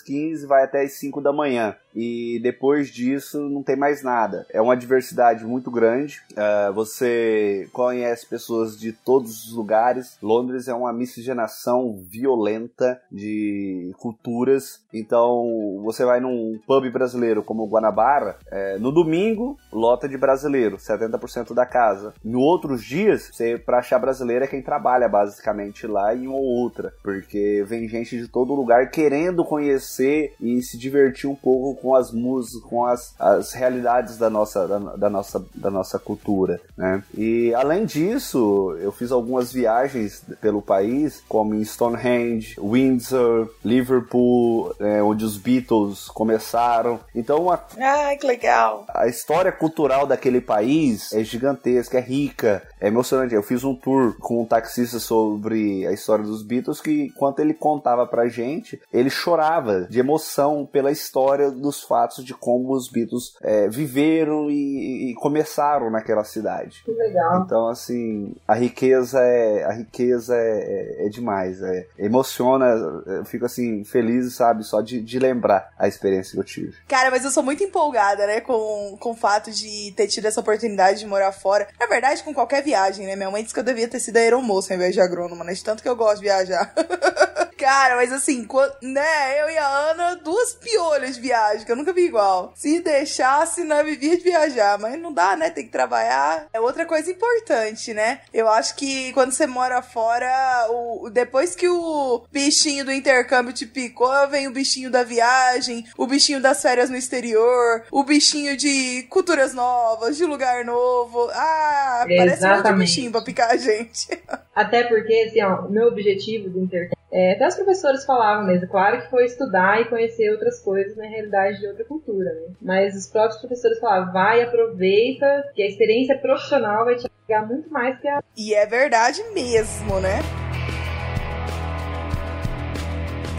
15% 0.07 0.47
vai 0.47 0.65
até 0.65 0.83
as 0.83 0.93
5 0.99 1.23
da 1.23 1.33
manhã. 1.33 1.75
E 1.95 2.39
depois 2.43 2.89
disso 2.89 3.41
não 3.41 3.63
tem 3.63 3.77
mais 3.77 4.03
nada. 4.03 4.47
É 4.51 4.61
uma 4.61 4.77
diversidade 4.77 5.45
muito 5.45 5.71
grande. 5.71 6.21
Uh, 6.33 6.73
você 6.73 7.69
conhece 7.73 8.27
pessoas 8.27 8.79
de 8.79 8.93
todos 8.93 9.47
os 9.47 9.53
lugares. 9.53 10.17
Londres 10.23 10.69
é 10.69 10.75
uma 10.75 10.93
miscigenação 10.93 11.99
violenta 12.09 13.01
de 13.11 13.93
culturas. 13.99 14.81
Então 14.93 15.81
você 15.83 16.05
vai 16.05 16.21
num 16.21 16.59
pub 16.67 16.91
brasileiro 16.91 17.43
como 17.43 17.63
o 17.63 17.69
Guanabara, 17.69 18.37
é, 18.51 18.79
no 18.79 18.93
domingo 18.93 19.57
lota 19.73 20.09
de 20.09 20.17
brasileiro, 20.17 20.77
70% 20.77 21.55
da 21.55 21.67
casa. 21.67 22.13
Em 22.25 22.35
outros 22.35 22.85
dias, 22.85 23.31
você 23.33 23.59
para 23.59 23.79
achar 23.79 23.99
brasileiro 23.99 24.45
é 24.45 24.49
quem 24.49 24.63
trabalha 24.63 25.09
basicamente 25.09 25.87
lá 25.87 26.15
e 26.15 26.27
uma 26.27 26.37
ou 26.37 26.45
outra, 26.45 26.93
porque 27.03 27.65
vem 27.67 27.89
gente 27.89 28.19
de 28.19 28.29
todo 28.29 28.55
lugar 28.55 28.91
querendo 28.91 29.45
conhecer 29.45 30.35
e 30.41 30.61
se 30.63 30.79
divertir 30.79 31.29
um 31.29 31.35
pouco 31.35 31.80
com 31.81 31.95
as 31.95 32.13
músicas, 32.13 32.63
com 32.69 32.85
as, 32.85 33.15
as 33.19 33.53
realidades 33.53 34.17
da 34.17 34.31
nossa, 34.31 34.67
da, 34.67 34.79
da 34.79 35.11
nossa, 35.11 35.45
da 35.55 35.71
nossa 35.71 35.99
cultura, 35.99 36.61
né? 36.77 37.03
E 37.17 37.55
além 37.55 37.85
disso, 37.85 38.77
eu 38.81 38.93
fiz 38.93 39.11
algumas 39.11 39.53
viagens 39.53 40.23
pelo 40.41 40.63
país, 40.63 41.23
como 41.29 41.55
em 41.55 41.65
Stonehenge, 41.65 42.57
Windsor, 42.61 43.49
Liverpool, 43.65 44.75
é, 44.79 45.03
onde 45.03 45.25
os 45.25 45.37
Beatles 45.37 46.09
começaram. 46.09 47.01
Então, 47.15 47.51
a, 47.51 47.61
Ai, 47.79 48.17
que 48.17 48.27
legal! 48.27 48.85
A 48.89 49.07
história 49.07 49.53
cultural 49.53 50.07
daquele 50.07 50.41
país 50.41 51.13
é 51.13 51.23
gigantesca, 51.25 51.99
é 51.99 52.01
rica, 52.01 52.63
é 52.81 52.89
emocionante. 52.89 53.35
Eu 53.35 53.43
fiz 53.43 53.65
um 53.65 53.75
tour 53.75 54.17
com 54.19 54.43
um 54.43 54.47
taxista 54.47 54.99
sobre 54.99 55.87
a 55.87 55.93
história 55.93 56.25
dos 56.25 56.43
Beatles 56.43 56.81
que, 56.81 57.07
enquanto 57.07 57.41
ele 57.41 57.55
contava 57.55 58.07
pra 58.07 58.29
gente, 58.29 58.81
ele 58.93 59.11
chorava 59.11 59.83
de 59.83 59.99
emoção 59.99 60.69
pela 60.71 60.91
história 60.91 61.51
dos 61.51 61.83
fatos 61.83 62.25
de 62.25 62.35
como 62.35 62.73
os 62.73 62.89
Beatles 62.89 63.37
é, 63.43 63.69
viveram 63.69 64.51
e, 64.51 65.11
e, 65.11 65.15
começaram 65.15 65.91
naquela 65.91 66.25
cidade. 66.25 66.83
Que 66.85 66.93
legal. 66.93 67.43
Então, 67.45 67.69
assim, 67.69 68.35
a 68.47 68.55
riqueza 68.55 69.21
é, 69.21 69.65
a 69.65 69.73
riqueza 69.73 70.35
é, 70.35 71.03
é, 71.03 71.07
é 71.07 71.09
demais. 71.09 71.61
É, 71.63 71.87
emociona, 71.99 72.67
eu 73.07 73.25
fico 73.25 73.45
assim, 73.45 73.85
feliz, 73.85 74.35
sabe, 74.35 74.65
só 74.65 74.81
de, 74.81 75.01
de 75.01 75.19
lembrar 75.19 75.73
a 75.79 75.87
experiência 75.87 76.33
que 76.33 76.39
eu 76.39 76.45
tive. 76.45 76.77
Cara, 76.89 77.11
mas 77.11 77.25
eu 77.25 77.31
sou 77.31 77.43
muito 77.43 77.63
empolgada, 77.63 78.27
né, 78.27 78.41
com, 78.41 78.97
com 78.99 79.11
o 79.11 79.17
fato 79.17 79.51
de 79.51 79.93
ter 79.97 80.07
tido 80.07 80.27
essa 80.27 80.41
oportunidade 80.41 81.01
de 81.01 81.07
morar 81.07 81.33
fora. 81.33 81.69
Na 81.79 81.87
verdade, 81.87 82.23
com 82.23 82.33
qualquer 82.33 82.63
viagem, 82.71 83.07
né? 83.07 83.17
Minha 83.17 83.31
mãe 83.31 83.43
disse 83.43 83.53
que 83.53 83.61
eu 83.61 83.65
devia 83.65 83.89
ter 83.89 83.99
sido 83.99 84.17
aeromoça 84.17 84.73
ao 84.73 84.77
invés 84.77 84.95
de 84.95 85.01
agrônoma, 85.01 85.45
né? 85.45 85.53
De 85.53 85.65
tanto 85.65 85.83
que 85.83 85.89
eu 85.89 85.97
gosto 85.97 86.17
de 86.17 86.23
viajar. 86.23 86.73
Cara, 87.61 87.97
mas 87.97 88.11
assim, 88.11 88.43
quando, 88.45 88.73
né, 88.83 89.39
eu 89.39 89.51
e 89.51 89.59
a 89.59 89.69
Ana, 89.91 90.17
duas 90.17 90.55
piolhas 90.55 91.17
de 91.17 91.21
viagem, 91.21 91.67
que 91.67 91.71
eu 91.71 91.77
nunca 91.77 91.93
vi 91.93 92.07
igual. 92.07 92.55
Se 92.57 92.81
deixasse, 92.81 93.65
não 93.65 93.85
vivia 93.85 94.17
de 94.17 94.25
viajar, 94.25 94.79
mas 94.79 94.99
não 94.99 95.13
dá, 95.13 95.37
né? 95.37 95.51
Tem 95.51 95.67
que 95.67 95.71
trabalhar. 95.71 96.47
É 96.55 96.59
outra 96.59 96.87
coisa 96.87 97.11
importante, 97.11 97.93
né? 97.93 98.23
Eu 98.33 98.49
acho 98.49 98.75
que 98.77 99.13
quando 99.13 99.33
você 99.33 99.47
mora 99.47 99.83
fora, 99.83 100.69
o, 100.71 101.11
depois 101.11 101.55
que 101.55 101.69
o 101.69 102.25
bichinho 102.33 102.83
do 102.83 102.93
intercâmbio 102.93 103.53
te 103.53 103.67
picou, 103.67 104.27
vem 104.31 104.49
o 104.49 104.53
bichinho 104.53 104.91
da 104.91 105.03
viagem, 105.03 105.85
o 105.99 106.07
bichinho 106.07 106.41
das 106.41 106.63
férias 106.63 106.89
no 106.89 106.97
exterior, 106.97 107.85
o 107.91 108.03
bichinho 108.03 108.57
de 108.57 109.03
culturas 109.11 109.53
novas, 109.53 110.17
de 110.17 110.25
lugar 110.25 110.65
novo. 110.65 111.29
Ah, 111.35 112.07
parece 112.07 112.47
um 112.47 112.79
bichinho 112.79 113.13
pra 113.13 113.21
picar 113.21 113.51
a 113.51 113.57
gente. 113.59 114.09
Até 114.55 114.85
porque, 114.85 115.27
assim, 115.29 115.43
ó, 115.43 115.67
o 115.67 115.71
meu 115.71 115.89
objetivo 115.89 116.49
do 116.49 116.61
intercâmbio 116.61 117.00
é, 117.13 117.33
até 117.33 117.47
os 117.47 117.57
professores 117.57 118.05
falavam 118.05 118.47
mesmo, 118.47 118.69
claro 118.69 119.03
que 119.03 119.11
foi 119.11 119.25
estudar 119.25 119.81
e 119.81 119.89
conhecer 119.89 120.31
outras 120.31 120.61
coisas 120.61 120.97
na 120.97 121.07
realidade 121.07 121.59
de 121.59 121.67
outra 121.67 121.85
cultura, 121.85 122.33
né? 122.33 122.55
Mas 122.63 122.95
os 122.95 123.07
próprios 123.07 123.41
professores 123.41 123.79
falavam, 123.81 124.13
vai, 124.13 124.43
aproveita, 124.43 125.51
que 125.55 125.63
a 125.63 125.67
experiência 125.67 126.17
profissional 126.19 126.85
vai 126.85 126.97
te 126.97 127.09
pegar 127.27 127.47
muito 127.47 127.71
mais 127.71 127.99
que 128.01 128.09
a. 128.09 128.23
E 128.37 128.55
é 128.55 128.67
verdade 128.67 129.23
mesmo, 129.35 130.01
né? 130.01 130.50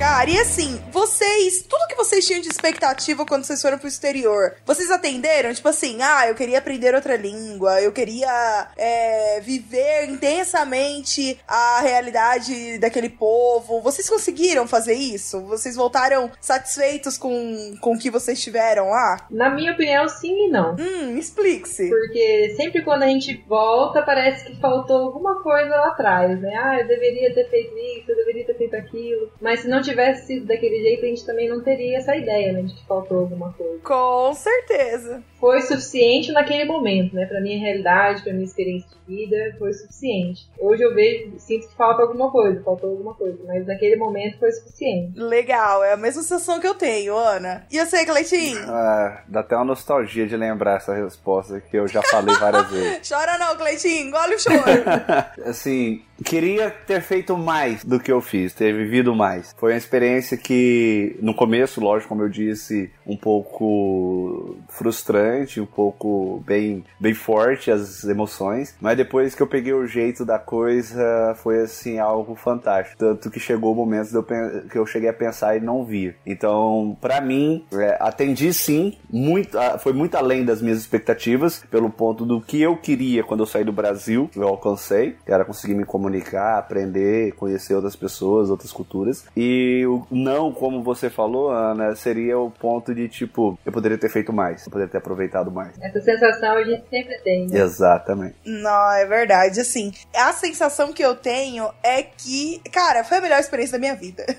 Cara, 0.01 0.31
e 0.31 0.39
assim, 0.39 0.81
vocês, 0.91 1.61
tudo 1.61 1.87
que 1.87 1.95
vocês 1.95 2.25
tinham 2.25 2.41
de 2.41 2.47
expectativa 2.47 3.23
quando 3.23 3.43
vocês 3.43 3.61
foram 3.61 3.77
pro 3.77 3.87
exterior, 3.87 4.55
vocês 4.65 4.89
atenderam? 4.89 5.53
Tipo 5.53 5.69
assim, 5.69 6.01
ah, 6.01 6.27
eu 6.27 6.33
queria 6.33 6.57
aprender 6.57 6.95
outra 6.95 7.15
língua, 7.15 7.79
eu 7.79 7.91
queria 7.91 8.67
é, 8.75 9.39
viver 9.41 10.09
intensamente 10.09 11.39
a 11.47 11.81
realidade 11.81 12.79
daquele 12.79 13.09
povo. 13.09 13.79
Vocês 13.79 14.09
conseguiram 14.09 14.67
fazer 14.67 14.95
isso? 14.95 15.39
Vocês 15.41 15.75
voltaram 15.75 16.31
satisfeitos 16.41 17.15
com, 17.15 17.75
com 17.79 17.93
o 17.93 17.99
que 17.99 18.09
vocês 18.09 18.41
tiveram 18.41 18.89
lá? 18.89 19.27
Na 19.29 19.51
minha 19.51 19.73
opinião, 19.73 20.09
sim 20.09 20.47
e 20.47 20.49
não. 20.49 20.77
Hum, 20.79 21.15
explique-se. 21.15 21.89
Porque 21.89 22.55
sempre 22.57 22.81
quando 22.81 23.03
a 23.03 23.07
gente 23.07 23.45
volta, 23.47 24.01
parece 24.01 24.45
que 24.45 24.59
faltou 24.59 24.97
alguma 24.97 25.43
coisa 25.43 25.69
lá 25.69 25.89
atrás, 25.89 26.41
né? 26.41 26.55
Ah, 26.55 26.79
eu 26.79 26.87
deveria 26.87 27.31
ter 27.35 27.47
feito 27.51 27.77
isso, 27.77 28.09
eu 28.09 28.15
deveria 28.15 28.47
ter 28.47 28.57
feito 28.57 28.75
aquilo. 28.75 29.31
Mas 29.39 29.59
se 29.59 29.67
não 29.67 29.90
tivesse 29.91 30.27
sido 30.27 30.45
daquele 30.45 30.81
jeito, 30.81 31.05
a 31.05 31.07
gente 31.07 31.25
também 31.25 31.47
não 31.47 31.61
teria 31.61 31.97
essa 31.97 32.15
ideia, 32.15 32.53
né? 32.53 32.63
De 32.63 32.73
que 32.73 32.85
faltou 32.85 33.19
alguma 33.19 33.53
coisa. 33.53 33.79
Com 33.83 34.33
certeza. 34.33 35.23
Foi 35.41 35.59
suficiente 35.63 36.31
naquele 36.31 36.65
momento, 36.65 37.15
né? 37.15 37.25
Pra 37.25 37.41
minha 37.41 37.59
realidade, 37.59 38.21
pra 38.21 38.31
minha 38.31 38.45
experiência 38.45 38.87
de 38.89 39.15
vida, 39.15 39.55
foi 39.57 39.73
suficiente. 39.73 40.47
Hoje 40.59 40.83
eu 40.83 40.93
vejo, 40.93 41.33
sinto 41.39 41.67
que 41.67 41.75
falta 41.75 42.03
alguma 42.03 42.29
coisa, 42.29 42.61
faltou 42.63 42.91
alguma 42.91 43.15
coisa, 43.15 43.39
mas 43.47 43.65
naquele 43.65 43.95
momento 43.95 44.37
foi 44.37 44.51
suficiente. 44.51 45.19
Legal, 45.19 45.83
é 45.83 45.93
a 45.93 45.97
mesma 45.97 46.21
sensação 46.21 46.59
que 46.59 46.67
eu 46.67 46.75
tenho, 46.75 47.17
Ana. 47.17 47.65
E 47.71 47.79
você, 47.83 48.05
Cleitinho? 48.05 48.61
Ah, 48.69 49.23
dá 49.27 49.39
até 49.39 49.55
uma 49.55 49.65
nostalgia 49.65 50.27
de 50.27 50.37
lembrar 50.37 50.77
essa 50.77 50.93
resposta 50.93 51.59
que 51.59 51.75
eu 51.75 51.87
já 51.87 52.03
falei 52.03 52.35
várias 52.35 52.69
vezes. 52.71 53.09
Chora 53.09 53.39
não, 53.39 53.55
Cleitinho, 53.57 54.09
engole 54.09 54.35
o 54.35 54.39
choro. 54.39 54.61
assim, 55.43 56.03
queria 56.23 56.69
ter 56.69 57.01
feito 57.01 57.35
mais 57.35 57.83
do 57.83 57.99
que 57.99 58.11
eu 58.11 58.21
fiz, 58.21 58.53
ter 58.53 58.71
vivido 58.73 59.15
mais. 59.15 59.55
Foi 59.57 59.71
uma 59.71 59.77
experiência 59.77 60.37
que, 60.37 61.17
no 61.19 61.33
começo, 61.33 61.81
lógico, 61.81 62.09
como 62.09 62.21
eu 62.21 62.29
disse, 62.29 62.91
um 63.07 63.17
pouco 63.17 64.57
frustrante, 64.69 65.30
um 65.59 65.65
pouco 65.65 66.43
bem, 66.45 66.83
bem 66.99 67.13
forte 67.13 67.71
as 67.71 68.03
emoções, 68.03 68.75
mas 68.79 68.97
depois 68.97 69.35
que 69.35 69.41
eu 69.41 69.47
peguei 69.47 69.73
o 69.73 69.87
jeito 69.87 70.25
da 70.25 70.39
coisa, 70.39 71.35
foi 71.41 71.61
assim, 71.61 71.99
algo 71.99 72.35
fantástico. 72.35 72.97
Tanto 72.97 73.29
que 73.29 73.39
chegou 73.39 73.73
o 73.73 73.75
momento 73.75 74.13
eu, 74.13 74.23
que 74.23 74.77
eu 74.77 74.85
cheguei 74.85 75.09
a 75.09 75.13
pensar 75.13 75.55
e 75.55 75.59
não 75.59 75.83
vir. 75.83 76.15
Então, 76.25 76.97
para 76.99 77.19
mim, 77.21 77.65
é, 77.73 77.97
atendi 77.99 78.53
sim, 78.53 78.97
muito, 79.09 79.57
foi 79.79 79.93
muito 79.93 80.15
além 80.15 80.45
das 80.45 80.61
minhas 80.61 80.79
expectativas, 80.79 81.63
pelo 81.69 81.89
ponto 81.89 82.25
do 82.25 82.41
que 82.41 82.61
eu 82.61 82.77
queria 82.77 83.23
quando 83.23 83.41
eu 83.41 83.45
saí 83.45 83.63
do 83.63 83.71
Brasil, 83.71 84.29
eu 84.35 84.47
alcancei, 84.47 85.15
que 85.25 85.31
era 85.31 85.45
conseguir 85.45 85.73
me 85.73 85.85
comunicar, 85.85 86.57
aprender, 86.57 87.33
conhecer 87.33 87.73
outras 87.73 87.95
pessoas, 87.95 88.49
outras 88.49 88.71
culturas. 88.71 89.25
E 89.35 89.85
o 89.85 90.05
não, 90.11 90.51
como 90.51 90.83
você 90.83 91.09
falou, 91.09 91.49
Ana, 91.49 91.95
seria 91.95 92.37
o 92.37 92.51
ponto 92.51 92.93
de 92.93 93.07
tipo, 93.07 93.57
eu 93.65 93.71
poderia 93.71 93.97
ter 93.97 94.09
feito 94.09 94.33
mais, 94.33 94.65
eu 94.65 94.71
poderia 94.71 94.91
ter 94.91 94.97
aproveitado 94.97 95.20
mais. 95.51 95.73
Essa 95.81 96.01
sensação 96.01 96.57
a 96.57 96.63
gente 96.63 96.83
sempre 96.89 97.17
tem. 97.19 97.47
Né? 97.47 97.59
Exatamente. 97.59 98.35
Não, 98.45 98.91
é 98.93 99.05
verdade. 99.05 99.59
Assim, 99.59 99.91
a 100.15 100.31
sensação 100.33 100.93
que 100.93 101.03
eu 101.03 101.15
tenho 101.15 101.69
é 101.83 102.03
que, 102.03 102.61
cara, 102.71 103.03
foi 103.03 103.17
a 103.17 103.21
melhor 103.21 103.39
experiência 103.39 103.73
da 103.73 103.79
minha 103.79 103.95
vida. 103.95 104.25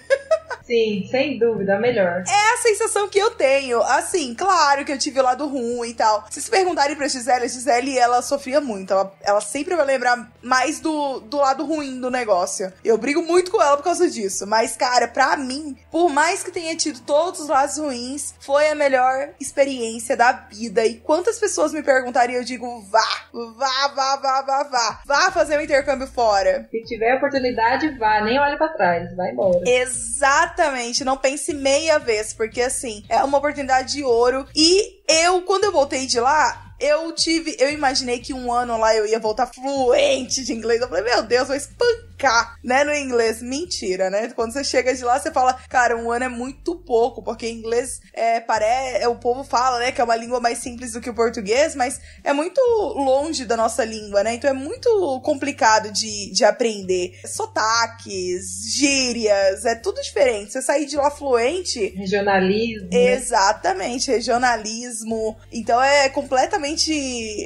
Sim, 0.66 1.06
sem 1.10 1.38
dúvida, 1.38 1.78
melhor. 1.78 2.22
É 2.26 2.54
a 2.54 2.56
sensação 2.58 3.08
que 3.08 3.18
eu 3.18 3.30
tenho. 3.32 3.82
Assim, 3.82 4.34
claro 4.34 4.84
que 4.84 4.92
eu 4.92 4.98
tive 4.98 5.20
o 5.20 5.22
lado 5.22 5.46
ruim 5.46 5.90
e 5.90 5.94
tal. 5.94 6.24
Se 6.28 6.34
vocês 6.34 6.48
perguntarem 6.48 6.96
pra 6.96 7.08
Gisele, 7.08 7.44
a 7.44 7.48
Gisele, 7.48 7.98
ela 7.98 8.22
sofria 8.22 8.60
muito. 8.60 8.92
Ela, 8.92 9.12
ela 9.22 9.40
sempre 9.40 9.74
vai 9.74 9.84
lembrar 9.84 10.30
mais 10.42 10.80
do, 10.80 11.20
do 11.20 11.38
lado 11.38 11.64
ruim 11.64 12.00
do 12.00 12.10
negócio. 12.10 12.72
Eu 12.84 12.96
brigo 12.96 13.22
muito 13.22 13.50
com 13.50 13.60
ela 13.60 13.76
por 13.76 13.84
causa 13.84 14.08
disso. 14.08 14.46
Mas, 14.46 14.76
cara, 14.76 15.08
pra 15.08 15.36
mim, 15.36 15.76
por 15.90 16.08
mais 16.08 16.42
que 16.42 16.50
tenha 16.50 16.76
tido 16.76 17.00
todos 17.00 17.40
os 17.40 17.48
lados 17.48 17.78
ruins, 17.78 18.34
foi 18.40 18.68
a 18.68 18.74
melhor 18.74 19.30
experiência 19.40 20.16
da 20.16 20.32
vida. 20.32 20.84
E 20.84 20.96
quantas 20.96 21.38
pessoas 21.38 21.72
me 21.72 21.82
perguntarem, 21.82 22.36
eu 22.36 22.44
digo, 22.44 22.82
vá, 22.90 23.26
vá, 23.32 23.88
vá, 23.88 24.16
vá, 24.16 24.42
vá, 24.42 24.62
vá. 24.64 25.00
Vá 25.04 25.30
fazer 25.32 25.58
um 25.58 25.62
intercâmbio 25.62 26.06
fora. 26.06 26.68
Se 26.70 26.82
tiver 26.84 27.16
oportunidade, 27.16 27.98
vá. 27.98 28.20
Nem 28.22 28.38
olhe 28.38 28.56
para 28.56 28.68
trás. 28.74 29.16
Vai 29.16 29.32
embora. 29.32 29.60
Exatamente 29.66 30.51
Exatamente, 30.52 31.04
não 31.04 31.16
pense 31.16 31.54
meia 31.54 31.98
vez, 31.98 32.32
porque 32.32 32.60
assim, 32.60 33.04
é 33.08 33.22
uma 33.24 33.38
oportunidade 33.38 33.92
de 33.92 34.04
ouro. 34.04 34.46
E 34.54 35.02
eu, 35.08 35.42
quando 35.42 35.64
eu 35.64 35.72
voltei 35.72 36.06
de 36.06 36.20
lá, 36.20 36.74
eu 36.78 37.12
tive. 37.12 37.56
Eu 37.58 37.70
imaginei 37.70 38.18
que 38.18 38.34
um 38.34 38.52
ano 38.52 38.76
lá 38.76 38.94
eu 38.94 39.06
ia 39.06 39.18
voltar 39.18 39.46
fluente 39.46 40.44
de 40.44 40.52
inglês. 40.52 40.80
Eu 40.80 40.88
falei, 40.88 41.04
meu 41.04 41.22
Deus, 41.22 41.48
vou 41.48 41.56
espancar 41.56 42.11
comunicar, 42.22 42.58
né, 42.62 42.84
no 42.84 42.94
inglês. 42.94 43.42
Mentira, 43.42 44.08
né? 44.08 44.30
Quando 44.34 44.52
você 44.52 44.62
chega 44.62 44.94
de 44.94 45.02
lá, 45.02 45.18
você 45.18 45.30
fala, 45.30 45.54
cara, 45.68 45.96
um 45.96 46.10
ano 46.10 46.24
é 46.26 46.28
muito 46.28 46.76
pouco, 46.76 47.22
porque 47.22 47.48
inglês 47.48 48.00
é, 48.14 48.40
parece, 48.40 49.02
é, 49.02 49.08
o 49.08 49.16
povo 49.16 49.42
fala, 49.42 49.80
né, 49.80 49.92
que 49.92 50.00
é 50.00 50.04
uma 50.04 50.16
língua 50.16 50.40
mais 50.40 50.58
simples 50.58 50.92
do 50.92 51.00
que 51.00 51.10
o 51.10 51.14
português, 51.14 51.74
mas 51.74 52.00
é 52.22 52.32
muito 52.32 52.60
longe 52.60 53.44
da 53.44 53.56
nossa 53.56 53.84
língua, 53.84 54.22
né? 54.22 54.34
Então 54.34 54.48
é 54.48 54.52
muito 54.52 55.20
complicado 55.24 55.90
de, 55.90 56.32
de 56.32 56.44
aprender. 56.44 57.18
Sotaques, 57.26 58.74
gírias, 58.74 59.64
é 59.64 59.74
tudo 59.74 60.00
diferente. 60.00 60.52
Você 60.52 60.62
sair 60.62 60.86
de 60.86 60.96
lá 60.96 61.10
fluente. 61.10 61.88
Regionalismo. 61.96 62.88
Né? 62.90 63.14
Exatamente, 63.14 64.10
regionalismo. 64.10 65.36
Então 65.50 65.82
é 65.82 66.08
completamente. 66.08 66.92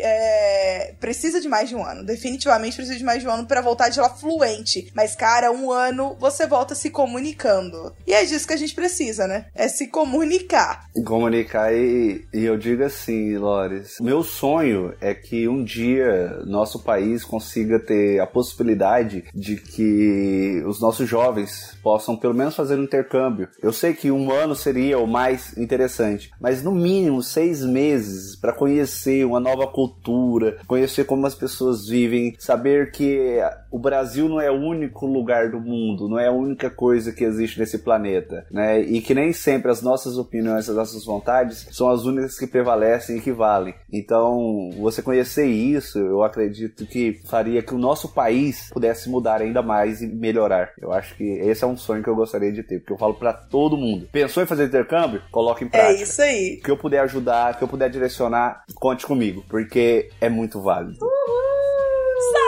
É, 0.01 0.95
precisa 1.01 1.41
de 1.41 1.49
mais 1.49 1.68
de 1.68 1.77
um 1.77 1.85
ano. 1.85 2.05
Definitivamente 2.05 2.77
precisa 2.77 2.99
de 2.99 3.05
mais 3.05 3.20
de 3.20 3.29
um 3.29 3.31
ano 3.31 3.47
para 3.47 3.61
voltar 3.61 3.89
de 3.89 4.01
lá 4.01 4.11
fluente. 4.11 4.65
Mas, 4.94 5.14
cara, 5.14 5.52
um 5.52 5.70
ano 5.70 6.16
você 6.18 6.46
volta 6.46 6.74
se 6.74 6.90
comunicando. 6.90 7.94
E 8.06 8.12
é 8.12 8.24
disso 8.24 8.46
que 8.46 8.54
a 8.54 8.58
gente 8.58 8.74
precisa, 8.74 9.26
né? 9.26 9.46
É 9.54 9.68
se 9.68 9.88
comunicar. 9.88 10.86
Comunicar 11.04 11.72
e, 11.74 12.26
e 12.32 12.44
eu 12.44 12.56
digo 12.56 12.84
assim, 12.84 13.36
Lores, 13.36 13.96
meu 14.00 14.22
sonho 14.22 14.94
é 15.00 15.14
que 15.14 15.48
um 15.48 15.62
dia 15.62 16.40
nosso 16.44 16.82
país 16.82 17.24
consiga 17.24 17.78
ter 17.78 18.20
a 18.20 18.26
possibilidade 18.26 19.24
de 19.34 19.56
que 19.56 20.62
os 20.66 20.80
nossos 20.80 21.08
jovens 21.08 21.76
possam 21.82 22.16
pelo 22.16 22.34
menos 22.34 22.54
fazer 22.54 22.78
um 22.78 22.84
intercâmbio. 22.84 23.48
Eu 23.62 23.72
sei 23.72 23.94
que 23.94 24.10
um 24.10 24.30
ano 24.32 24.54
seria 24.54 24.98
o 24.98 25.06
mais 25.06 25.56
interessante, 25.56 26.30
mas 26.40 26.62
no 26.62 26.72
mínimo 26.72 27.22
seis 27.22 27.62
meses 27.62 28.36
para 28.36 28.52
conhecer 28.52 29.24
uma 29.24 29.40
nova 29.40 29.66
cultura, 29.66 30.58
conhecer 30.66 31.04
como 31.04 31.26
as 31.26 31.34
pessoas 31.34 31.86
vivem, 31.88 32.34
saber 32.38 32.90
que 32.90 33.40
o 33.70 33.78
Brasil 33.78 34.28
não 34.28 34.40
é 34.40 34.50
o 34.57 34.68
único 34.68 35.07
lugar 35.07 35.50
do 35.50 35.61
mundo, 35.61 36.09
não 36.09 36.18
é 36.18 36.28
a 36.28 36.32
única 36.32 36.70
coisa 36.70 37.12
que 37.12 37.24
existe 37.24 37.59
nesse 37.59 37.78
planeta, 37.78 38.46
né? 38.50 38.80
E 38.80 39.00
que 39.00 39.14
nem 39.14 39.32
sempre 39.32 39.70
as 39.70 39.82
nossas 39.82 40.18
opiniões, 40.18 40.68
as 40.68 40.76
nossas 40.76 41.04
vontades 41.04 41.68
são 41.70 41.88
as 41.88 42.04
únicas 42.04 42.38
que 42.38 42.46
prevalecem 42.46 43.18
e 43.18 43.20
que 43.20 43.32
valem. 43.32 43.74
Então, 43.92 44.70
você 44.78 45.02
conhecer 45.02 45.46
isso, 45.46 45.98
eu 45.98 46.22
acredito 46.22 46.86
que 46.86 47.20
faria 47.26 47.62
que 47.62 47.74
o 47.74 47.78
nosso 47.78 48.12
país 48.12 48.70
pudesse 48.72 49.09
mudar 49.09 49.40
ainda 49.40 49.62
mais 49.62 50.00
e 50.02 50.07
melhorar. 50.07 50.72
Eu 50.80 50.92
acho 50.92 51.14
que 51.16 51.24
esse 51.24 51.64
é 51.64 51.66
um 51.66 51.76
sonho 51.76 52.02
que 52.02 52.09
eu 52.09 52.16
gostaria 52.16 52.52
de 52.52 52.62
ter, 52.62 52.80
porque 52.80 52.92
eu 52.92 52.98
falo 52.98 53.14
para 53.14 53.32
todo 53.32 53.76
mundo. 53.76 54.09
Pensou 54.11 54.42
em 54.42 54.46
fazer 54.46 54.66
intercâmbio? 54.66 55.22
Coloque 55.30 55.64
em 55.64 55.68
prática. 55.68 55.92
É 55.92 56.02
isso 56.02 56.22
aí. 56.22 56.61
Que 56.62 56.70
eu 56.70 56.76
puder 56.76 57.00
ajudar, 57.00 57.57
que 57.59 57.64
eu 57.64 57.68
puder 57.68 57.90
direcionar, 57.90 58.64
conte 58.74 59.07
comigo, 59.07 59.44
porque 59.48 60.11
é 60.20 60.28
muito 60.28 60.61
válido. 60.61 60.98
Uhul! 61.02 62.45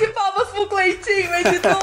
De 0.00 0.06
palmas 0.14 0.48
pro 0.48 0.66
Cleitinho, 0.66 1.34
editor! 1.34 1.76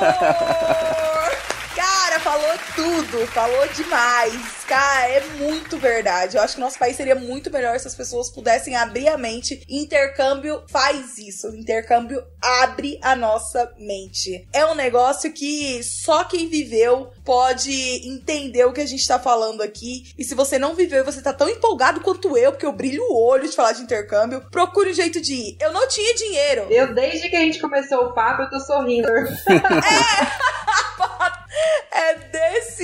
Falou 2.28 2.60
tudo, 2.76 3.28
falou 3.28 3.68
demais. 3.70 4.66
Cara, 4.68 5.08
é 5.08 5.24
muito 5.38 5.78
verdade. 5.78 6.36
Eu 6.36 6.44
acho 6.44 6.56
que 6.56 6.60
nosso 6.60 6.78
país 6.78 6.98
seria 6.98 7.16
muito 7.16 7.50
melhor 7.50 7.80
se 7.80 7.88
as 7.88 7.96
pessoas 7.96 8.30
pudessem 8.30 8.76
abrir 8.76 9.08
a 9.08 9.18
mente. 9.18 9.64
Intercâmbio 9.70 10.62
faz 10.70 11.18
isso. 11.18 11.48
Intercâmbio 11.56 12.22
abre 12.42 13.00
a 13.02 13.16
nossa 13.16 13.74
mente. 13.80 14.46
É 14.52 14.66
um 14.66 14.76
negócio 14.76 15.32
que 15.32 15.82
só 15.82 16.26
quem 16.26 16.50
viveu 16.50 17.12
pode 17.24 17.72
entender 18.06 18.66
o 18.66 18.74
que 18.74 18.82
a 18.82 18.86
gente 18.86 19.08
tá 19.08 19.18
falando 19.18 19.64
aqui. 19.64 20.12
E 20.18 20.24
se 20.26 20.36
você 20.36 20.60
não 20.60 20.76
viveu 20.76 21.00
e 21.00 21.06
você 21.06 21.22
tá 21.22 21.32
tão 21.32 21.48
empolgado 21.48 22.02
quanto 22.02 22.38
eu, 22.38 22.52
porque 22.52 22.66
eu 22.66 22.74
brilho 22.74 23.04
o 23.04 23.26
olho 23.26 23.48
de 23.48 23.56
falar 23.56 23.72
de 23.72 23.84
intercâmbio, 23.84 24.44
procure 24.52 24.90
um 24.90 24.94
jeito 24.94 25.22
de 25.22 25.34
ir. 25.34 25.58
Eu 25.62 25.72
não 25.72 25.88
tinha 25.88 26.14
dinheiro. 26.14 26.68
Eu, 26.70 26.94
desde 26.94 27.30
que 27.30 27.38
a 27.38 27.40
gente 27.40 27.62
começou 27.62 28.00
o 28.00 28.14
papo, 28.14 28.42
eu 28.42 28.50
tô 28.50 28.60
sorrindo. 28.60 29.08
é 29.08 29.28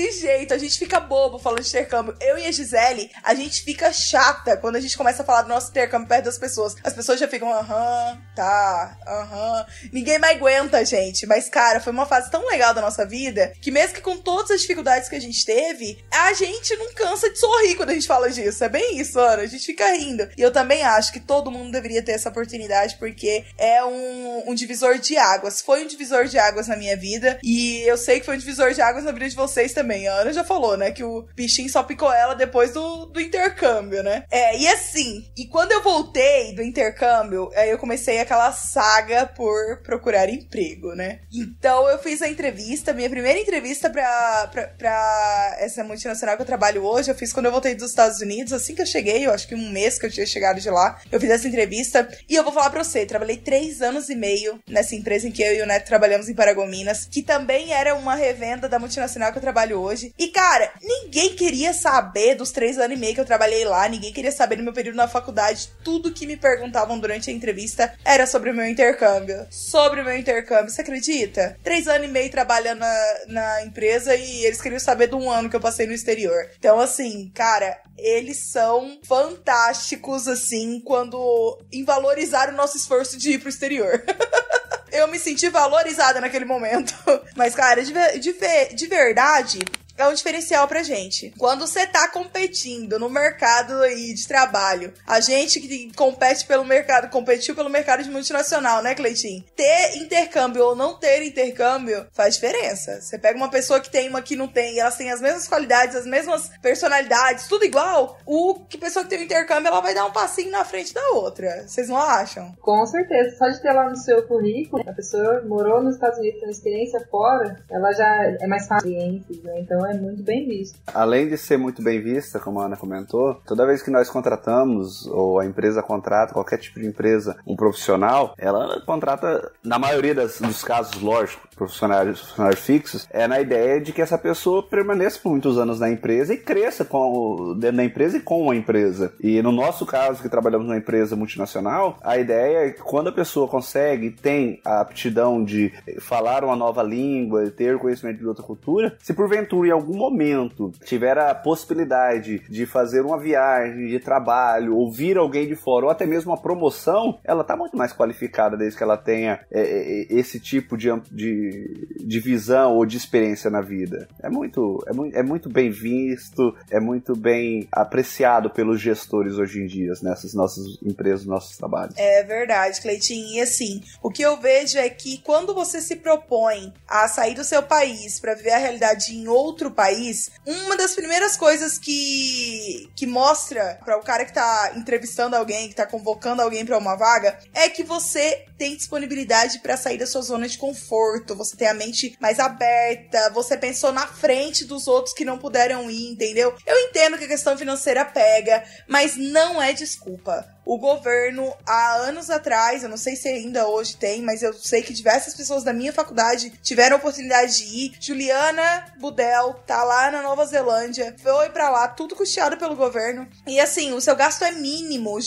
desse 0.04 0.22
jeito. 0.22 0.54
A 0.54 0.58
gente 0.58 0.78
fica 0.78 1.00
bobo 1.00 1.40
falando 1.40 1.62
de 1.62 1.70
intercâmbio. 1.70 2.16
Eu 2.20 2.38
e 2.38 2.46
a 2.46 2.52
Gisele, 2.52 3.10
a 3.24 3.34
gente 3.34 3.64
fica 3.64 3.92
chata 3.94 4.58
quando 4.58 4.76
a 4.76 4.80
gente 4.80 4.98
começa 4.98 5.24
a 5.24 5.26
falar 5.26 5.44
do 5.44 5.50
nosso 5.50 5.70
intercâmbio 5.70 6.08
perto 6.08 6.26
das 6.26 6.38
pessoas. 6.38 6.76
As 6.84 6.94
pessoas 6.94 7.20
já 7.20 7.28
ficam, 7.28 7.52
aham, 7.54 8.22
tá, 8.36 8.98
aham. 9.08 9.66
Ninguém 9.92 10.20
mais 10.20 10.34
aguenta, 10.38 10.84
gente. 10.84 11.26
Mas, 11.26 11.48
cara, 11.48 11.80
foi 11.80 11.94
uma 11.94 12.06
fase 12.06 12.30
tão 12.30 12.46
legal 12.48 12.74
da 12.74 12.82
nossa 12.82 13.06
vida 13.06 13.54
que, 13.62 13.72
mesmo 13.72 13.96
que 13.96 14.02
com 14.02 14.18
todas 14.18 14.52
as 14.52 14.62
dificuldades 14.62 15.08
que 15.08 15.16
a 15.16 15.22
gente 15.22 15.46
teve, 15.46 16.04
a 16.12 16.34
gente 16.34 16.76
não 16.76 16.94
cansa 16.94 17.30
de 17.30 17.40
sorrir 17.40 17.76
quando 17.76 17.92
a 17.92 17.94
gente 17.94 18.08
fala 18.08 18.30
disso. 18.30 18.64
É 18.64 18.70
bem 18.70 19.00
isso, 19.00 19.20
Ana. 19.20 19.44
A 19.44 19.48
gente 19.48 19.66
fica 19.66 19.88
rindo. 19.94 20.28
E 20.38 20.42
eu 20.42 20.52
também 20.52 20.84
acho 20.84 21.14
que 21.14 21.20
todo 21.20 21.52
mundo 21.52 21.72
deveria 21.72 22.04
ter 22.04 22.14
essa 22.14 22.30
oportunidade 22.30 22.98
porque 22.98 23.46
é 23.58 23.84
um, 23.84 24.50
um 24.50 24.56
divisor 24.56 24.98
de 24.98 25.18
águas. 25.18 25.62
Foi 25.62 25.84
um 25.84 25.88
divisor 25.88 26.26
de 26.26 26.38
águas 26.38 26.68
na 26.68 26.76
minha 26.76 26.98
vida 26.98 27.40
e 27.44 27.82
eu 27.88 27.98
sei 27.98 28.20
que 28.20 28.26
foi 28.26 28.36
um 28.36 28.40
divisor 28.40 28.74
de 28.74 28.82
águas 28.82 29.04
na 29.04 29.12
vida 29.12 29.30
de 29.30 29.36
vocês 29.36 29.74
também. 29.74 29.93
A 30.08 30.14
Ana 30.22 30.34
já 30.34 30.44
falou, 30.44 30.78
né, 30.78 30.92
que 30.92 31.04
o 31.04 31.28
bichinho 31.36 31.70
só 31.70 31.84
picou 31.84 32.12
ela 32.12 32.34
depois 32.34 32.72
do, 32.72 33.06
do 33.06 33.22
intercâmbio, 33.22 34.04
né? 34.04 34.26
É, 34.30 34.58
e 34.58 34.68
assim, 34.68 35.26
e 35.38 35.46
quando 35.46 35.72
eu 35.72 35.84
voltei 35.84 36.54
do 36.54 36.62
intercâmbio, 36.62 37.52
aí 37.56 37.70
eu 37.70 37.78
comecei 37.78 38.20
aquela 38.20 38.52
saga 38.52 39.26
por 39.26 39.82
procurar 39.84 40.30
emprego, 40.30 40.94
né? 40.96 41.20
Então 41.32 41.88
eu 41.90 42.00
fiz 42.00 42.22
a 42.22 42.28
entrevista, 42.28 42.94
minha 42.94 43.10
primeira 43.10 43.40
entrevista 43.40 43.90
pra, 43.90 44.48
pra, 44.52 44.68
pra 44.68 45.56
essa 45.60 45.84
multinacional 45.84 46.36
que 46.36 46.42
eu 46.42 46.48
trabalho 46.48 46.84
hoje, 46.84 47.12
eu 47.12 47.16
fiz 47.16 47.32
quando 47.32 47.48
eu 47.48 47.52
voltei 47.52 47.76
dos 47.76 47.90
Estados 47.90 48.22
Unidos, 48.22 48.54
assim 48.54 48.76
que 48.76 48.82
eu 48.82 48.86
cheguei, 48.86 49.26
eu 49.26 49.32
acho 49.32 49.48
que 49.48 49.56
um 49.56 49.70
mês 49.72 49.98
que 50.00 50.06
eu 50.06 50.12
tinha 50.12 50.26
chegado 50.26 50.60
de 50.60 50.70
lá, 50.70 51.00
eu 51.12 51.20
fiz 51.20 51.30
essa 51.30 51.48
entrevista 51.48 52.08
e 52.30 52.36
eu 52.36 52.44
vou 52.44 52.54
falar 52.54 52.70
pra 52.70 52.84
você, 52.84 53.06
trabalhei 53.06 53.38
três 53.38 53.82
anos 53.82 54.10
e 54.10 54.16
meio 54.16 54.60
nessa 54.68 54.96
empresa 54.96 55.28
em 55.28 55.32
que 55.32 55.44
eu 55.44 55.56
e 55.56 55.62
o 55.62 55.66
Neto 55.66 55.88
trabalhamos 55.88 56.30
em 56.30 56.34
Paragominas, 56.34 57.08
que 57.10 57.22
também 57.22 57.74
era 57.74 57.96
uma 57.96 58.16
revenda 58.16 58.68
da 58.70 58.80
multinacional 58.80 59.32
que 59.32 59.38
eu 59.38 59.42
trabalho 59.42 59.73
hoje. 59.74 60.14
E 60.18 60.28
cara, 60.28 60.72
ninguém 60.82 61.36
queria 61.36 61.74
saber 61.74 62.36
dos 62.36 62.52
três 62.52 62.78
anos 62.78 62.98
e 62.98 63.00
meio 63.00 63.14
que 63.14 63.22
eu 63.22 63.26
trabalhei 63.26 63.66
lá, 63.66 63.88
ninguém 63.88 64.14
queria 64.14 64.32
saber 64.32 64.56
do 64.56 64.64
meu 64.64 64.74
período 64.74 64.96
na 64.96 65.08
faculdade. 65.08 65.70
Tudo 65.84 66.12
que 66.12 66.26
me 66.26 66.38
perguntavam 66.38 67.00
durante 67.00 67.30
a 67.30 67.34
entrevista 67.34 67.94
era 68.04 68.26
sobre 68.26 68.50
o 68.50 68.54
meu 68.54 68.66
intercâmbio. 68.66 69.46
Sobre 69.50 70.02
o 70.02 70.06
meu 70.06 70.18
intercâmbio, 70.18 70.72
você 70.72 70.82
acredita? 70.82 71.58
Três 71.64 71.88
anos 71.88 72.08
e 72.08 72.12
meio 72.12 72.30
trabalhando 72.30 72.80
na, 72.80 73.16
na 73.28 73.66
empresa 73.66 74.16
e 74.16 74.46
eles 74.46 74.62
queriam 74.62 74.80
saber 74.80 75.08
de 75.08 75.16
um 75.16 75.30
ano 75.30 75.50
que 75.50 75.56
eu 75.56 75.62
passei 75.62 75.86
no 75.86 75.94
exterior. 75.94 76.50
Então, 76.58 76.80
assim, 76.80 77.32
cara, 77.34 77.80
eles 77.98 78.52
são 78.52 79.00
fantásticos, 79.04 80.28
assim, 80.28 80.80
quando 80.80 81.60
em 81.72 81.84
valorizar 81.84 82.50
o 82.50 82.56
nosso 82.56 82.78
esforço 82.78 83.18
de 83.18 83.34
ir 83.34 83.40
pro 83.40 83.50
exterior. 83.50 84.04
eu 84.94 85.08
me 85.08 85.20
senti 85.20 85.50
valorizada 85.50 86.22
naquele 86.22 86.46
momento. 86.46 86.94
Mas, 87.36 87.56
cara, 87.56 87.84
de, 87.84 87.92
de, 88.20 88.34
de 88.74 88.88
verdade, 88.88 89.60
é 89.98 90.08
um 90.08 90.14
diferencial 90.14 90.68
pra 90.68 90.84
gente. 90.84 91.34
Quando 91.38 91.68
você 91.68 91.86
tá 91.86 92.08
competindo 92.08 92.98
no 93.00 93.10
mercado 93.10 93.82
aí 93.84 94.14
de 94.14 94.28
trabalho, 94.28 94.94
a 95.06 95.20
gente 95.20 95.60
que 95.60 95.92
compete 95.94 96.46
pelo 96.46 96.66
mercado, 96.66 97.10
competiu 97.10 97.56
pelo 97.56 97.70
mercado 97.70 98.04
de 98.04 98.10
multinacional, 98.10 98.82
né, 98.82 98.96
Cleitinho? 98.96 99.44
Ter 99.56 99.98
intercâmbio 99.98 100.64
ou 100.64 100.76
não 100.76 100.96
ter 100.96 101.24
intercâmbio 101.24 102.06
faz 102.12 102.36
diferença. 102.36 103.02
Você 103.02 103.18
pega 103.18 103.38
uma 103.38 103.50
pessoa 103.50 103.80
que 103.80 103.90
tem 103.90 104.10
uma 104.10 104.22
que 104.22 104.36
não 104.36 104.48
tem, 104.48 104.80
elas 104.80 104.96
têm 104.96 105.12
as 105.12 105.22
mesmas 105.22 105.48
qualidades, 105.48 105.96
as 105.96 106.06
mesmas 106.06 106.50
personalidades, 106.62 107.48
tudo 107.48 107.66
igual, 107.66 108.18
o 108.26 108.56
que 108.56 108.78
pessoa 108.78 109.04
que 109.04 109.10
tem 109.10 109.20
o 109.20 109.24
intercâmbio, 109.24 109.68
ela 109.68 109.82
vai 109.82 109.94
dar 109.94 110.06
um 110.06 110.12
passinho 110.12 110.52
na 110.52 110.66
frente 110.66 110.94
da 110.94 111.10
outra. 111.10 111.64
Vocês 111.68 111.88
não 111.88 111.98
acham? 111.98 112.54
Com 112.62 112.86
certeza. 112.86 113.38
Só 113.38 113.48
de 113.48 113.62
ter 113.62 113.72
lá 113.72 113.90
no 113.90 113.98
seu 113.98 114.24
currículo, 114.28 114.84
a 114.88 114.94
pessoa 114.94 115.42
morou 115.44 115.82
nos 115.82 115.96
Estados 115.96 116.20
Unidos, 116.20 116.40
tem 116.40 116.50
experiência 116.50 117.08
fora, 117.10 117.64
ela 117.70 117.92
já 117.94 118.38
é 118.40 118.48
mais 118.48 118.68
fácil, 118.68 118.90
né? 118.92 119.60
Então 119.60 119.83
é 119.86 119.94
muito 119.94 120.24
bem 120.24 120.48
visto. 120.48 120.80
Além 120.94 121.28
de 121.28 121.38
ser 121.38 121.58
muito 121.58 121.82
bem 121.82 122.02
vista, 122.02 122.40
como 122.40 122.60
a 122.60 122.66
Ana 122.66 122.78
comentou, 122.78 123.36
toda 123.46 123.66
vez 123.66 123.82
que 123.82 123.92
nós 123.92 124.10
contratamos, 124.10 125.06
ou 125.08 125.40
a 125.40 125.46
empresa 125.46 125.82
contrata, 125.82 126.34
qualquer 126.34 126.58
tipo 126.58 126.80
de 126.80 126.88
empresa, 126.88 127.36
um 127.46 127.56
profissional, 127.56 128.34
ela 128.38 128.82
contrata, 128.86 129.52
na 129.64 129.78
maioria 129.80 130.16
das, 130.16 130.40
dos 130.40 130.64
casos, 130.64 131.02
lógico, 131.02 131.48
profissionais, 131.56 132.20
profissionais 132.20 132.60
fixos, 132.60 133.08
é 133.10 133.28
na 133.28 133.40
ideia 133.40 133.80
de 133.80 133.92
que 133.92 134.02
essa 134.02 134.18
pessoa 134.18 134.64
permaneça 134.64 135.20
por 135.20 135.30
muitos 135.30 135.58
anos 135.58 135.80
na 135.80 135.90
empresa 135.90 136.34
e 136.34 136.38
cresça 136.38 136.86
com, 136.86 137.56
dentro 137.58 137.78
da 137.78 137.84
empresa 137.84 138.18
e 138.18 138.22
com 138.22 138.50
a 138.50 138.56
empresa. 138.56 139.14
E 139.20 139.42
no 139.42 139.52
nosso 139.52 139.86
caso, 139.86 140.22
que 140.22 140.30
trabalhamos 140.30 140.68
numa 140.68 140.78
empresa 140.78 141.16
multinacional, 141.16 141.98
a 142.02 142.18
ideia 142.18 142.68
é 142.68 142.72
que 142.72 142.82
quando 142.82 143.10
a 143.10 143.12
pessoa 143.12 143.48
consegue, 143.48 144.12
tem 144.12 144.60
a 144.64 144.82
aptidão 144.82 145.44
de 145.44 145.72
falar 146.00 146.44
uma 146.44 146.56
nova 146.56 146.84
língua, 146.84 147.50
ter 147.50 147.78
conhecimento 147.78 148.20
de 148.20 148.28
outra 148.28 148.44
cultura, 148.44 148.96
se 149.00 149.14
porventura 149.14 149.73
algum 149.74 149.98
momento 149.98 150.72
tiver 150.86 151.18
a 151.18 151.34
possibilidade 151.36 152.40
de 152.50 152.66
fazer 152.66 153.02
uma 153.02 153.20
viagem 153.20 153.88
de 153.88 154.00
trabalho, 154.00 154.76
ouvir 154.76 155.18
alguém 155.18 155.48
de 155.48 155.56
fora, 155.56 155.86
ou 155.86 155.92
até 155.92 156.06
mesmo 156.06 156.32
uma 156.32 156.42
promoção, 156.42 157.20
ela 157.24 157.44
tá 157.44 157.56
muito 157.56 157.78
mais 157.78 157.94
qualificada 157.94 158.58
desde 158.58 158.78
que 158.78 158.84
ela 158.84 158.98
tenha 158.98 159.40
é, 159.52 159.62
é, 159.62 160.06
esse 160.10 160.40
tipo 160.40 160.78
de, 160.78 160.90
de, 161.12 161.98
de 162.00 162.20
visão 162.20 162.76
ou 162.76 162.86
de 162.86 162.98
experiência 162.98 163.50
na 163.50 163.62
vida. 163.62 164.08
É 164.22 164.30
muito, 164.30 164.84
é 164.88 164.94
muito, 164.94 165.18
é 165.18 165.24
muito 165.24 165.50
bem 165.50 165.70
visto, 165.70 166.56
é 166.70 166.80
muito 166.80 167.16
bem 167.16 167.68
apreciado 167.72 168.50
pelos 168.50 168.80
gestores 168.80 169.38
hoje 169.38 169.60
em 169.60 169.66
dia 169.66 169.94
nessas 170.02 170.34
nossas 170.34 170.66
empresas, 170.82 171.26
nossos 171.26 171.58
trabalhos. 171.58 171.96
É 171.98 172.24
verdade, 172.24 172.82
Cleitinho. 172.82 173.36
E 173.36 173.42
assim, 173.42 173.82
o 174.02 174.10
que 174.10 174.22
eu 174.22 174.40
vejo 174.40 174.78
é 174.78 174.90
que 174.90 175.20
quando 175.20 175.54
você 175.54 175.82
se 175.82 175.96
propõe 175.96 176.74
a 176.88 177.08
sair 177.08 177.36
do 177.36 177.44
seu 177.44 177.64
país 177.64 178.20
para 178.20 178.36
viver 178.36 178.52
a 178.52 178.58
realidade 178.58 179.14
em 179.14 179.28
outro 179.28 179.63
país, 179.72 180.32
uma 180.46 180.76
das 180.76 180.94
primeiras 180.94 181.36
coisas 181.38 181.78
que, 181.78 182.90
que 182.96 183.06
mostra 183.06 183.80
para 183.84 183.98
o 183.98 184.04
cara 184.04 184.26
que 184.26 184.34
tá 184.34 184.74
entrevistando 184.76 185.36
alguém, 185.36 185.70
que 185.70 185.76
tá 185.76 185.86
convocando 185.86 186.42
alguém 186.42 186.66
para 186.66 186.78
uma 186.78 186.96
vaga, 186.96 187.38
é 187.54 187.70
que 187.70 187.84
você 187.84 188.46
tem 188.58 188.76
disponibilidade 188.76 189.60
para 189.60 189.78
sair 189.78 189.98
da 189.98 190.08
sua 190.08 190.22
zona 190.22 190.48
de 190.48 190.58
conforto, 190.58 191.36
você 191.36 191.56
tem 191.56 191.68
a 191.68 191.74
mente 191.74 192.16
mais 192.20 192.40
aberta, 192.40 193.30
você 193.34 193.58
pensou 193.58 193.92
na 193.92 194.08
frente 194.08 194.66
dos 194.66 194.88
outros 194.88 195.14
que 195.14 195.26
não 195.26 195.38
puderam 195.38 195.90
ir, 195.90 196.12
entendeu? 196.12 196.56
Eu 196.66 196.78
entendo 196.80 197.18
que 197.18 197.26
a 197.26 197.28
questão 197.28 197.58
financeira 197.58 198.06
pega, 198.06 198.64
mas 198.88 199.16
não 199.18 199.62
é 199.62 199.74
desculpa 199.74 200.48
o 200.66 200.78
governo, 200.78 201.54
há 201.66 201.96
anos 201.96 202.30
atrás, 202.30 202.84
eu 202.84 202.90
não 202.90 202.98
sei 202.98 203.16
se 203.16 203.28
ainda 203.28 203.68
hoje 203.68 203.98
tem, 203.98 204.22
mas 204.22 204.42
eu 204.42 204.54
sei 204.54 204.82
que 204.82 204.94
diversas 204.94 205.34
pessoas 205.34 205.64
da 205.64 205.74
minha 205.74 205.92
faculdade 205.92 206.52
tiveram 206.62 206.96
a 206.96 207.00
oportunidade 207.00 207.58
de 207.58 207.64
ir. 207.64 207.94
Juliana 208.00 208.86
Budel 209.00 209.54
tá 209.66 209.84
lá 209.84 210.10
na 210.10 210.22
Nova 210.22 210.46
Zelândia, 210.46 211.16
foi 211.22 211.50
para 211.50 211.70
lá, 211.70 211.88
tudo 211.88 212.16
custeado 212.16 212.58
pelo 212.58 212.76
governo. 212.76 213.28
E 213.46 213.60
assim, 213.60 213.94
o 213.94 214.02
seu 214.02 214.16
gasto 214.16 214.44
é 214.44 214.52
mínimo. 214.52 215.20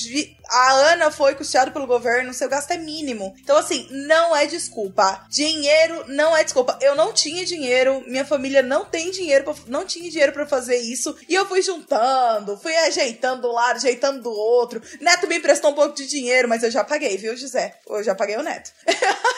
A 0.50 0.72
Ana 0.92 1.10
foi 1.10 1.34
custeado 1.34 1.72
pelo 1.72 1.86
governo, 1.86 2.32
seu 2.32 2.48
gasto 2.48 2.70
é 2.70 2.76
mínimo. 2.76 3.34
Então, 3.40 3.56
assim, 3.56 3.88
não 3.90 4.34
é 4.34 4.46
desculpa. 4.46 5.24
Dinheiro 5.28 6.04
não 6.08 6.36
é 6.36 6.44
desculpa. 6.44 6.78
Eu 6.80 6.94
não 6.94 7.12
tinha 7.12 7.44
dinheiro, 7.44 8.02
minha 8.06 8.24
família 8.24 8.62
não 8.62 8.84
tem 8.84 9.10
dinheiro, 9.10 9.44
pra, 9.44 9.54
não 9.66 9.84
tinha 9.84 10.10
dinheiro 10.10 10.32
para 10.32 10.46
fazer 10.46 10.76
isso. 10.76 11.16
E 11.28 11.34
eu 11.34 11.46
fui 11.46 11.62
juntando, 11.62 12.56
fui 12.58 12.74
ajeitando 12.76 13.42
do 13.42 13.52
lado, 13.52 13.76
ajeitando 13.76 14.22
do 14.22 14.30
outro. 14.30 14.82
Neto 15.00 15.26
me 15.26 15.36
emprestou 15.36 15.70
um 15.70 15.74
pouco 15.74 15.94
de 15.94 16.06
dinheiro, 16.06 16.48
mas 16.48 16.62
eu 16.62 16.70
já 16.70 16.84
paguei, 16.84 17.16
viu, 17.16 17.36
José? 17.36 17.74
Eu 17.88 18.02
já 18.02 18.14
paguei 18.14 18.36
o 18.36 18.42
Neto. 18.42 18.70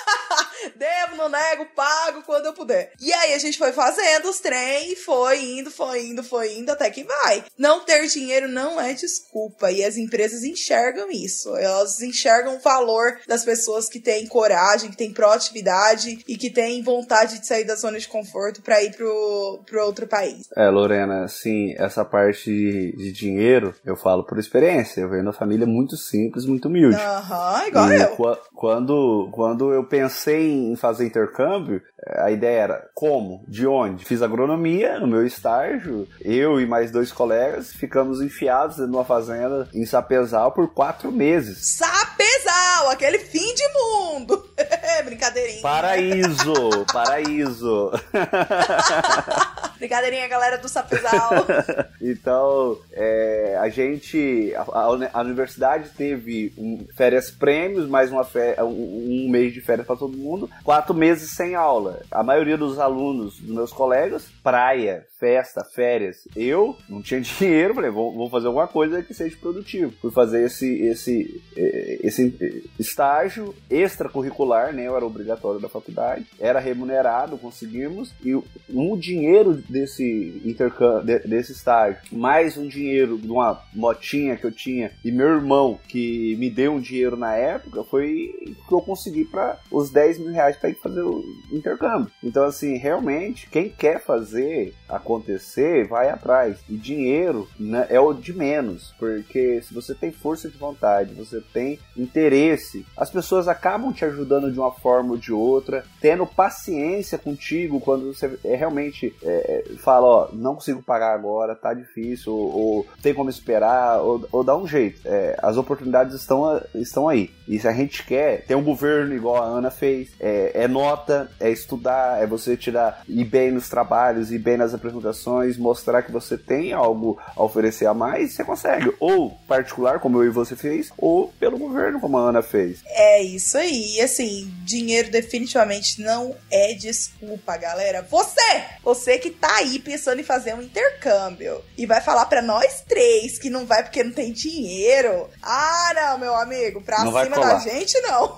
Devo, 0.76 1.16
não 1.16 1.28
nego, 1.28 1.66
pago 1.74 2.22
quando 2.22 2.46
eu 2.46 2.52
puder. 2.52 2.92
E 3.00 3.12
aí 3.12 3.34
a 3.34 3.38
gente 3.38 3.58
foi 3.58 3.72
fazendo 3.72 4.28
os 4.28 4.40
trem, 4.40 4.94
foi 4.96 5.58
indo, 5.58 5.70
foi 5.70 6.06
indo, 6.06 6.22
foi 6.22 6.58
indo, 6.58 6.70
até 6.70 6.90
que 6.90 7.04
vai. 7.04 7.44
Não 7.56 7.84
ter 7.84 8.06
dinheiro 8.06 8.48
não 8.48 8.80
é 8.80 8.92
desculpa. 8.92 9.70
E 9.70 9.84
as 9.84 9.96
empresas 9.96 10.42
enxergam 10.42 11.10
isso. 11.10 11.56
Elas 11.56 12.00
enxergam 12.00 12.56
o 12.56 12.60
valor 12.60 13.20
das 13.26 13.44
pessoas 13.44 13.88
que 13.88 14.00
têm 14.00 14.26
coragem, 14.26 14.90
que 14.90 14.96
têm 14.96 15.12
proatividade 15.12 16.18
e 16.26 16.36
que 16.36 16.50
têm 16.50 16.82
vontade 16.82 17.38
de 17.40 17.46
sair 17.46 17.64
da 17.64 17.74
zona 17.74 17.98
de 17.98 18.08
conforto 18.08 18.62
para 18.62 18.82
ir 18.82 18.94
pro, 18.94 19.62
pro 19.66 19.84
outro 19.84 20.06
país. 20.06 20.48
É, 20.56 20.68
Lorena, 20.68 21.24
assim, 21.24 21.74
essa 21.76 22.04
parte 22.04 22.50
de, 22.50 22.96
de 22.96 23.12
dinheiro, 23.12 23.74
eu 23.84 23.96
falo 23.96 24.24
por 24.24 24.38
experiência. 24.38 25.00
Eu 25.00 25.10
venho 25.10 25.24
da 25.24 25.32
família 25.32 25.66
muito 25.66 25.96
simples, 25.96 26.44
muito 26.44 26.68
humilde. 26.68 26.96
Aham, 26.96 27.60
uhum, 27.60 27.68
igual 27.68 27.92
e 27.92 28.00
eu. 28.00 28.38
Quando, 28.58 29.28
quando 29.30 29.72
eu 29.72 29.84
pensei 29.84 30.50
em 30.50 30.74
fazer 30.74 31.06
intercâmbio, 31.06 31.80
a 32.16 32.28
ideia 32.32 32.58
era 32.58 32.90
como, 32.92 33.44
de 33.46 33.64
onde. 33.68 34.04
Fiz 34.04 34.20
agronomia 34.20 34.98
no 34.98 35.06
meu 35.06 35.24
estágio, 35.24 36.08
eu 36.20 36.60
e 36.60 36.66
mais 36.66 36.90
dois 36.90 37.12
colegas 37.12 37.72
ficamos 37.72 38.20
enfiados 38.20 38.78
numa 38.78 39.04
fazenda 39.04 39.68
em 39.72 39.86
Sapezal 39.86 40.50
por 40.50 40.74
quatro 40.74 41.12
meses. 41.12 41.76
Sapezal, 41.76 42.90
aquele 42.90 43.20
fim 43.20 43.54
de 43.54 43.62
mundo! 43.74 44.44
Brincadeirinha. 45.04 45.62
Paraíso, 45.62 46.84
paraíso. 46.92 47.92
Brincadeirinha, 49.78 50.26
galera 50.28 50.58
do 50.58 50.68
Sapezal. 50.68 51.46
então, 52.02 52.78
é, 52.92 53.56
a 53.60 53.68
gente, 53.68 54.52
a, 54.56 55.10
a, 55.12 55.20
universidade 55.20 55.90
teve 55.90 56.52
um, 56.58 56.86
férias 56.96 57.30
prêmios, 57.30 57.88
mais 57.88 58.10
uma 58.10 58.26
um, 58.58 59.26
um 59.26 59.30
mês 59.30 59.52
de 59.52 59.60
férias 59.60 59.86
para 59.86 59.96
todo 59.96 60.16
mundo, 60.16 60.50
quatro 60.64 60.94
meses 60.94 61.30
sem 61.30 61.54
aula. 61.54 62.00
A 62.10 62.22
maioria 62.22 62.56
dos 62.56 62.78
alunos, 62.78 63.38
dos 63.38 63.54
meus 63.54 63.72
colegas, 63.72 64.26
praia, 64.42 65.06
festa, 65.18 65.64
férias. 65.64 66.26
Eu 66.34 66.76
não 66.88 67.02
tinha 67.02 67.20
dinheiro, 67.22 67.74
falei, 67.74 67.90
vou, 67.90 68.14
vou 68.14 68.30
fazer 68.30 68.46
alguma 68.46 68.66
coisa 68.66 69.02
que 69.02 69.14
seja 69.14 69.36
produtivo. 69.36 69.92
Fui 70.00 70.10
fazer 70.10 70.44
esse, 70.44 70.80
esse, 70.82 71.42
esse 71.56 72.64
estágio 72.78 73.54
extracurricular, 73.68 74.72
né? 74.72 74.86
Eu 74.86 74.96
era 74.96 75.04
obrigatório 75.04 75.60
da 75.60 75.68
faculdade, 75.68 76.26
era 76.38 76.60
remunerado, 76.60 77.38
conseguimos, 77.38 78.14
e 78.24 78.34
um 78.68 78.96
dinheiro 78.96 79.54
desse 79.68 80.40
intercâmbio, 80.44 81.20
desse 81.28 81.52
estágio, 81.52 82.00
mais 82.12 82.56
um 82.56 82.66
dinheiro 82.66 83.18
de 83.18 83.30
uma 83.30 83.62
motinha 83.74 84.36
que 84.36 84.44
eu 84.44 84.52
tinha, 84.52 84.92
e 85.04 85.10
meu 85.10 85.28
irmão, 85.28 85.78
que 85.88 86.36
me 86.36 86.50
deu 86.50 86.72
um 86.72 86.80
dinheiro 86.80 87.16
na 87.16 87.34
época, 87.34 87.84
foi 87.84 88.56
que 88.66 88.74
eu 88.74 88.80
consegui 88.80 89.24
para 89.24 89.58
os 89.70 89.90
10 89.90 90.18
mil 90.18 90.32
reais 90.32 90.56
para 90.56 90.70
ir 90.70 90.74
fazer 90.74 91.02
o 91.02 91.24
intercâmbio. 91.52 92.10
Então, 92.22 92.44
assim, 92.44 92.76
realmente, 92.76 93.48
quem 93.50 93.68
quer 93.68 94.02
fazer 94.04 94.74
a 94.88 94.98
acontecer, 95.08 95.88
vai 95.88 96.10
atrás. 96.10 96.58
E 96.68 96.76
dinheiro 96.76 97.48
né, 97.58 97.86
é 97.88 97.98
o 97.98 98.12
de 98.12 98.34
menos, 98.34 98.94
porque 98.98 99.62
se 99.62 99.72
você 99.72 99.94
tem 99.94 100.12
força 100.12 100.50
de 100.50 100.58
vontade, 100.58 101.14
você 101.14 101.40
tem 101.52 101.78
interesse, 101.96 102.84
as 102.96 103.10
pessoas 103.10 103.48
acabam 103.48 103.92
te 103.92 104.04
ajudando 104.04 104.52
de 104.52 104.58
uma 104.58 104.70
forma 104.70 105.12
ou 105.12 105.16
de 105.16 105.32
outra, 105.32 105.84
tendo 106.00 106.26
paciência 106.26 107.16
contigo 107.16 107.80
quando 107.80 108.12
você 108.12 108.38
é, 108.44 108.54
realmente 108.54 109.14
é, 109.22 109.64
fala, 109.78 110.06
ó, 110.06 110.28
não 110.32 110.54
consigo 110.54 110.82
pagar 110.82 111.14
agora, 111.14 111.54
tá 111.54 111.72
difícil, 111.72 112.32
ou, 112.32 112.58
ou 112.58 112.86
tem 113.02 113.14
como 113.14 113.30
esperar, 113.30 114.00
ou, 114.00 114.26
ou 114.30 114.44
dá 114.44 114.56
um 114.56 114.66
jeito. 114.66 115.00
É, 115.06 115.38
as 115.42 115.56
oportunidades 115.56 116.14
estão, 116.14 116.60
estão 116.74 117.08
aí. 117.08 117.30
E 117.46 117.58
se 117.58 117.66
a 117.66 117.72
gente 117.72 118.04
quer, 118.04 118.44
ter 118.44 118.54
um 118.54 118.62
governo 118.62 119.14
igual 119.14 119.42
a 119.42 119.46
Ana 119.46 119.70
fez, 119.70 120.10
é, 120.20 120.64
é 120.64 120.68
nota, 120.68 121.30
é 121.40 121.50
estudar, 121.50 122.22
é 122.22 122.26
você 122.26 122.56
tirar, 122.56 123.02
ir 123.08 123.24
bem 123.24 123.50
nos 123.50 123.68
trabalhos, 123.68 124.30
ir 124.30 124.38
bem 124.38 124.56
nas 124.56 124.74
apresentações 124.74 124.97
divulgações, 124.98 125.56
mostrar 125.56 126.02
que 126.02 126.12
você 126.12 126.36
tem 126.36 126.72
algo 126.72 127.18
a 127.36 127.42
oferecer 127.42 127.86
a 127.86 127.94
mais, 127.94 128.32
você 128.32 128.44
consegue. 128.44 128.92
Ou 129.00 129.30
particular, 129.46 130.00
como 130.00 130.18
eu 130.18 130.26
e 130.26 130.30
você 130.30 130.56
fez, 130.56 130.92
ou 130.98 131.28
pelo 131.38 131.58
governo, 131.58 132.00
como 132.00 132.18
a 132.18 132.28
Ana 132.28 132.42
fez. 132.42 132.80
É 132.86 133.22
isso 133.22 133.56
aí. 133.56 133.96
E 133.96 134.00
assim, 134.00 134.52
dinheiro 134.64 135.10
definitivamente 135.10 136.02
não 136.02 136.34
é 136.50 136.74
desculpa, 136.74 137.56
galera. 137.56 138.06
Você! 138.10 138.38
Você 138.82 139.18
que 139.18 139.30
tá 139.30 139.56
aí 139.56 139.78
pensando 139.78 140.20
em 140.20 140.24
fazer 140.24 140.54
um 140.54 140.62
intercâmbio 140.62 141.62
e 141.76 141.86
vai 141.86 142.00
falar 142.00 142.26
para 142.26 142.42
nós 142.42 142.82
três 142.86 143.38
que 143.38 143.50
não 143.50 143.64
vai 143.66 143.82
porque 143.82 144.02
não 144.02 144.12
tem 144.12 144.32
dinheiro. 144.32 145.28
Ah, 145.42 145.92
não, 145.94 146.18
meu 146.18 146.34
amigo, 146.34 146.80
pra 146.82 147.04
não 147.04 147.12
cima 147.12 147.38
da 147.38 147.58
gente, 147.58 147.98
não. 148.00 148.36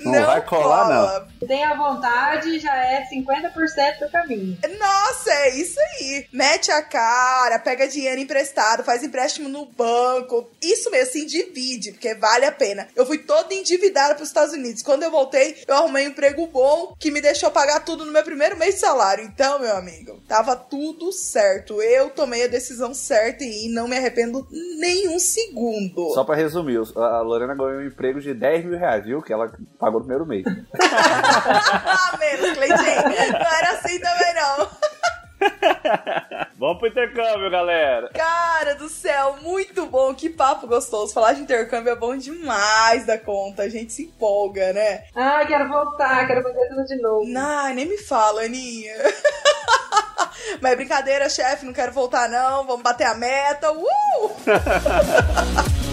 Não, 0.00 0.12
não 0.12 0.26
vai 0.26 0.44
colar, 0.44 0.84
cola. 0.84 1.28
não. 1.40 1.48
Tem 1.48 1.64
a 1.64 1.74
vontade, 1.74 2.58
já 2.58 2.74
é 2.76 3.06
50% 3.08 3.98
do 4.00 4.10
caminho. 4.10 4.58
Nossa, 4.78 5.30
é 5.30 5.56
isso 5.56 5.67
aí. 5.76 6.26
Mete 6.32 6.70
a 6.70 6.82
cara, 6.82 7.58
pega 7.58 7.88
dinheiro 7.88 8.20
emprestado, 8.20 8.84
faz 8.84 9.02
empréstimo 9.02 9.48
no 9.48 9.66
banco. 9.66 10.48
Isso 10.62 10.90
mesmo, 10.90 11.12
se 11.12 11.26
divide, 11.26 11.92
porque 11.92 12.14
vale 12.14 12.44
a 12.44 12.52
pena. 12.52 12.88
Eu 12.94 13.04
fui 13.06 13.18
toda 13.18 13.54
endividada 13.54 14.14
pros 14.14 14.28
Estados 14.28 14.54
Unidos. 14.54 14.82
Quando 14.82 15.02
eu 15.02 15.10
voltei, 15.10 15.62
eu 15.66 15.74
arrumei 15.74 16.06
um 16.06 16.10
emprego 16.10 16.46
bom 16.46 16.94
que 16.98 17.10
me 17.10 17.20
deixou 17.20 17.50
pagar 17.50 17.80
tudo 17.80 18.04
no 18.04 18.12
meu 18.12 18.22
primeiro 18.22 18.56
mês 18.56 18.74
de 18.74 18.80
salário. 18.80 19.24
Então, 19.24 19.58
meu 19.58 19.76
amigo, 19.76 20.20
tava 20.28 20.54
tudo 20.54 21.12
certo. 21.12 21.82
Eu 21.82 22.10
tomei 22.10 22.44
a 22.44 22.48
decisão 22.48 22.94
certa 22.94 23.44
e 23.44 23.68
não 23.68 23.88
me 23.88 23.96
arrependo 23.96 24.46
nem 24.78 25.08
um 25.08 25.18
segundo. 25.18 26.10
Só 26.14 26.24
pra 26.24 26.36
resumir, 26.36 26.78
a 26.96 27.20
Lorena 27.20 27.54
ganhou 27.54 27.80
um 27.80 27.86
emprego 27.86 28.20
de 28.20 28.34
10 28.34 28.64
mil 28.64 28.78
reais, 28.78 29.04
viu? 29.04 29.22
Que 29.22 29.32
ela 29.32 29.50
pagou 29.78 30.00
no 30.00 30.06
primeiro 30.06 30.26
mês. 30.26 30.44
Menos, 32.18 32.56
Cleitinho. 32.56 33.02
Não 33.32 33.56
era 33.58 33.72
assim 33.72 33.98
também, 33.98 34.34
não. 34.34 34.68
Vamos 36.58 36.78
pro 36.78 36.88
intercâmbio, 36.88 37.50
galera. 37.50 38.10
Cara 38.14 38.74
do 38.74 38.88
céu, 38.88 39.36
muito 39.42 39.86
bom. 39.86 40.14
Que 40.14 40.28
papo 40.28 40.66
gostoso. 40.66 41.14
Falar 41.14 41.34
de 41.34 41.42
intercâmbio 41.42 41.92
é 41.92 41.96
bom 41.96 42.16
demais 42.16 43.06
da 43.06 43.16
conta. 43.16 43.62
A 43.62 43.68
gente 43.68 43.92
se 43.92 44.04
empolga, 44.04 44.72
né? 44.72 45.04
Ah, 45.14 45.44
quero 45.46 45.68
voltar, 45.68 46.26
quero 46.26 46.42
fazer 46.42 46.68
tudo 46.68 46.84
de 46.84 46.96
novo. 46.96 47.24
Ai, 47.36 47.74
nem 47.74 47.86
me 47.86 47.98
fala, 47.98 48.42
Aninha. 48.42 48.94
Mas 50.60 50.76
brincadeira, 50.76 51.28
chefe, 51.28 51.64
não 51.64 51.72
quero 51.72 51.92
voltar 51.92 52.28
não. 52.28 52.66
Vamos 52.66 52.82
bater 52.82 53.04
a 53.06 53.14
meta. 53.14 53.70
Uh! 53.72 53.84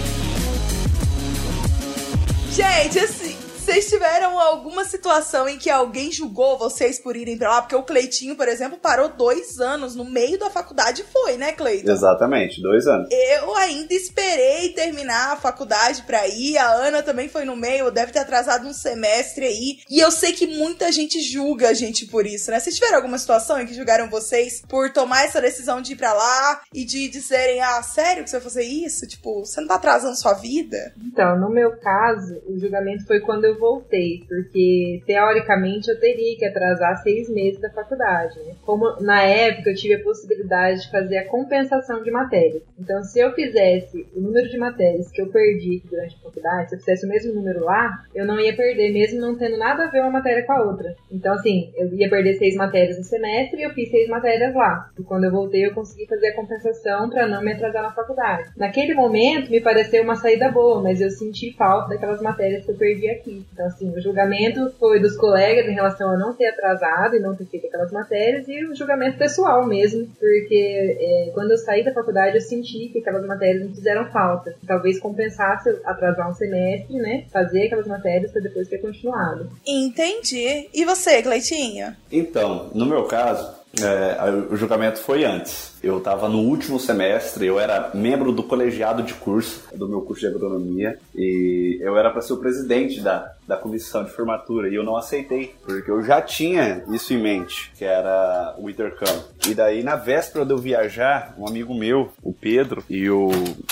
Gente, 2.52 3.00
assim, 3.00 3.38
Vocês 3.66 3.90
tiveram 3.90 4.40
alguma 4.40 4.86
situação 4.86 5.50
em 5.50 5.58
que 5.58 5.72
alguém 5.72 6.12
julgou 6.12 6.56
vocês 6.56 7.00
por 7.00 7.16
irem 7.16 7.36
pra 7.36 7.50
lá? 7.50 7.62
Porque 7.64 7.76
o 7.76 7.82
Cleitinho, 7.82 8.36
por 8.36 8.48
exemplo, 8.48 8.78
parou 8.78 9.10
dois 9.10 9.60
anos 9.60 9.96
no 9.96 10.06
meio 10.06 10.38
da 10.38 10.52
faculdade 10.52 11.02
e 11.02 11.06
foi, 11.06 11.36
né, 11.36 11.52
Cleiton? 11.52 11.92
Exatamente, 11.92 12.62
dois 12.62 12.86
anos. 12.86 13.10
Eu 13.12 13.56
ainda 13.56 13.92
esperei 13.92 14.70
terminar 14.70 15.34
a 15.34 15.36
faculdade 15.36 16.04
pra 16.04 16.28
ir. 16.28 16.60
A 16.60 16.74
Ana 16.74 17.02
também 17.02 17.28
foi 17.28 17.44
no 17.44 17.56
meio, 17.56 17.90
deve 17.90 18.12
ter 18.12 18.20
atrasado 18.20 18.68
um 18.68 18.72
semestre 18.74 19.48
aí. 19.48 19.80
E 19.90 20.00
eu 20.00 20.12
sei 20.12 20.32
que 20.32 20.46
muita 20.46 20.92
gente 20.92 21.20
julga 21.20 21.70
a 21.70 21.74
gente 21.74 22.06
por 22.06 22.28
isso, 22.28 22.52
né? 22.52 22.60
Vocês 22.60 22.76
tiveram 22.76 22.98
alguma 22.98 23.18
situação 23.18 23.60
em 23.60 23.66
que 23.66 23.74
julgaram 23.74 24.12
vocês 24.12 24.62
por 24.70 24.94
tomar 24.94 25.26
essa 25.26 25.42
decisão 25.42 25.82
de 25.82 25.94
ir 25.94 25.96
pra 25.96 26.14
lá 26.14 26.62
e 26.72 26.86
de 26.86 27.10
dizerem, 27.10 27.62
ah, 27.62 27.82
sério 27.82 28.24
que 28.24 28.30
você 28.30 28.36
vai 28.36 28.44
fazer 28.44 28.64
isso? 28.64 29.08
Tipo, 29.08 29.44
você 29.44 29.60
não 29.60 29.68
tá 29.68 29.76
atrasando 29.76 30.16
sua 30.16 30.34
vida? 30.34 30.94
Então, 31.04 31.40
no 31.40 31.50
meu 31.50 31.76
caso, 31.78 32.40
o 32.48 32.60
julgamento 32.60 33.08
foi 33.08 33.20
quando 33.22 33.55
voltei, 33.58 34.24
porque 34.28 35.02
teoricamente 35.06 35.90
eu 35.90 36.00
teria 36.00 36.38
que 36.38 36.46
atrasar 36.46 37.02
seis 37.02 37.30
meses 37.30 37.60
da 37.60 37.70
faculdade, 37.70 38.40
né? 38.40 38.56
Como 38.66 39.02
na 39.02 39.24
época 39.24 39.70
eu 39.70 39.76
tive 39.76 39.96
a 39.96 40.04
possibilidade 40.04 40.82
de 40.82 40.92
fazer 40.92 41.18
a 41.18 41.28
compensação 41.28 42.04
de 42.04 42.12
matérias. 42.12 42.64
Então, 42.80 43.04
se 43.04 43.20
eu 43.20 43.32
fizesse 43.34 44.08
o 44.16 44.22
número 44.22 44.50
de 44.50 44.58
matérias 44.58 45.12
que 45.12 45.22
eu 45.22 45.28
perdi 45.28 45.82
durante 45.90 46.16
a 46.16 46.24
faculdade, 46.24 46.70
se 46.70 46.76
eu 46.76 46.80
fizesse 46.80 47.06
o 47.06 47.10
mesmo 47.10 47.34
número 47.34 47.64
lá, 47.64 48.04
eu 48.14 48.26
não 48.26 48.40
ia 48.40 48.56
perder, 48.56 48.92
mesmo 48.92 49.20
não 49.20 49.38
tendo 49.38 49.58
nada 49.58 49.86
a 49.86 49.90
ver 49.90 50.02
uma 50.02 50.12
matéria 50.12 50.46
com 50.46 50.54
a 50.54 50.64
outra. 50.64 50.96
Então, 51.12 51.34
assim, 51.34 51.72
eu 51.76 51.94
ia 51.94 52.10
perder 52.10 52.36
seis 52.36 52.56
matérias 52.56 52.98
no 52.98 53.04
semestre 53.04 53.60
e 53.60 53.64
eu 53.64 53.72
fiz 53.72 53.90
seis 53.90 54.08
matérias 54.08 54.54
lá. 54.54 54.90
E 55.00 55.04
quando 55.04 55.26
eu 55.26 55.32
voltei, 55.32 55.66
eu 55.66 55.74
consegui 55.74 56.06
fazer 56.06 56.28
a 56.28 56.36
compensação 56.36 57.10
para 57.10 57.28
não 57.28 57.42
me 57.42 57.52
atrasar 57.54 57.84
na 57.84 57.92
faculdade. 57.92 58.50
Naquele 58.58 58.94
momento, 58.94 59.50
me 59.50 59.62
pareceu 59.62 60.04
uma 60.04 60.16
saída 60.16 60.50
boa, 60.50 60.82
mas 60.82 61.02
eu 61.02 61.10
senti 61.10 61.54
falta 61.54 61.90
daquelas 61.90 62.22
matérias 62.22 62.66
que 62.66 62.72
eu 62.72 62.78
perdi 62.78 63.10
aqui. 63.10 63.45
Então, 63.54 63.66
assim, 63.68 63.90
o 63.90 64.02
julgamento 64.02 64.70
foi 64.80 65.00
dos 65.00 65.16
colegas 65.16 65.66
em 65.66 65.74
relação 65.74 66.12
a 66.12 66.18
não 66.18 66.34
ter 66.34 66.48
atrasado 66.48 67.16
e 67.16 67.20
não 67.20 67.36
ter 67.36 67.46
feito 67.46 67.68
aquelas 67.68 67.92
matérias, 67.92 68.48
e 68.48 68.66
o 68.66 68.76
julgamento 68.76 69.18
pessoal 69.18 69.66
mesmo, 69.66 70.08
porque 70.20 70.98
é, 71.00 71.32
quando 71.34 71.52
eu 71.52 71.58
saí 71.58 71.84
da 71.84 71.94
faculdade, 71.94 72.36
eu 72.36 72.42
senti 72.42 72.90
que 72.90 73.00
aquelas 73.00 73.26
matérias 73.26 73.66
não 73.66 73.74
fizeram 73.74 74.12
falta. 74.12 74.56
Talvez 74.68 75.00
compensasse 75.00 75.70
atrasar 75.86 76.30
um 76.30 76.34
semestre, 76.34 76.98
né? 76.98 77.26
Fazer 77.32 77.68
aquelas 77.68 77.88
matérias 77.88 78.32
para 78.32 78.42
depois 78.42 78.68
ter 78.68 78.80
continuado. 78.80 79.50
Entendi. 79.66 80.70
E 80.74 80.84
você, 80.84 81.24
Cleitinho? 81.24 81.96
Então, 82.12 82.70
no 82.74 82.86
meu 82.86 83.04
caso, 83.06 83.56
é, 83.82 84.32
o 84.52 84.56
julgamento 84.56 85.00
foi 85.00 85.26
antes. 85.26 85.75
Eu 85.84 86.00
estava 86.00 86.28
no 86.28 86.40
último 86.40 86.80
semestre, 86.80 87.46
eu 87.46 87.60
era 87.60 87.92
membro 87.94 88.32
do 88.32 88.44
colegiado 88.44 89.04
de 89.04 89.14
curso, 89.14 89.64
do 89.74 89.88
meu 89.88 90.02
curso 90.02 90.22
de 90.22 90.28
agronomia, 90.28 90.98
e 91.16 91.78
eu 91.82 91.98
era 91.98 92.10
para 92.10 92.22
ser 92.22 92.34
o 92.34 92.38
presidente 92.38 93.02
da, 93.02 93.34
da 93.48 93.58
comissão 93.58 94.04
de 94.04 94.12
formatura, 94.12 94.70
e 94.70 94.76
eu 94.76 94.84
não 94.84 94.96
aceitei, 94.96 95.54
porque 95.64 95.90
eu 95.92 96.04
já 96.04 96.22
tinha 96.22 96.84
isso 96.90 97.14
em 97.14 97.22
mente, 97.22 97.72
que 97.78 97.86
era 97.86 98.56
o 98.58 98.70
intercâmbio. 98.70 99.24
E 99.48 99.54
daí, 99.54 99.84
na 99.84 99.96
véspera 99.96 100.46
de 100.46 100.52
eu 100.52 100.58
viajar, 100.58 101.36
um 101.38 101.48
amigo 101.48 101.74
meu, 101.74 102.12
o 102.24 102.34
Pedro 102.34 102.84
e 102.90 103.10
o, 103.10 103.30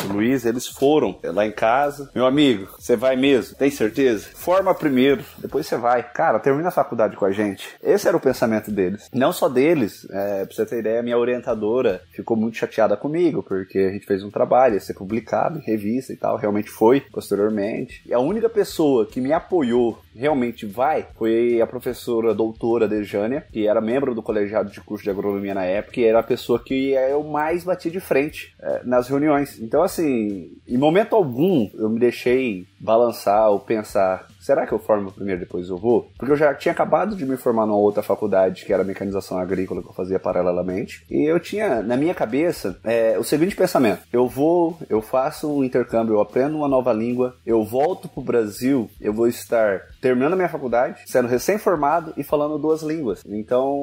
Luiz, 0.08 0.46
eles 0.46 0.68
foram 0.68 1.18
lá 1.24 1.46
em 1.46 1.52
casa. 1.52 2.10
Meu 2.14 2.26
amigo, 2.26 2.70
você 2.78 2.96
vai 2.96 3.16
mesmo? 3.16 3.56
Tem 3.56 3.72
certeza? 3.72 4.28
Forma 4.36 4.74
primeiro, 4.76 5.24
depois 5.38 5.66
você 5.66 5.78
vai. 5.78 6.04
Cara, 6.04 6.40
termina 6.40 6.68
a 6.68 6.72
faculdade 6.72 7.16
com 7.16 7.26
a 7.26 7.32
gente. 7.32 7.68
Esse 7.82 8.08
era 8.08 8.18
o 8.18 8.22
pensamento 8.22 8.70
deles. 8.70 9.10
Não 9.14 9.32
só 9.34 9.50
deles, 9.50 10.08
é, 10.12 10.46
pra 10.46 10.56
você 10.56 10.66
ter 10.66 10.80
ideia, 10.80 11.02
minha 11.02 11.18
orientadora 11.18 12.03
ficou 12.12 12.38
muito 12.38 12.58
chateada 12.58 12.96
comigo, 12.96 13.44
porque 13.44 13.80
a 13.80 13.92
gente 13.92 14.06
fez 14.06 14.24
um 14.24 14.32
trabalho, 14.32 14.76
ia 14.76 14.80
ser 14.80 14.94
publicado 14.94 15.60
em 15.60 15.64
revista 15.64 16.14
e 16.14 16.16
tal, 16.16 16.38
realmente 16.38 16.70
foi 16.70 17.02
posteriormente. 17.02 18.02
E 18.06 18.14
a 18.14 18.20
única 18.20 18.50
pessoa 18.50 19.06
que 19.06 19.22
me 19.22 19.32
apoiou 19.32 20.00
realmente 20.16 20.66
vai 20.66 21.08
foi 21.16 21.62
a 21.62 21.68
professora 21.68 22.34
doutora 22.34 22.88
Dejânia, 22.88 23.46
que 23.52 23.68
era 23.68 23.82
membro 23.82 24.14
do 24.14 24.22
colegiado 24.22 24.72
de 24.72 24.82
curso 24.82 25.04
de 25.04 25.10
agronomia 25.10 25.54
na 25.54 25.66
época, 25.66 26.00
e 26.00 26.06
era 26.06 26.20
a 26.20 26.24
pessoa 26.24 26.64
que 26.64 26.92
eu 26.92 27.24
mais 27.24 27.64
bati 27.64 27.90
de 27.90 28.00
frente 28.00 28.54
é, 28.62 28.82
nas 28.84 29.08
reuniões. 29.08 29.60
Então, 29.60 29.82
assim, 29.82 30.52
em 30.68 30.78
momento 30.78 31.16
algum 31.16 31.70
eu 31.74 31.90
me 31.90 32.00
deixei 32.00 32.66
balançar 32.84 33.50
ou 33.50 33.60
pensar 33.60 34.28
será 34.44 34.68
que 34.68 34.74
eu 34.74 34.80
formo 34.80 35.12
primeiro 35.12 35.40
depois 35.40 35.70
eu 35.70 35.78
vou? 35.78 36.12
Porque 36.18 36.34
eu 36.34 36.38
já 36.38 36.54
tinha 36.54 36.74
acabado 36.74 37.16
de 37.16 37.26
me 37.26 37.38
formar 37.38 37.66
numa 37.66 37.78
outra 37.78 38.04
faculdade, 38.04 38.66
que 38.66 38.74
era 38.74 38.84
mecanização 38.84 39.38
agrícola, 39.38 39.82
que 39.82 39.88
eu 39.88 39.94
fazia 39.94 40.20
paralelamente, 40.20 41.06
e 41.10 41.24
eu 41.24 41.40
tinha 41.40 41.82
na 41.82 41.96
minha 41.96 42.14
cabeça 42.14 42.78
é, 42.84 43.18
o 43.18 43.24
seguinte 43.24 43.56
pensamento: 43.56 44.02
eu 44.12 44.28
vou, 44.28 44.78
eu 44.90 45.02
faço 45.02 45.50
um 45.50 45.64
intercâmbio, 45.64 46.16
eu 46.16 46.22
aprendo 46.22 46.58
uma 46.58 46.68
nova 46.68 46.92
língua, 46.92 47.38
eu 47.46 47.64
volto 47.64 48.10
pro 48.10 48.22
Brasil, 48.22 48.90
eu 49.00 49.14
vou 49.14 49.28
estar 49.28 49.82
terminando 50.02 50.34
a 50.34 50.36
minha 50.36 50.50
faculdade, 50.50 51.02
sendo 51.06 51.28
recém-formado 51.28 52.14
e 52.18 52.24
falando 52.24 52.58
duas 52.58 52.82
línguas. 52.82 53.24
Então, 53.26 53.80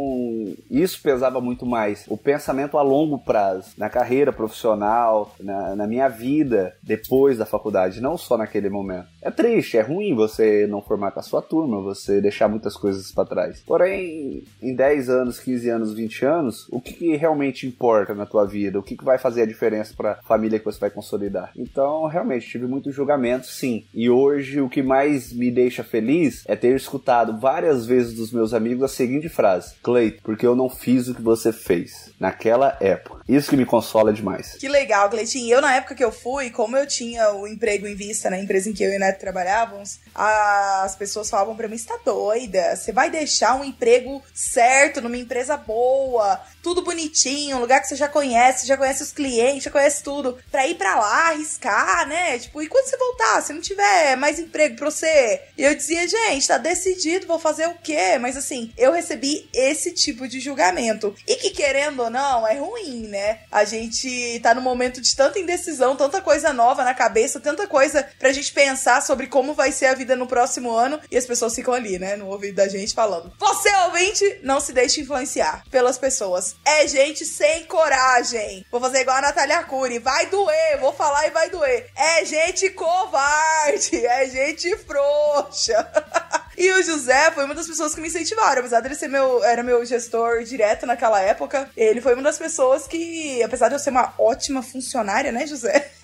isso 0.71 1.01
pesava 1.03 1.41
muito 1.41 1.65
mais. 1.65 2.05
O 2.09 2.17
pensamento 2.17 2.77
a 2.77 2.83
longo 2.83 3.19
prazo, 3.19 3.71
na 3.79 3.89
carreira 3.89 4.33
profissional, 4.33 5.35
na, 5.41 5.75
na 5.75 5.87
minha 5.87 6.09
vida 6.09 6.75
depois 6.83 7.39
da 7.39 7.47
faculdade, 7.47 8.01
não 8.01 8.19
só 8.19 8.37
naquele 8.37 8.69
momento. 8.69 8.90
É 9.23 9.31
triste, 9.31 9.77
é 9.77 9.83
ruim 9.83 10.15
você 10.15 10.67
não 10.67 10.81
formar 10.81 11.11
com 11.11 11.21
a 11.21 11.23
sua 11.23 11.43
turma, 11.43 11.81
você 11.81 12.21
deixar 12.21 12.49
muitas 12.49 12.77
coisas 12.77 13.13
para 13.13 13.29
trás. 13.29 13.63
Porém, 13.67 14.45
em 14.63 14.75
10 14.75 15.11
anos, 15.11 15.39
15 15.39 15.69
anos, 15.69 15.95
20 15.95 16.25
anos, 16.25 16.67
o 16.71 16.81
que, 16.81 16.93
que 16.93 17.17
realmente 17.17 17.67
importa 17.67 18.15
na 18.15 18.27
tua 18.27 18.47
vida? 18.47 18.79
O 18.79 18.83
que, 18.83 18.97
que 18.97 19.05
vai 19.05 19.19
fazer 19.19 19.43
a 19.43 19.47
diferença 19.47 19.95
para 19.97 20.13
a 20.13 20.23
família 20.23 20.59
que 20.59 20.65
você 20.65 20.79
vai 20.79 20.91
consolidar? 20.91 21.53
Então, 21.57 22.07
realmente, 22.07 22.49
tive 22.49 22.67
muito 22.67 22.91
julgamento, 22.91 23.47
sim. 23.47 23.85
E 23.93 24.09
hoje, 24.09 24.61
o 24.61 24.69
que 24.69 24.83
mais 24.83 25.33
me 25.33 25.51
deixa 25.51 25.85
feliz 25.85 26.45
é 26.47 26.57
ter 26.57 26.75
escutado 26.75 27.39
várias 27.39 27.87
vezes 27.87 28.15
dos 28.15 28.33
meus 28.33 28.55
amigos 28.55 28.85
a 28.85 28.89
seguinte 28.89 29.29
frase: 29.29 29.75
Cleito, 29.83 30.23
porque 30.23 30.47
eu 30.47 30.57
não 30.57 30.69
fiz 30.69 31.09
o 31.09 31.15
que 31.15 31.23
você 31.23 31.53
fez 31.53 32.13
naquela 32.19 32.77
época. 32.81 33.20
Isso 33.31 33.49
que 33.49 33.57
me 33.57 33.65
consola 33.65 34.13
demais. 34.13 34.57
Que 34.59 34.69
legal, 34.69 35.09
Cleitinho. 35.09 35.55
Eu, 35.55 35.61
na 35.61 35.77
época 35.77 35.95
que 35.95 36.03
eu 36.03 36.11
fui, 36.11 36.51
como 36.51 36.77
eu 36.77 36.85
tinha 36.85 37.31
o 37.33 37.47
emprego 37.47 37.87
em 37.87 37.95
vista 37.95 38.29
na 38.29 38.37
empresa 38.37 38.69
em 38.69 38.73
que 38.73 38.83
eu 38.83 38.93
e 38.93 38.97
o 38.97 38.99
Neto 38.99 39.21
trabalhávamos, 39.21 40.01
as 40.13 40.97
pessoas 40.97 41.31
falavam 41.31 41.55
pra 41.55 41.69
mim: 41.69 41.79
você 41.79 41.87
tá 41.87 41.99
doida? 42.05 42.75
Você 42.75 42.91
vai 42.91 43.09
deixar 43.09 43.55
um 43.55 43.65
emprego 43.65 44.21
certo 44.35 45.01
numa 45.01 45.17
empresa 45.17 45.57
boa, 45.57 46.41
tudo 46.61 46.83
bonitinho, 46.83 47.57
um 47.57 47.61
lugar 47.61 47.81
que 47.81 47.87
você 47.87 47.95
já 47.95 48.09
conhece, 48.09 48.67
já 48.67 48.77
conhece 48.77 49.05
os 49.05 49.13
clientes, 49.13 49.63
já 49.63 49.71
conhece 49.71 50.03
tudo, 50.03 50.37
pra 50.51 50.67
ir 50.67 50.75
pra 50.75 50.97
lá, 50.97 51.29
arriscar, 51.29 52.09
né? 52.09 52.37
Tipo, 52.37 52.61
e 52.61 52.67
quando 52.67 52.87
você 52.87 52.97
voltar, 52.97 53.43
se 53.43 53.53
não 53.53 53.61
tiver 53.61 54.17
mais 54.17 54.41
emprego 54.41 54.75
pra 54.75 54.91
você? 54.91 55.41
E 55.57 55.63
eu 55.63 55.75
dizia, 55.77 56.09
gente, 56.09 56.49
tá 56.49 56.59
decidido, 56.59 57.29
vou 57.29 57.39
fazer 57.39 57.69
o 57.69 57.75
quê? 57.75 58.19
Mas 58.21 58.37
assim, 58.37 58.73
eu 58.77 58.91
recebi 58.91 59.49
esse 59.55 59.93
tipo 59.93 60.27
de 60.27 60.41
julgamento. 60.41 61.15
E 61.29 61.37
que 61.37 61.51
querendo 61.51 62.03
ou 62.03 62.11
não, 62.11 62.47
é 62.47 62.59
ruim, 62.59 63.07
né? 63.07 63.20
A 63.51 63.65
gente 63.65 64.41
tá 64.41 64.55
num 64.55 64.61
momento 64.61 65.01
de 65.01 65.15
tanta 65.15 65.39
indecisão, 65.39 65.97
tanta 65.97 66.21
coisa 66.21 66.53
nova 66.53 66.85
na 66.85 66.95
cabeça, 66.95 67.41
tanta 67.41 67.67
coisa 67.67 68.07
pra 68.19 68.33
gente 68.33 68.53
pensar 68.53 69.03
sobre 69.03 69.27
como 69.27 69.55
vai 69.55 69.73
ser 69.73 69.87
a 69.87 69.95
vida 69.95 70.17
no 70.17 70.27
próximo 70.27 70.71
ano, 70.71 71.01
e 71.11 71.17
as 71.17 71.27
pessoas 71.27 71.55
ficam 71.55 71.75
ali, 71.75 71.99
né, 71.99 72.17
no 72.17 72.29
ouvido 72.29 72.57
da 72.57 72.69
gente 72.69 72.95
falando. 72.95 73.33
Você, 73.39 73.71
ouvinte, 73.87 74.41
não 74.43 74.61
se 74.61 74.73
deixe 74.73 75.01
influenciar 75.01 75.65
pelas 75.71 75.99
pessoas. 75.99 76.57
É 76.65 76.87
gente 76.87 77.25
sem 77.25 77.65
coragem. 77.65 78.65
Vou 78.71 78.81
fazer 78.81 79.01
igual 79.01 79.17
a 79.17 79.23
Natália 79.23 79.59
Arcuri. 79.59 79.99
Vai 79.99 80.27
doer, 80.27 80.79
vou 80.81 80.93
falar 80.93 81.27
e 81.27 81.31
vai 81.31 81.51
doer. 81.51 81.91
É 81.97 82.25
gente 82.25 82.71
covarde, 82.71 84.05
é 84.07 84.29
gente 84.29 84.77
frouxa. 84.79 85.91
E 86.61 86.71
o 86.73 86.83
José 86.83 87.31
foi 87.31 87.47
uma 87.47 87.55
das 87.55 87.67
pessoas 87.67 87.95
que 87.95 88.03
me 88.03 88.09
incentivaram, 88.09 88.61
apesar 88.61 88.81
dele 88.81 88.95
ser 88.95 89.09
meu, 89.09 89.43
era 89.43 89.63
meu 89.63 89.83
gestor 89.83 90.45
direto 90.45 90.85
naquela 90.85 91.19
época. 91.19 91.71
Ele 91.75 92.03
foi 92.03 92.13
uma 92.13 92.23
das 92.23 92.37
pessoas 92.37 92.87
que, 92.87 93.43
apesar 93.43 93.69
de 93.69 93.77
eu 93.77 93.79
ser 93.79 93.89
uma 93.89 94.13
ótima 94.19 94.63
funcionária, 94.63 95.33
né, 95.33 95.47
José? 95.47 95.91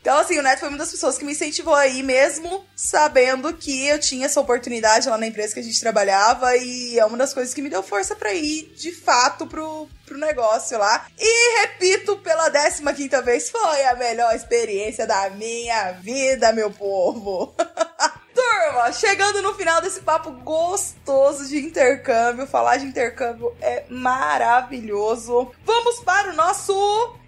Então, 0.00 0.20
assim, 0.20 0.38
o 0.38 0.42
Neto 0.42 0.60
foi 0.60 0.70
uma 0.70 0.78
das 0.78 0.90
pessoas 0.90 1.18
que 1.18 1.24
me 1.24 1.32
incentivou 1.32 1.74
aí, 1.74 2.02
mesmo 2.02 2.64
sabendo 2.74 3.52
que 3.52 3.86
eu 3.86 3.98
tinha 3.98 4.24
essa 4.24 4.40
oportunidade 4.40 5.06
lá 5.06 5.18
na 5.18 5.26
empresa 5.26 5.52
que 5.52 5.60
a 5.60 5.62
gente 5.62 5.78
trabalhava. 5.78 6.56
E 6.56 6.98
é 6.98 7.04
uma 7.04 7.18
das 7.18 7.34
coisas 7.34 7.52
que 7.52 7.60
me 7.60 7.68
deu 7.68 7.82
força 7.82 8.16
para 8.16 8.32
ir, 8.32 8.72
de 8.74 8.90
fato, 8.90 9.46
pro, 9.46 9.86
pro 10.06 10.16
negócio 10.16 10.78
lá. 10.78 11.06
E 11.18 11.60
repito 11.60 12.16
pela 12.18 12.50
15 12.50 12.82
quinta 12.94 13.20
vez, 13.20 13.50
foi 13.50 13.84
a 13.84 13.96
melhor 13.96 14.34
experiência 14.34 15.06
da 15.06 15.28
minha 15.28 15.92
vida, 15.92 16.54
meu 16.54 16.70
povo. 16.70 17.54
Turma, 18.48 18.92
chegando 18.92 19.42
no 19.42 19.54
final 19.54 19.80
desse 19.80 20.00
papo 20.00 20.30
gostoso 20.30 21.46
de 21.46 21.58
intercâmbio, 21.58 22.46
falar 22.46 22.78
de 22.78 22.86
intercâmbio 22.86 23.54
é 23.60 23.84
maravilhoso. 23.90 25.50
Vamos 25.64 26.00
para 26.00 26.30
o 26.30 26.34
nosso 26.34 26.74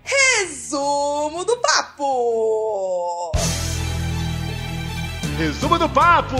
resumo 0.03 1.45
do 1.45 1.57
papo. 1.59 3.33
Resumo 5.37 5.79
do 5.79 5.89
papo! 5.89 6.37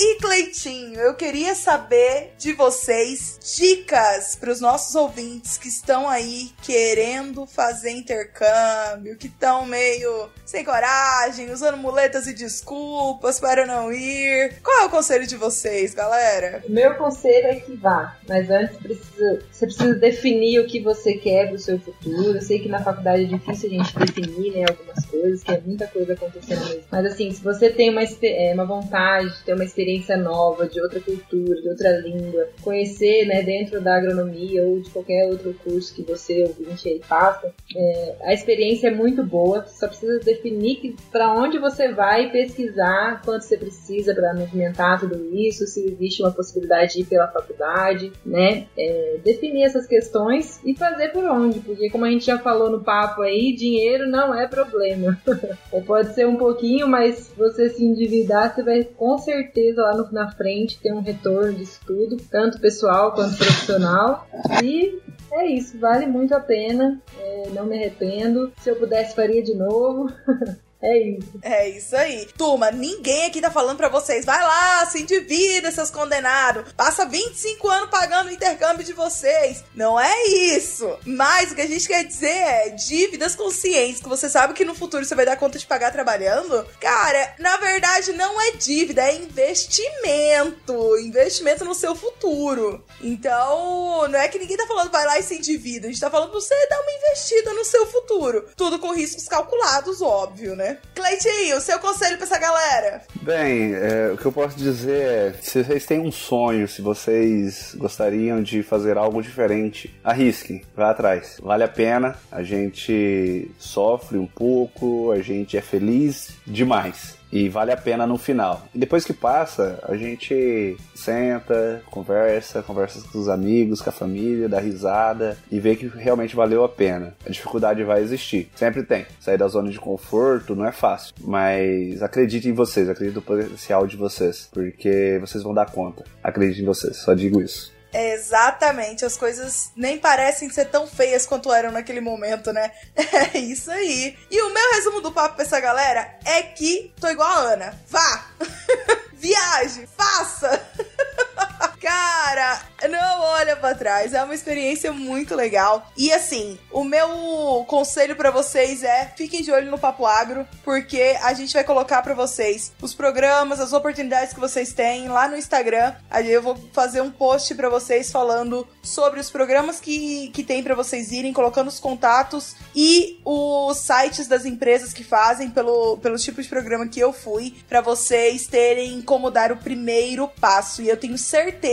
E 0.00 0.14
Cleitinho, 0.20 1.00
eu 1.00 1.12
queria 1.14 1.56
saber 1.56 2.32
de 2.38 2.52
vocês 2.52 3.36
dicas 3.58 4.36
para 4.36 4.52
os 4.52 4.60
nossos 4.60 4.94
ouvintes 4.94 5.58
que 5.58 5.66
estão 5.66 6.08
aí 6.08 6.50
querendo 6.62 7.44
fazer 7.46 7.90
intercâmbio, 7.90 9.16
que 9.16 9.26
estão 9.26 9.66
meio 9.66 10.30
sem 10.46 10.64
coragem, 10.64 11.50
usando 11.50 11.76
muletas 11.78 12.28
e 12.28 12.32
desculpas 12.32 13.40
para 13.40 13.66
não 13.66 13.92
ir. 13.92 14.60
Qual 14.62 14.82
é 14.82 14.84
o 14.84 14.88
conselho 14.88 15.26
de 15.26 15.34
vocês, 15.34 15.94
galera? 15.94 16.62
O 16.68 16.70
meu 16.70 16.94
conselho 16.94 17.48
é 17.48 17.56
que 17.56 17.74
vá, 17.74 18.16
mas 18.28 18.48
antes 18.50 18.76
precisa, 18.76 19.42
você 19.50 19.66
precisa 19.66 19.94
definir 19.96 20.60
o 20.60 20.66
que 20.68 20.80
você 20.80 21.14
quer 21.14 21.50
do 21.50 21.58
seu 21.58 21.76
futuro. 21.76 22.36
Eu 22.36 22.40
sei 22.40 22.60
que 22.60 22.68
na 22.68 22.84
faculdade 22.84 23.24
é 23.24 23.26
difícil 23.26 23.68
a 23.68 23.72
gente 23.72 23.98
definir 23.98 24.52
né, 24.52 24.64
algumas 24.68 25.04
coisas, 25.06 25.42
que 25.42 25.50
é 25.50 25.60
muita 25.60 25.88
coisa 25.88 26.12
acontecendo 26.12 26.64
mesmo. 26.66 26.84
Mas 26.88 27.04
assim, 27.04 27.32
se 27.32 27.42
você 27.42 27.68
tem 27.68 27.90
uma, 27.90 28.04
é, 28.04 28.54
uma 28.54 28.64
vontade 28.64 29.36
de 29.36 29.42
ter 29.42 29.54
uma 29.54 29.64
experiência 29.64 29.87
nova, 30.16 30.66
de 30.66 30.80
outra 30.80 31.00
cultura, 31.00 31.60
de 31.60 31.68
outra 31.68 31.98
língua, 31.98 32.48
conhecer 32.62 33.26
né, 33.26 33.42
dentro 33.42 33.80
da 33.80 33.96
agronomia 33.96 34.62
ou 34.64 34.80
de 34.80 34.90
qualquer 34.90 35.26
outro 35.26 35.54
curso 35.64 35.94
que 35.94 36.02
você 36.02 36.44
ouvinte 36.44 36.88
aí 36.88 37.00
faça, 37.02 37.52
é, 37.76 38.14
a 38.22 38.34
experiência 38.34 38.88
é 38.88 38.90
muito 38.90 39.22
boa, 39.22 39.64
só 39.66 39.88
precisa 39.88 40.18
definir 40.20 40.94
para 41.10 41.32
onde 41.32 41.58
você 41.58 41.92
vai 41.92 42.30
pesquisar, 42.30 43.22
quanto 43.24 43.42
você 43.42 43.56
precisa 43.56 44.14
para 44.14 44.34
movimentar 44.34 45.00
tudo 45.00 45.34
isso, 45.34 45.66
se 45.66 45.84
existe 45.84 46.22
uma 46.22 46.32
possibilidade 46.32 46.94
de 46.94 47.00
ir 47.00 47.04
pela 47.06 47.28
faculdade, 47.28 48.12
né? 48.24 48.66
É, 48.76 49.18
definir 49.24 49.64
essas 49.64 49.86
questões 49.86 50.60
e 50.64 50.74
fazer 50.74 51.08
por 51.08 51.24
onde, 51.24 51.60
porque 51.60 51.90
como 51.90 52.04
a 52.04 52.10
gente 52.10 52.26
já 52.26 52.38
falou 52.38 52.70
no 52.70 52.82
papo 52.82 53.22
aí, 53.22 53.54
dinheiro 53.54 54.08
não 54.08 54.34
é 54.34 54.46
problema. 54.46 55.18
pode 55.86 56.14
ser 56.14 56.26
um 56.26 56.36
pouquinho, 56.36 56.88
mas 56.88 57.32
você 57.36 57.70
se 57.70 57.84
endividar, 57.84 58.54
você 58.54 58.62
vai 58.62 58.84
com 58.84 59.18
certeza 59.18 59.77
lá 59.82 59.96
no, 59.96 60.10
na 60.12 60.30
frente 60.30 60.80
ter 60.80 60.92
um 60.92 61.00
retorno 61.00 61.54
disso 61.54 61.80
tudo, 61.86 62.16
tanto 62.30 62.60
pessoal 62.60 63.12
quanto 63.12 63.36
profissional. 63.36 64.26
E 64.62 65.00
é 65.32 65.46
isso, 65.46 65.78
vale 65.78 66.06
muito 66.06 66.34
a 66.34 66.40
pena. 66.40 67.00
É, 67.18 67.50
não 67.50 67.66
me 67.66 67.76
arrependo. 67.76 68.52
Se 68.58 68.70
eu 68.70 68.76
pudesse, 68.76 69.14
faria 69.14 69.42
de 69.42 69.54
novo. 69.54 70.12
É 70.80 70.96
isso. 70.96 71.38
É 71.42 71.68
isso 71.68 71.96
aí. 71.96 72.26
Turma, 72.36 72.70
ninguém 72.70 73.26
aqui 73.26 73.40
tá 73.40 73.50
falando 73.50 73.76
pra 73.76 73.88
vocês. 73.88 74.24
Vai 74.24 74.40
lá, 74.40 74.86
se 74.86 75.02
endivida, 75.02 75.72
seus 75.72 75.90
condenados. 75.90 76.72
Passa 76.72 77.04
25 77.04 77.68
anos 77.68 77.90
pagando 77.90 78.28
o 78.28 78.32
intercâmbio 78.32 78.84
de 78.84 78.92
vocês. 78.92 79.64
Não 79.74 79.98
é 79.98 80.26
isso. 80.28 80.96
Mas 81.04 81.50
o 81.50 81.54
que 81.56 81.62
a 81.62 81.66
gente 81.66 81.88
quer 81.88 82.04
dizer 82.04 82.28
é 82.28 82.68
dívidas 82.70 83.34
conscientes, 83.34 84.00
que 84.00 84.08
você 84.08 84.28
sabe 84.28 84.54
que 84.54 84.64
no 84.64 84.74
futuro 84.74 85.04
você 85.04 85.14
vai 85.14 85.26
dar 85.26 85.36
conta 85.36 85.58
de 85.58 85.66
pagar 85.66 85.90
trabalhando. 85.90 86.64
Cara, 86.80 87.34
na 87.38 87.56
verdade 87.56 88.12
não 88.12 88.40
é 88.40 88.52
dívida, 88.52 89.02
é 89.02 89.16
investimento. 89.16 90.96
Investimento 91.00 91.64
no 91.64 91.74
seu 91.74 91.96
futuro. 91.96 92.84
Então, 93.00 94.06
não 94.08 94.18
é 94.18 94.28
que 94.28 94.38
ninguém 94.38 94.56
tá 94.56 94.66
falando 94.66 94.92
vai 94.92 95.04
lá 95.04 95.18
e 95.18 95.22
se 95.24 95.34
endivida. 95.34 95.88
A 95.88 95.90
gente 95.90 96.00
tá 96.00 96.10
falando 96.10 96.30
pra 96.30 96.40
você 96.40 96.54
dar 96.68 96.80
uma 96.80 96.92
investida 96.92 97.52
no 97.52 97.64
seu 97.64 97.84
futuro. 97.86 98.46
Tudo 98.56 98.78
com 98.78 98.94
riscos 98.94 99.26
calculados, 99.26 100.00
óbvio, 100.00 100.54
né? 100.54 100.67
Cleitinho, 100.94 101.60
seu 101.60 101.78
conselho 101.78 102.16
pra 102.16 102.26
essa 102.26 102.38
galera? 102.38 103.02
Bem, 103.22 103.74
é, 103.74 104.10
o 104.12 104.16
que 104.16 104.26
eu 104.26 104.32
posso 104.32 104.56
dizer 104.56 105.00
é: 105.00 105.34
se 105.40 105.62
vocês 105.62 105.86
têm 105.86 106.00
um 106.00 106.12
sonho, 106.12 106.66
se 106.68 106.82
vocês 106.82 107.74
gostariam 107.76 108.42
de 108.42 108.62
fazer 108.62 108.96
algo 108.96 109.22
diferente, 109.22 109.94
arrisquem, 110.02 110.62
vá 110.74 110.90
atrás. 110.90 111.38
Vale 111.42 111.64
a 111.64 111.68
pena, 111.68 112.16
a 112.30 112.42
gente 112.42 113.50
sofre 113.58 114.18
um 114.18 114.26
pouco, 114.26 115.12
a 115.12 115.20
gente 115.20 115.56
é 115.56 115.60
feliz 115.60 116.30
demais 116.46 117.17
e 117.32 117.48
vale 117.48 117.72
a 117.72 117.76
pena 117.76 118.06
no 118.06 118.18
final. 118.18 118.66
E 118.74 118.78
depois 118.78 119.04
que 119.04 119.12
passa, 119.12 119.78
a 119.82 119.96
gente 119.96 120.76
senta, 120.94 121.82
conversa, 121.90 122.62
conversa 122.62 123.00
com 123.10 123.18
os 123.18 123.28
amigos, 123.28 123.80
com 123.80 123.90
a 123.90 123.92
família, 123.92 124.48
dá 124.48 124.60
risada 124.60 125.36
e 125.50 125.60
vê 125.60 125.76
que 125.76 125.86
realmente 125.86 126.36
valeu 126.36 126.64
a 126.64 126.68
pena. 126.68 127.14
A 127.26 127.30
dificuldade 127.30 127.82
vai 127.84 128.02
existir, 128.02 128.50
sempre 128.54 128.82
tem. 128.82 129.06
Sair 129.20 129.38
da 129.38 129.48
zona 129.48 129.70
de 129.70 129.78
conforto 129.78 130.54
não 130.54 130.66
é 130.66 130.72
fácil, 130.72 131.14
mas 131.20 132.02
acredite 132.02 132.48
em 132.48 132.52
vocês, 132.52 132.88
acredite 132.88 133.16
no 133.16 133.22
potencial 133.22 133.86
de 133.86 133.96
vocês, 133.96 134.48
porque 134.52 135.18
vocês 135.20 135.42
vão 135.42 135.54
dar 135.54 135.70
conta. 135.70 136.04
Acredite 136.22 136.62
em 136.62 136.66
vocês, 136.66 136.96
só 136.96 137.14
digo 137.14 137.40
isso. 137.40 137.77
Exatamente, 137.92 139.04
as 139.04 139.16
coisas 139.16 139.70
nem 139.74 139.98
parecem 139.98 140.50
ser 140.50 140.66
tão 140.66 140.86
feias 140.86 141.24
quanto 141.26 141.52
eram 141.52 141.70
naquele 141.72 142.00
momento, 142.00 142.52
né? 142.52 142.70
É 143.34 143.38
isso 143.38 143.70
aí. 143.70 144.16
E 144.30 144.42
o 144.42 144.52
meu 144.52 144.72
resumo 144.74 145.00
do 145.00 145.12
papo 145.12 145.36
pra 145.36 145.44
essa 145.44 145.58
galera 145.60 146.18
é 146.24 146.42
que 146.42 146.92
tô 147.00 147.08
igual 147.08 147.30
a 147.30 147.52
Ana. 147.52 147.78
Vá! 147.88 148.26
Viaje! 149.14 149.88
Faça! 149.96 150.62
Cara, 151.80 152.60
não 152.90 153.20
olha 153.20 153.56
para 153.56 153.74
trás. 153.74 154.12
É 154.12 154.22
uma 154.22 154.34
experiência 154.34 154.92
muito 154.92 155.34
legal. 155.34 155.90
E 155.96 156.12
assim, 156.12 156.58
o 156.72 156.82
meu 156.82 157.64
conselho 157.68 158.16
para 158.16 158.30
vocês 158.30 158.82
é: 158.82 159.12
fiquem 159.16 159.42
de 159.42 159.52
olho 159.52 159.70
no 159.70 159.78
Papo 159.78 160.04
Agro, 160.04 160.46
porque 160.64 161.16
a 161.22 161.32
gente 161.34 161.54
vai 161.54 161.62
colocar 161.62 162.02
para 162.02 162.14
vocês 162.14 162.72
os 162.82 162.94
programas, 162.94 163.60
as 163.60 163.72
oportunidades 163.72 164.34
que 164.34 164.40
vocês 164.40 164.72
têm 164.72 165.08
lá 165.08 165.28
no 165.28 165.36
Instagram. 165.36 165.94
Aí 166.10 166.30
eu 166.30 166.42
vou 166.42 166.58
fazer 166.72 167.00
um 167.00 167.10
post 167.10 167.54
para 167.54 167.68
vocês 167.68 168.10
falando 168.10 168.66
sobre 168.82 169.20
os 169.20 169.30
programas 169.30 169.78
que, 169.78 170.30
que 170.30 170.42
tem 170.42 170.62
para 170.62 170.74
vocês 170.74 171.12
irem, 171.12 171.32
colocando 171.32 171.68
os 171.68 171.78
contatos 171.78 172.56
e 172.74 173.20
os 173.24 173.78
sites 173.78 174.26
das 174.26 174.44
empresas 174.44 174.92
que 174.92 175.04
fazem 175.04 175.50
pelo, 175.50 175.96
pelos 175.98 176.22
tipos 176.24 176.44
de 176.44 176.50
programa 176.50 176.88
que 176.88 176.98
eu 176.98 177.12
fui, 177.12 177.54
para 177.68 177.80
vocês 177.80 178.46
terem 178.46 179.00
como 179.02 179.30
dar 179.30 179.52
o 179.52 179.56
primeiro 179.56 180.26
passo. 180.40 180.82
E 180.82 180.88
eu 180.88 180.96
tenho 180.96 181.16
certeza 181.16 181.67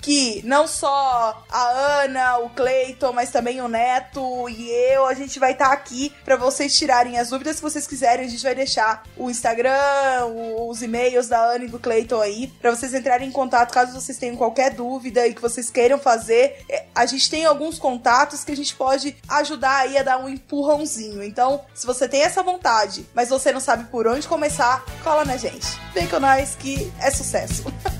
que 0.00 0.42
não 0.44 0.66
só 0.66 1.44
a 1.48 2.02
Ana, 2.02 2.38
o 2.38 2.50
Cleiton, 2.50 3.12
mas 3.12 3.30
também 3.30 3.60
o 3.60 3.68
Neto 3.68 4.48
e 4.48 4.70
eu, 4.70 5.06
a 5.06 5.14
gente 5.14 5.38
vai 5.38 5.52
estar 5.52 5.68
tá 5.68 5.72
aqui 5.72 6.12
para 6.24 6.36
vocês 6.36 6.76
tirarem 6.76 7.18
as 7.18 7.30
dúvidas 7.30 7.56
que 7.56 7.62
vocês 7.62 7.86
quiserem. 7.86 8.26
A 8.26 8.28
gente 8.28 8.42
vai 8.42 8.54
deixar 8.54 9.02
o 9.16 9.30
Instagram, 9.30 10.26
os 10.68 10.82
e-mails 10.82 11.28
da 11.28 11.38
Ana 11.38 11.64
e 11.64 11.68
do 11.68 11.78
Cleiton 11.78 12.20
aí, 12.20 12.46
para 12.60 12.70
vocês 12.70 12.94
entrarem 12.94 13.28
em 13.28 13.32
contato 13.32 13.72
caso 13.72 13.98
vocês 13.98 14.18
tenham 14.18 14.36
qualquer 14.36 14.72
dúvida 14.72 15.26
e 15.26 15.34
que 15.34 15.40
vocês 15.40 15.70
queiram 15.70 15.98
fazer. 15.98 16.64
É, 16.68 16.84
a 16.94 17.06
gente 17.06 17.30
tem 17.30 17.44
alguns 17.44 17.78
contatos 17.78 18.44
que 18.44 18.52
a 18.52 18.56
gente 18.56 18.74
pode 18.74 19.16
ajudar 19.28 19.78
aí 19.78 19.98
a 19.98 20.02
dar 20.02 20.18
um 20.18 20.28
empurrãozinho. 20.28 21.22
Então, 21.22 21.60
se 21.74 21.86
você 21.86 22.08
tem 22.08 22.22
essa 22.22 22.42
vontade, 22.42 23.06
mas 23.14 23.28
você 23.28 23.52
não 23.52 23.60
sabe 23.60 23.84
por 23.84 24.06
onde 24.06 24.26
começar, 24.28 24.84
cola 25.02 25.24
na 25.24 25.36
gente. 25.36 25.66
Vem 25.92 26.06
com 26.06 26.20
nós 26.20 26.54
que 26.54 26.92
é 27.00 27.10
sucesso. 27.10 27.64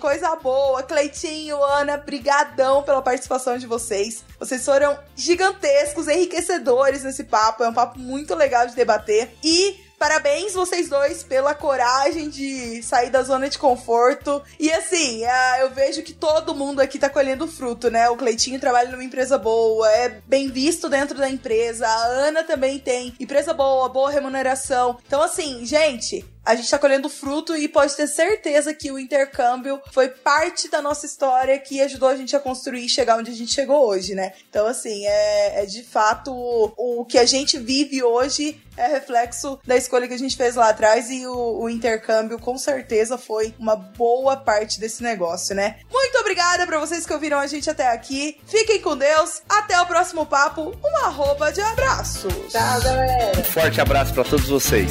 Coisa 0.00 0.34
boa. 0.36 0.82
Cleitinho, 0.82 1.62
Ana, 1.62 1.98
brigadão 1.98 2.82
pela 2.82 3.02
participação 3.02 3.58
de 3.58 3.66
vocês. 3.66 4.24
Vocês 4.38 4.64
foram 4.64 4.98
gigantescos, 5.14 6.08
enriquecedores 6.08 7.04
nesse 7.04 7.24
papo. 7.24 7.62
É 7.62 7.68
um 7.68 7.74
papo 7.74 7.98
muito 7.98 8.34
legal 8.34 8.66
de 8.66 8.74
debater. 8.74 9.30
E 9.44 9.90
Parabéns 10.00 10.54
vocês 10.54 10.88
dois 10.88 11.22
pela 11.22 11.54
coragem 11.54 12.30
de 12.30 12.82
sair 12.82 13.10
da 13.10 13.22
zona 13.22 13.50
de 13.50 13.58
conforto. 13.58 14.42
E 14.58 14.72
assim, 14.72 15.26
é, 15.26 15.62
eu 15.62 15.68
vejo 15.68 16.02
que 16.02 16.14
todo 16.14 16.54
mundo 16.54 16.80
aqui 16.80 16.98
tá 16.98 17.10
colhendo 17.10 17.46
fruto, 17.46 17.90
né? 17.90 18.08
O 18.08 18.16
Cleitinho 18.16 18.58
trabalha 18.58 18.90
numa 18.90 19.04
empresa 19.04 19.36
boa, 19.36 19.86
é 19.92 20.08
bem 20.26 20.48
visto 20.48 20.88
dentro 20.88 21.18
da 21.18 21.28
empresa. 21.28 21.86
A 21.86 22.06
Ana 22.06 22.42
também 22.42 22.78
tem 22.78 23.12
empresa 23.20 23.52
boa, 23.52 23.90
boa 23.90 24.10
remuneração. 24.10 24.96
Então, 25.06 25.22
assim, 25.22 25.66
gente, 25.66 26.24
a 26.44 26.54
gente 26.54 26.70
tá 26.70 26.78
colhendo 26.78 27.08
fruto 27.08 27.54
e 27.56 27.68
pode 27.68 27.94
ter 27.94 28.06
certeza 28.06 28.74
que 28.74 28.90
o 28.90 28.98
intercâmbio 28.98 29.80
foi 29.92 30.08
parte 30.08 30.68
da 30.68 30.80
nossa 30.80 31.06
história 31.06 31.58
que 31.58 31.80
ajudou 31.80 32.08
a 32.08 32.16
gente 32.16 32.34
a 32.34 32.40
construir 32.40 32.84
e 32.84 32.88
chegar 32.88 33.18
onde 33.18 33.30
a 33.30 33.34
gente 33.34 33.52
chegou 33.52 33.86
hoje, 33.86 34.14
né? 34.14 34.32
Então, 34.48 34.66
assim, 34.66 35.06
é, 35.06 35.62
é 35.62 35.66
de 35.66 35.82
fato 35.82 36.32
o, 36.32 37.00
o 37.00 37.04
que 37.04 37.18
a 37.18 37.26
gente 37.26 37.58
vive 37.58 38.02
hoje 38.02 38.60
é 38.76 38.86
reflexo 38.86 39.58
da 39.66 39.76
escolha 39.76 40.08
que 40.08 40.14
a 40.14 40.18
gente 40.18 40.36
fez 40.36 40.54
lá 40.54 40.70
atrás 40.70 41.10
e 41.10 41.26
o, 41.26 41.62
o, 41.62 41.68
intercâmbio 41.68 42.38
com 42.38 42.56
certeza 42.56 43.18
foi 43.18 43.54
uma 43.58 43.76
boa 43.76 44.36
parte 44.36 44.80
desse 44.80 45.02
negócio, 45.02 45.54
né? 45.54 45.76
Muito 45.90 46.18
obrigada 46.18 46.66
para 46.66 46.78
vocês 46.78 47.04
que 47.04 47.12
ouviram 47.12 47.38
a 47.38 47.46
gente 47.46 47.68
até 47.68 47.88
aqui. 47.88 48.40
Fiquem 48.46 48.80
com 48.80 48.96
Deus. 48.96 49.42
Até 49.48 49.80
o 49.80 49.86
próximo 49.86 50.24
papo. 50.24 50.74
Uma 50.82 51.06
arroba 51.06 51.52
de 51.52 51.60
abraços. 51.60 52.32
Tchau, 52.48 52.80
galera. 52.82 53.38
Um 53.38 53.44
forte 53.44 53.80
abraço 53.80 54.14
para 54.14 54.24
todos 54.24 54.48
vocês. 54.48 54.90